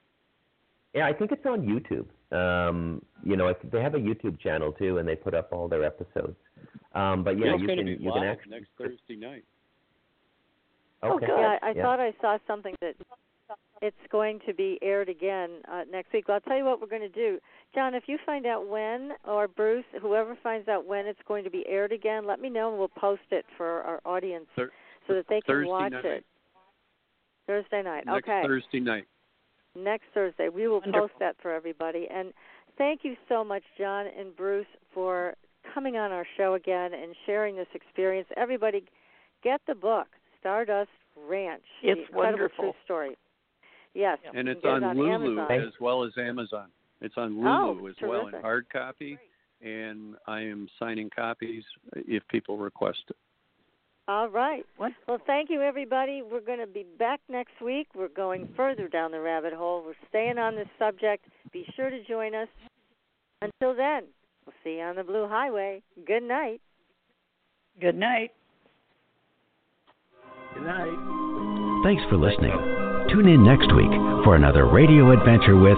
[0.93, 2.07] yeah, I think it's on YouTube.
[2.35, 5.83] Um, you know, they have a YouTube channel too, and they put up all their
[5.83, 6.35] episodes.
[6.93, 9.43] Um, but yeah, it's you can be you can live actually next Thursday night.
[11.03, 11.27] okay.
[11.27, 11.81] Yeah, I yeah.
[11.81, 12.95] thought I saw something that
[13.81, 16.27] it's going to be aired again uh, next week.
[16.27, 17.39] Well, I'll tell you what we're going to do.
[17.73, 21.49] John, if you find out when, or Bruce, whoever finds out when it's going to
[21.49, 24.71] be aired again, let me know and we'll post it for our audience Thur-
[25.07, 26.05] so that they can Thursday watch night.
[26.05, 26.25] it.
[27.47, 28.05] Thursday night.
[28.05, 28.41] Next okay.
[28.45, 29.05] Thursday night.
[29.75, 30.49] Next Thursday.
[30.49, 31.01] We will Wonderful.
[31.01, 32.07] post that for everybody.
[32.11, 32.33] And
[32.77, 35.35] thank you so much, John and Bruce, for
[35.73, 38.27] coming on our show again and sharing this experience.
[38.37, 38.83] Everybody,
[39.43, 40.07] get the book,
[40.39, 40.89] Stardust
[41.29, 41.61] Ranch.
[41.83, 42.63] It's the wonderful.
[42.63, 43.17] true story.
[43.95, 44.19] Yes.
[44.33, 45.51] And it's can get on, Lulu Amazon.
[45.67, 46.67] as well as Amazon.
[47.01, 49.17] It's on Oh, Lulu as well in hard copy
[49.61, 51.63] and I am signing copies
[51.93, 53.15] if people request it.
[54.07, 54.63] All right.
[54.77, 54.91] Well,
[55.25, 56.21] thank you, everybody.
[56.21, 57.87] We're going to be back next week.
[57.95, 59.83] We're going further down the rabbit hole.
[59.83, 61.25] We're staying on this subject.
[61.51, 62.47] Be sure to join us.
[63.41, 64.03] Until then,
[64.45, 65.81] we'll see you on the Blue Highway.
[66.05, 66.61] Good night.
[67.81, 68.31] Good night.
[70.53, 71.21] Good night.
[71.85, 72.49] Thanks for listening.
[73.13, 73.93] Tune in next week
[74.25, 75.77] for another radio adventure with.